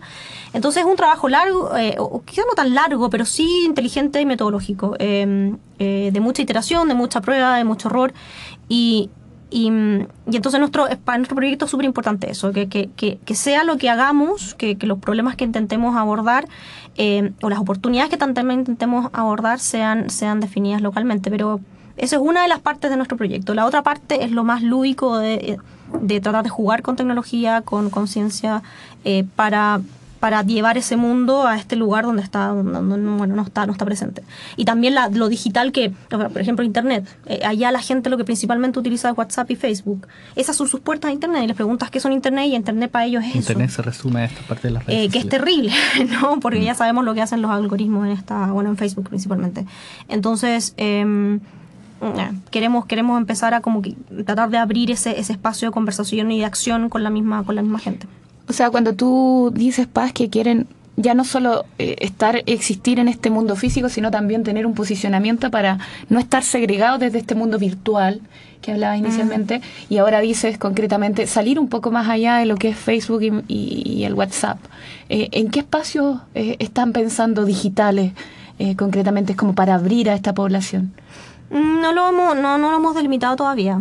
Entonces 0.54 0.82
es 0.82 0.90
un 0.90 0.96
trabajo 0.96 1.30
largo, 1.30 1.78
eh, 1.78 1.94
o 2.00 2.24
quizás 2.24 2.46
no 2.48 2.56
tan 2.56 2.74
largo, 2.74 3.12
pero 3.12 3.24
sí 3.24 3.66
inteligente 3.66 4.20
y 4.20 4.26
metodológico, 4.26 4.96
eh, 4.98 5.54
eh, 5.78 6.10
de 6.12 6.20
mucha 6.22 6.42
iteración, 6.42 6.88
de 6.88 6.96
mucha 6.96 7.22
prueba, 7.22 7.58
de 7.58 7.64
mucho 7.64 7.90
error. 7.90 8.12
Y, 8.68 9.12
y, 9.50 9.72
mm, 9.72 10.08
y 10.32 10.36
entonces 10.36 10.60
nuestro, 10.60 10.88
para 11.06 11.18
nuestro 11.18 11.36
proyecto 11.36 11.66
es 11.66 11.72
súper 11.72 11.86
importante 11.86 12.30
eso, 12.30 12.52
que, 12.52 12.68
que, 12.68 12.90
que, 12.96 13.18
que 13.24 13.36
sea 13.36 13.64
lo 13.64 13.78
que 13.78 13.90
hagamos, 13.90 14.56
que, 14.56 14.78
los 14.82 15.00
problemas 15.00 15.36
que 15.36 15.46
intentemos 15.46 15.96
abordar 15.96 16.48
eh, 16.98 17.32
o 17.42 17.50
las 17.50 17.60
oportunidades 17.60 18.10
que 18.10 18.18
también 18.18 18.60
intentemos 18.60 19.10
abordar 19.14 19.60
sean, 19.60 20.10
sean 20.10 20.40
definidas 20.40 20.82
localmente. 20.82 21.32
Pero 21.32 21.62
esa 21.96 22.18
es 22.18 22.22
una 22.22 22.42
de 22.42 22.48
las 22.48 22.60
partes 22.60 22.90
de 22.90 22.98
nuestro 22.98 23.18
proyecto. 23.18 23.54
La 23.54 23.66
otra 23.66 23.84
parte 23.84 24.24
es 24.24 24.32
lo 24.32 24.44
más 24.44 24.64
lúdico 24.64 25.18
de, 25.18 25.58
de 26.02 26.22
tratar 26.22 26.44
de 26.44 26.50
jugar 26.50 26.82
con 26.82 26.96
tecnología, 26.96 27.62
con 27.62 27.90
conciencia, 27.90 28.64
eh, 29.06 29.26
para 29.36 29.80
para 30.20 30.42
llevar 30.44 30.78
ese 30.78 30.98
mundo 30.98 31.46
a 31.48 31.58
este 31.58 31.76
lugar 31.76 32.06
donde 32.06 32.24
está 32.24 32.48
donde, 32.48 32.98
bueno 33.18 33.36
no 33.36 33.42
está 33.44 33.66
no 33.66 33.72
está 33.72 33.86
presente 33.86 34.24
y 34.56 34.66
también 34.66 34.96
la- 34.96 35.10
lo 35.10 35.30
digital 35.30 35.72
que 35.72 35.92
por 36.10 36.40
ejemplo 36.42 36.66
internet 36.66 37.06
Eh, 37.28 37.42
allá 37.46 37.72
la 37.72 37.80
gente 37.82 38.10
lo 38.10 38.18
que 38.18 38.24
principalmente 38.24 38.80
utiliza 38.80 39.10
es 39.10 39.18
WhatsApp 39.18 39.52
y 39.52 39.56
Facebook 39.56 40.08
esas 40.36 40.56
son 40.56 40.68
sus 40.68 40.80
puertas 40.80 41.10
a 41.10 41.14
internet 41.14 41.44
y 41.44 41.48
les 41.48 41.56
preguntas 41.56 41.90
qué 41.92 42.00
son 42.00 42.12
internet 42.14 42.46
y 42.48 42.56
internet 42.56 42.90
para 42.92 43.06
ellos 43.06 43.24
es 43.24 43.30
eso 43.30 43.38
Internet 43.40 43.70
se 43.70 43.82
resume 43.82 44.22
a 44.22 44.26
esta 44.26 44.42
parte 44.48 44.68
de 44.70 44.74
las 44.74 44.86
redes 44.86 45.06
eh, 45.06 45.10
que 45.10 45.20
es 45.20 45.30
terrible, 45.30 45.72
¿no? 46.22 46.40
Porque 46.40 46.64
ya 46.64 46.74
sabemos 46.74 47.06
lo 47.06 47.14
que 47.14 47.22
hacen 47.22 47.42
los 47.42 47.52
algoritmos 47.52 48.06
en 48.06 48.12
esta, 48.14 48.48
bueno, 48.52 48.70
en 48.70 48.78
Facebook 48.78 49.10
principalmente. 49.10 49.66
Entonces, 50.10 50.74
eh, 50.78 51.40
queremos, 52.52 52.86
queremos 52.86 53.18
empezar 53.18 53.54
a 53.54 53.62
como 53.62 53.82
que 53.82 53.96
tratar 54.26 54.50
de 54.50 54.58
abrir 54.58 54.92
ese, 54.92 55.20
ese 55.20 55.34
espacio 55.34 55.68
de 55.70 55.72
conversación 55.72 56.32
y 56.32 56.40
de 56.40 56.46
acción 56.46 56.90
con 56.90 57.04
la 57.04 57.10
misma, 57.10 57.44
con 57.44 57.56
la 57.56 57.62
misma 57.62 57.80
gente. 57.80 58.08
O 58.50 58.54
sea, 58.54 58.70
cuando 58.70 58.94
tú 58.94 59.52
dices, 59.54 59.88
Paz, 59.88 60.14
que 60.14 60.30
quieren 60.30 60.68
ya 61.00 61.14
no 61.14 61.26
solo 61.26 61.66
eh, 61.78 61.96
estar, 62.00 62.42
existir 62.48 62.98
en 62.98 63.08
este 63.08 63.30
mundo 63.30 63.56
físico, 63.56 63.88
sino 63.88 64.10
también 64.10 64.44
tener 64.44 64.66
un 64.66 64.74
posicionamiento 64.74 65.52
para 65.52 65.78
no 66.10 66.18
estar 66.20 66.42
segregados 66.44 67.00
desde 67.00 67.20
este 67.20 67.36
mundo 67.36 67.60
virtual 67.60 68.20
que 68.62 68.72
hablabas 68.72 68.98
inicialmente, 68.98 69.62
y 69.90 69.98
ahora 70.00 70.20
dices 70.22 70.58
concretamente 70.58 71.28
salir 71.28 71.60
un 71.60 71.68
poco 71.70 71.92
más 71.92 72.10
allá 72.10 72.38
de 72.38 72.48
lo 72.48 72.56
que 72.56 72.70
es 72.70 72.78
Facebook 72.78 73.22
y, 73.22 73.32
y- 73.48 73.84
y 73.86 74.04
el 74.06 74.16
WhatsApp. 74.16 74.58
Eh, 75.10 75.30
¿En 75.34 75.52
qué 75.52 75.60
espacios 75.60 76.22
eh, 76.34 76.56
están 76.58 76.92
pensando 76.94 77.46
digitales 77.46 78.14
concretamente 78.76 79.36
como 79.36 79.54
para 79.54 79.76
abrir 79.76 80.10
a 80.10 80.16
esta 80.16 80.34
población? 80.34 80.92
Mm, 81.52 81.80
No 81.82 81.94
lo 81.94 82.10
hemos, 82.10 82.36
no, 82.36 82.58
no 82.58 82.72
lo 82.72 82.78
hemos 82.78 82.96
delimitado 82.96 83.36
todavía. 83.36 83.80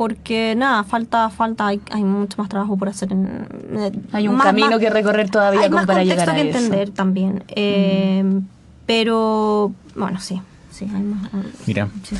Porque 0.00 0.54
nada, 0.56 0.82
falta, 0.82 1.28
falta, 1.28 1.66
hay, 1.66 1.78
hay 1.90 2.02
mucho 2.04 2.38
más 2.38 2.48
trabajo 2.48 2.74
por 2.78 2.88
hacer. 2.88 3.12
En, 3.12 3.46
eh, 3.76 3.92
Hay 4.12 4.28
un 4.28 4.36
más- 4.36 4.46
camino 4.46 4.70
más- 4.70 4.78
que 4.78 4.88
recorrer 4.88 5.28
todavía 5.28 5.60
hay 5.60 5.66
como 5.66 5.76
más 5.76 5.86
para 5.86 5.98
contexto 6.00 6.22
llegar 6.24 6.30
a 6.30 6.42
que 6.42 6.48
eso. 6.48 6.58
Mm. 6.58 6.62
entender 6.64 6.90
también. 6.94 7.44
eh, 7.48 8.40
Pero, 8.86 9.72
bueno, 9.94 10.18
sí, 10.18 10.40
sí, 10.70 10.86
hay 10.86 11.02
más. 11.02 11.28
Mira. 11.66 11.88
sí, 12.02 12.16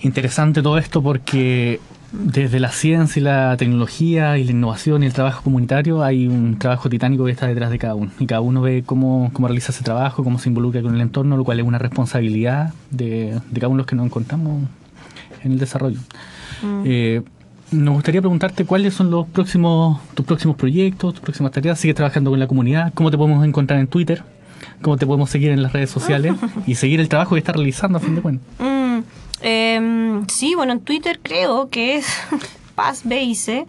Interesante 0.00 0.62
todo 0.62 0.78
esto 0.78 1.02
porque 1.02 1.80
desde 2.12 2.60
la 2.60 2.70
ciencia 2.70 3.20
y 3.20 3.22
la 3.22 3.56
tecnología 3.58 4.38
y 4.38 4.44
la 4.44 4.52
innovación 4.52 5.02
y 5.02 5.06
el 5.06 5.12
trabajo 5.12 5.42
comunitario 5.42 6.02
hay 6.02 6.26
un 6.26 6.58
trabajo 6.58 6.88
titánico 6.88 7.26
que 7.26 7.32
está 7.32 7.46
detrás 7.46 7.70
de 7.70 7.78
cada 7.78 7.94
uno. 7.94 8.10
Y 8.18 8.24
cada 8.24 8.40
uno 8.40 8.62
ve 8.62 8.84
cómo, 8.86 9.28
cómo 9.34 9.48
realiza 9.48 9.70
ese 9.70 9.84
trabajo, 9.84 10.24
cómo 10.24 10.38
se 10.38 10.48
involucra 10.48 10.80
con 10.80 10.94
el 10.94 11.00
entorno, 11.02 11.36
lo 11.36 11.44
cual 11.44 11.60
es 11.60 11.66
una 11.66 11.76
responsabilidad 11.78 12.72
de, 12.90 13.38
de 13.50 13.60
cada 13.60 13.68
uno 13.68 13.76
de 13.76 13.80
los 13.82 13.86
que 13.86 13.96
nos 13.96 14.06
encontramos 14.06 14.62
en 15.44 15.52
el 15.52 15.58
desarrollo. 15.58 16.00
Eh, 16.84 17.22
nos 17.72 17.94
gustaría 17.94 18.20
preguntarte 18.20 18.64
cuáles 18.64 18.94
son 18.94 19.10
los 19.10 19.26
próximos, 19.26 20.00
tus 20.14 20.24
próximos 20.24 20.56
proyectos, 20.56 21.14
tus 21.14 21.22
próximas 21.22 21.52
tareas. 21.52 21.78
¿Sigues 21.80 21.96
trabajando 21.96 22.30
con 22.30 22.38
la 22.38 22.46
comunidad? 22.46 22.92
¿Cómo 22.94 23.10
te 23.10 23.16
podemos 23.16 23.44
encontrar 23.44 23.80
en 23.80 23.88
Twitter? 23.88 24.22
¿Cómo 24.82 24.96
te 24.96 25.06
podemos 25.06 25.30
seguir 25.30 25.50
en 25.50 25.62
las 25.62 25.72
redes 25.72 25.90
sociales? 25.90 26.34
y 26.66 26.74
seguir 26.76 27.00
el 27.00 27.08
trabajo 27.08 27.34
que 27.34 27.38
estás 27.40 27.56
realizando 27.56 27.98
a 27.98 28.00
fin 28.00 28.14
de 28.14 28.22
cuentas. 28.22 28.46
Mm, 28.58 28.98
em, 29.42 30.26
sí, 30.28 30.54
bueno, 30.54 30.72
en 30.72 30.80
Twitter 30.80 31.18
creo 31.22 31.68
que 31.68 31.96
es 31.96 32.06
Paz 32.74 33.02
Beise, 33.04 33.66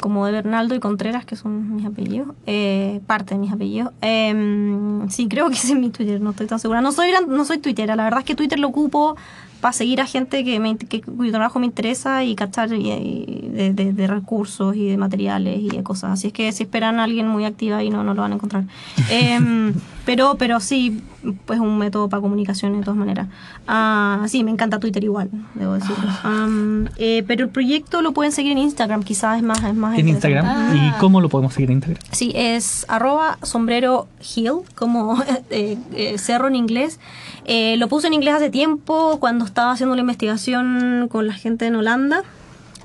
como 0.00 0.26
de 0.26 0.32
Bernaldo 0.32 0.74
y 0.74 0.80
Contreras, 0.80 1.24
que 1.24 1.36
son 1.36 1.76
mis 1.76 1.86
apellidos, 1.86 2.28
eh, 2.46 3.00
parte 3.06 3.34
de 3.34 3.40
mis 3.40 3.52
apellidos. 3.52 3.92
Em, 4.00 5.08
sí, 5.10 5.28
creo 5.28 5.48
que 5.48 5.54
ese 5.54 5.72
es 5.74 5.78
mi 5.78 5.90
Twitter, 5.90 6.20
no 6.20 6.30
estoy 6.30 6.46
tan 6.46 6.58
segura. 6.58 6.80
No 6.80 6.92
soy, 6.92 7.10
gran- 7.10 7.28
no 7.28 7.44
soy 7.44 7.60
la 7.74 7.96
verdad 7.96 8.20
es 8.20 8.24
que 8.24 8.34
Twitter 8.34 8.58
lo 8.58 8.68
ocupo 8.68 9.16
para 9.62 9.72
seguir 9.72 10.00
a 10.02 10.06
gente 10.06 10.44
que, 10.44 10.60
me, 10.60 10.76
que 10.76 11.00
cuyo 11.00 11.30
trabajo 11.30 11.58
me 11.58 11.66
interesa 11.66 12.22
y 12.24 12.34
cachar 12.34 12.72
y- 12.74 12.90
y 12.90 13.48
de, 13.48 13.72
de- 13.72 13.92
de 13.94 14.06
recursos 14.08 14.76
y 14.76 14.88
de 14.88 14.96
materiales 14.98 15.58
y 15.60 15.68
de 15.68 15.82
cosas. 15.82 16.10
Así 16.12 16.26
es 16.26 16.32
que 16.34 16.52
si 16.52 16.64
esperan 16.64 17.00
a 17.00 17.04
alguien 17.04 17.26
muy 17.28 17.44
activa 17.46 17.78
ahí 17.78 17.88
no, 17.88 18.02
no 18.04 18.12
lo 18.12 18.20
van 18.22 18.32
a 18.32 18.34
encontrar. 18.34 18.64
Em, 19.10 19.72
pero, 20.04 20.34
pero 20.36 20.60
sí, 20.60 21.00
pues 21.44 21.60
un 21.60 21.78
método 21.78 22.08
para 22.08 22.20
comunicación 22.20 22.76
de 22.78 22.84
todas 22.84 22.96
maneras. 22.96 23.28
Ah, 23.66 24.24
sí, 24.26 24.44
me 24.44 24.50
encanta 24.50 24.78
Twitter 24.78 25.02
igual, 25.04 25.30
debo 25.54 25.74
decirlo. 25.74 26.08
Am, 26.22 26.88
eh, 26.96 27.24
pero 27.26 27.44
el 27.44 27.50
proyecto 27.50 28.02
lo 28.02 28.12
pueden 28.12 28.32
seguir 28.32 28.52
en 28.52 28.58
Instagram, 28.58 29.02
quizás 29.02 29.36
es 29.38 29.42
más, 29.42 29.62
es 29.62 29.74
más 29.74 29.98
En. 29.98 30.08
Instagram. 30.08 30.76
¿Y 30.76 30.90
cómo 30.98 31.20
lo 31.20 31.28
podemos 31.28 31.54
seguir 31.54 31.70
en 31.70 31.78
Instagram? 31.78 32.02
Sí, 32.10 32.32
es 32.34 32.84
arroba 32.88 33.38
sombrero 33.42 34.08
hill, 34.36 34.60
como 34.74 35.22
eh, 35.50 35.78
eh, 35.94 36.18
cerro 36.18 36.48
en 36.48 36.56
inglés. 36.56 36.98
Eh, 37.44 37.76
lo 37.78 37.88
puse 37.88 38.06
en 38.06 38.14
inglés 38.14 38.34
hace 38.34 38.50
tiempo, 38.50 39.18
cuando 39.20 39.44
estaba 39.44 39.72
haciendo 39.72 39.94
la 39.94 40.00
investigación 40.00 41.08
con 41.10 41.26
la 41.26 41.34
gente 41.34 41.66
en 41.66 41.76
Holanda. 41.76 42.22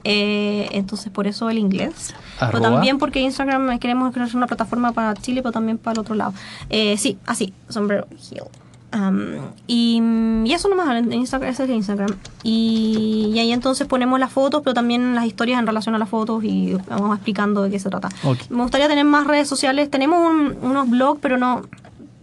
Eh, 0.10 0.70
entonces, 0.72 1.12
por 1.12 1.28
eso 1.28 1.50
el 1.50 1.58
inglés. 1.58 2.14
Pero 2.40 2.48
Arroba. 2.58 2.70
también 2.72 2.98
porque 2.98 3.20
Instagram 3.20 3.72
eh, 3.72 3.80
queremos 3.80 4.14
crear 4.14 4.30
una 4.36 4.48
plataforma 4.48 4.94
para 4.94 5.14
Chile, 5.16 5.42
pero 5.42 5.52
también 5.52 5.78
para 5.78 5.94
el 5.94 6.00
otro 6.00 6.16
lado. 6.16 6.34
Eh, 6.70 6.96
sí, 6.98 7.18
así, 7.26 7.54
Sombrero 7.68 8.08
Hill. 8.32 8.44
Am, 8.92 9.36
y, 9.68 10.02
y 10.46 10.54
eso 10.54 10.70
nomás, 10.70 10.88
en 10.96 11.12
Instagram, 11.12 11.52
ese 11.52 11.64
es 11.66 11.70
el 11.70 11.76
Instagram. 11.76 12.10
Y, 12.44 13.32
y 13.34 13.40
ahí 13.40 13.52
entonces 13.52 13.86
ponemos 13.86 14.18
las 14.18 14.32
fotos, 14.32 14.62
pero 14.64 14.74
también 14.74 15.14
las 15.14 15.26
historias 15.26 15.60
en 15.60 15.68
relación 15.68 15.94
a 15.94 15.98
las 15.98 16.08
fotos 16.08 16.42
y 16.46 16.74
vamos 16.90 17.14
explicando 17.18 17.64
de 17.64 17.70
qué 17.70 17.80
se 17.80 17.90
trata. 17.90 18.08
Ok. 18.24 18.38
Me 18.50 18.62
gustaría 18.62 18.88
tener 18.88 19.04
más 19.04 19.28
redes 19.28 19.50
sociales. 19.50 19.92
Tenemos 19.92 20.20
un- 20.20 20.56
unos 20.62 20.90
blogs, 20.90 21.20
pero 21.22 21.38
no 21.38 21.64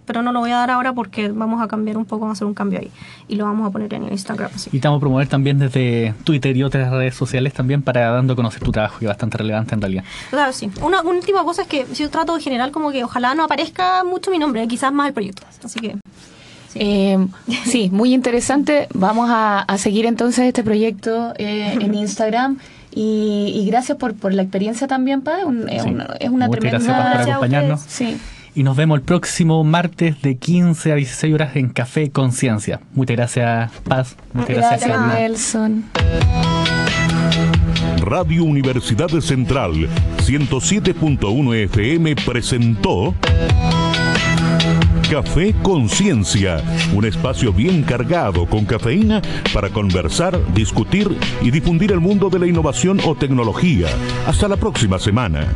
pero 0.07 0.23
no 0.23 0.33
lo 0.33 0.41
voy 0.41 0.51
a 0.51 0.57
dar 0.57 0.71
ahora 0.71 0.93
porque 0.93 1.29
vamos 1.29 1.63
a 1.63 1.69
cambiar 1.69 1.97
un 1.97 2.05
poco, 2.05 2.21
vamos 2.23 2.37
a 2.37 2.39
hacer 2.39 2.47
un 2.47 2.55
cambio 2.55 2.79
ahí. 2.81 2.91
Y 3.29 3.37
lo 3.37 3.45
vamos 3.45 3.69
a 3.69 3.71
poner 3.71 3.93
en 3.95 4.05
Instagram. 4.13 4.51
así. 4.55 4.71
Y 4.73 4.81
te 4.81 4.89
vamos 4.89 4.99
a 4.99 5.01
promover 5.01 5.29
también 5.29 5.59
desde 5.59 6.15
Twitter 6.25 6.57
y 6.57 6.63
otras 6.63 6.91
redes 6.91 7.15
sociales 7.15 7.53
también 7.53 7.83
para 7.83 8.11
dando 8.11 8.33
a 8.35 8.37
conocer 8.37 8.63
tu 8.63 8.73
trabajo, 8.73 8.99
que 8.99 9.05
es 9.07 9.09
bastante 9.09 9.39
relevante 9.39 9.75
en 9.75 9.81
realidad. 9.81 10.05
Claro, 10.31 10.53
sí. 10.53 10.71
Una, 10.83 11.01
una 11.03 11.11
última 11.19 11.43
cosa 11.45 11.63
es 11.63 11.69
que 11.69 11.87
yo 11.95 12.11
trato 12.11 12.35
en 12.35 12.41
general 12.43 12.71
como 12.71 12.91
que 12.93 13.05
ojalá 13.05 13.35
no 13.35 13.45
aparezca 13.45 14.05
mucho 14.05 14.31
mi 14.31 14.39
nombre, 14.39 14.67
quizás 14.69 14.93
más 14.93 15.09
el 15.09 15.13
proyecto. 15.15 15.43
Así 15.65 15.81
que 15.81 15.97
Eh, 16.77 17.19
sí, 17.65 17.89
muy 17.93 18.13
interesante. 18.15 18.89
Vamos 18.95 19.31
a, 19.31 19.61
a 19.61 19.79
seguir 19.79 20.07
entonces 20.07 20.45
este 20.47 20.63
proyecto 20.65 21.33
eh, 21.39 21.79
en 21.81 21.95
Instagram. 21.95 22.59
Y, 22.97 23.53
y 23.55 23.67
gracias 23.71 23.99
por, 23.99 24.15
por 24.15 24.33
la 24.33 24.43
experiencia 24.43 24.87
también, 24.87 25.21
Pa. 25.23 25.39
Es, 25.41 25.45
un- 25.45 25.69
es 25.69 25.83
Sí. 25.83 25.89
una, 25.91 26.05
es 26.21 26.31
una 26.31 26.47
Muchas 26.47 26.61
tremenda... 26.61 26.79
gracias 26.79 26.97
por 26.97 27.05
Gracias 27.13 27.29
a 27.29 27.31
acompañarnos. 27.33 27.81
Sí. 27.89 28.17
Y 28.57 28.63
nos 28.63 28.77
vemos 28.77 28.99
el 28.99 29.05
próximo 29.05 29.65
martes 29.65 30.23
de 30.23 30.37
15 30.37 30.93
a 30.93 30.95
16 30.95 31.35
horas 31.35 31.57
en 31.57 31.71
Café 31.71 32.11
Conciencia. 32.11 32.81
Muchas 32.93 33.17
gracias, 33.17 33.73
Paz. 33.89 34.17
Muchas 34.33 34.57
gracias, 34.57 34.91
Gracias. 34.91 35.19
Nelson. 35.19 35.85
Radio 37.99 38.45
Universidad 38.45 39.09
Central 39.21 39.89
107.1 40.19 41.55
FM 41.65 42.15
presentó 42.17 43.15
Café 45.11 45.55
Conciencia, 45.63 46.63
un 46.95 47.05
espacio 47.05 47.53
bien 47.53 47.83
cargado 47.83 48.47
con 48.47 48.65
cafeína 48.67 49.21
para 49.53 49.71
conversar, 49.71 50.39
discutir 50.55 51.19
y 51.43 51.51
difundir 51.51 51.91
el 51.91 52.01
mundo 52.01 52.31
de 52.31 52.39
la 52.39 52.47
innovación 52.47 53.01
o 53.05 53.17
tecnología. 53.17 53.89
Hasta 54.27 54.47
la 54.47 54.57
próxima 54.57 54.99
semana. 55.01 55.49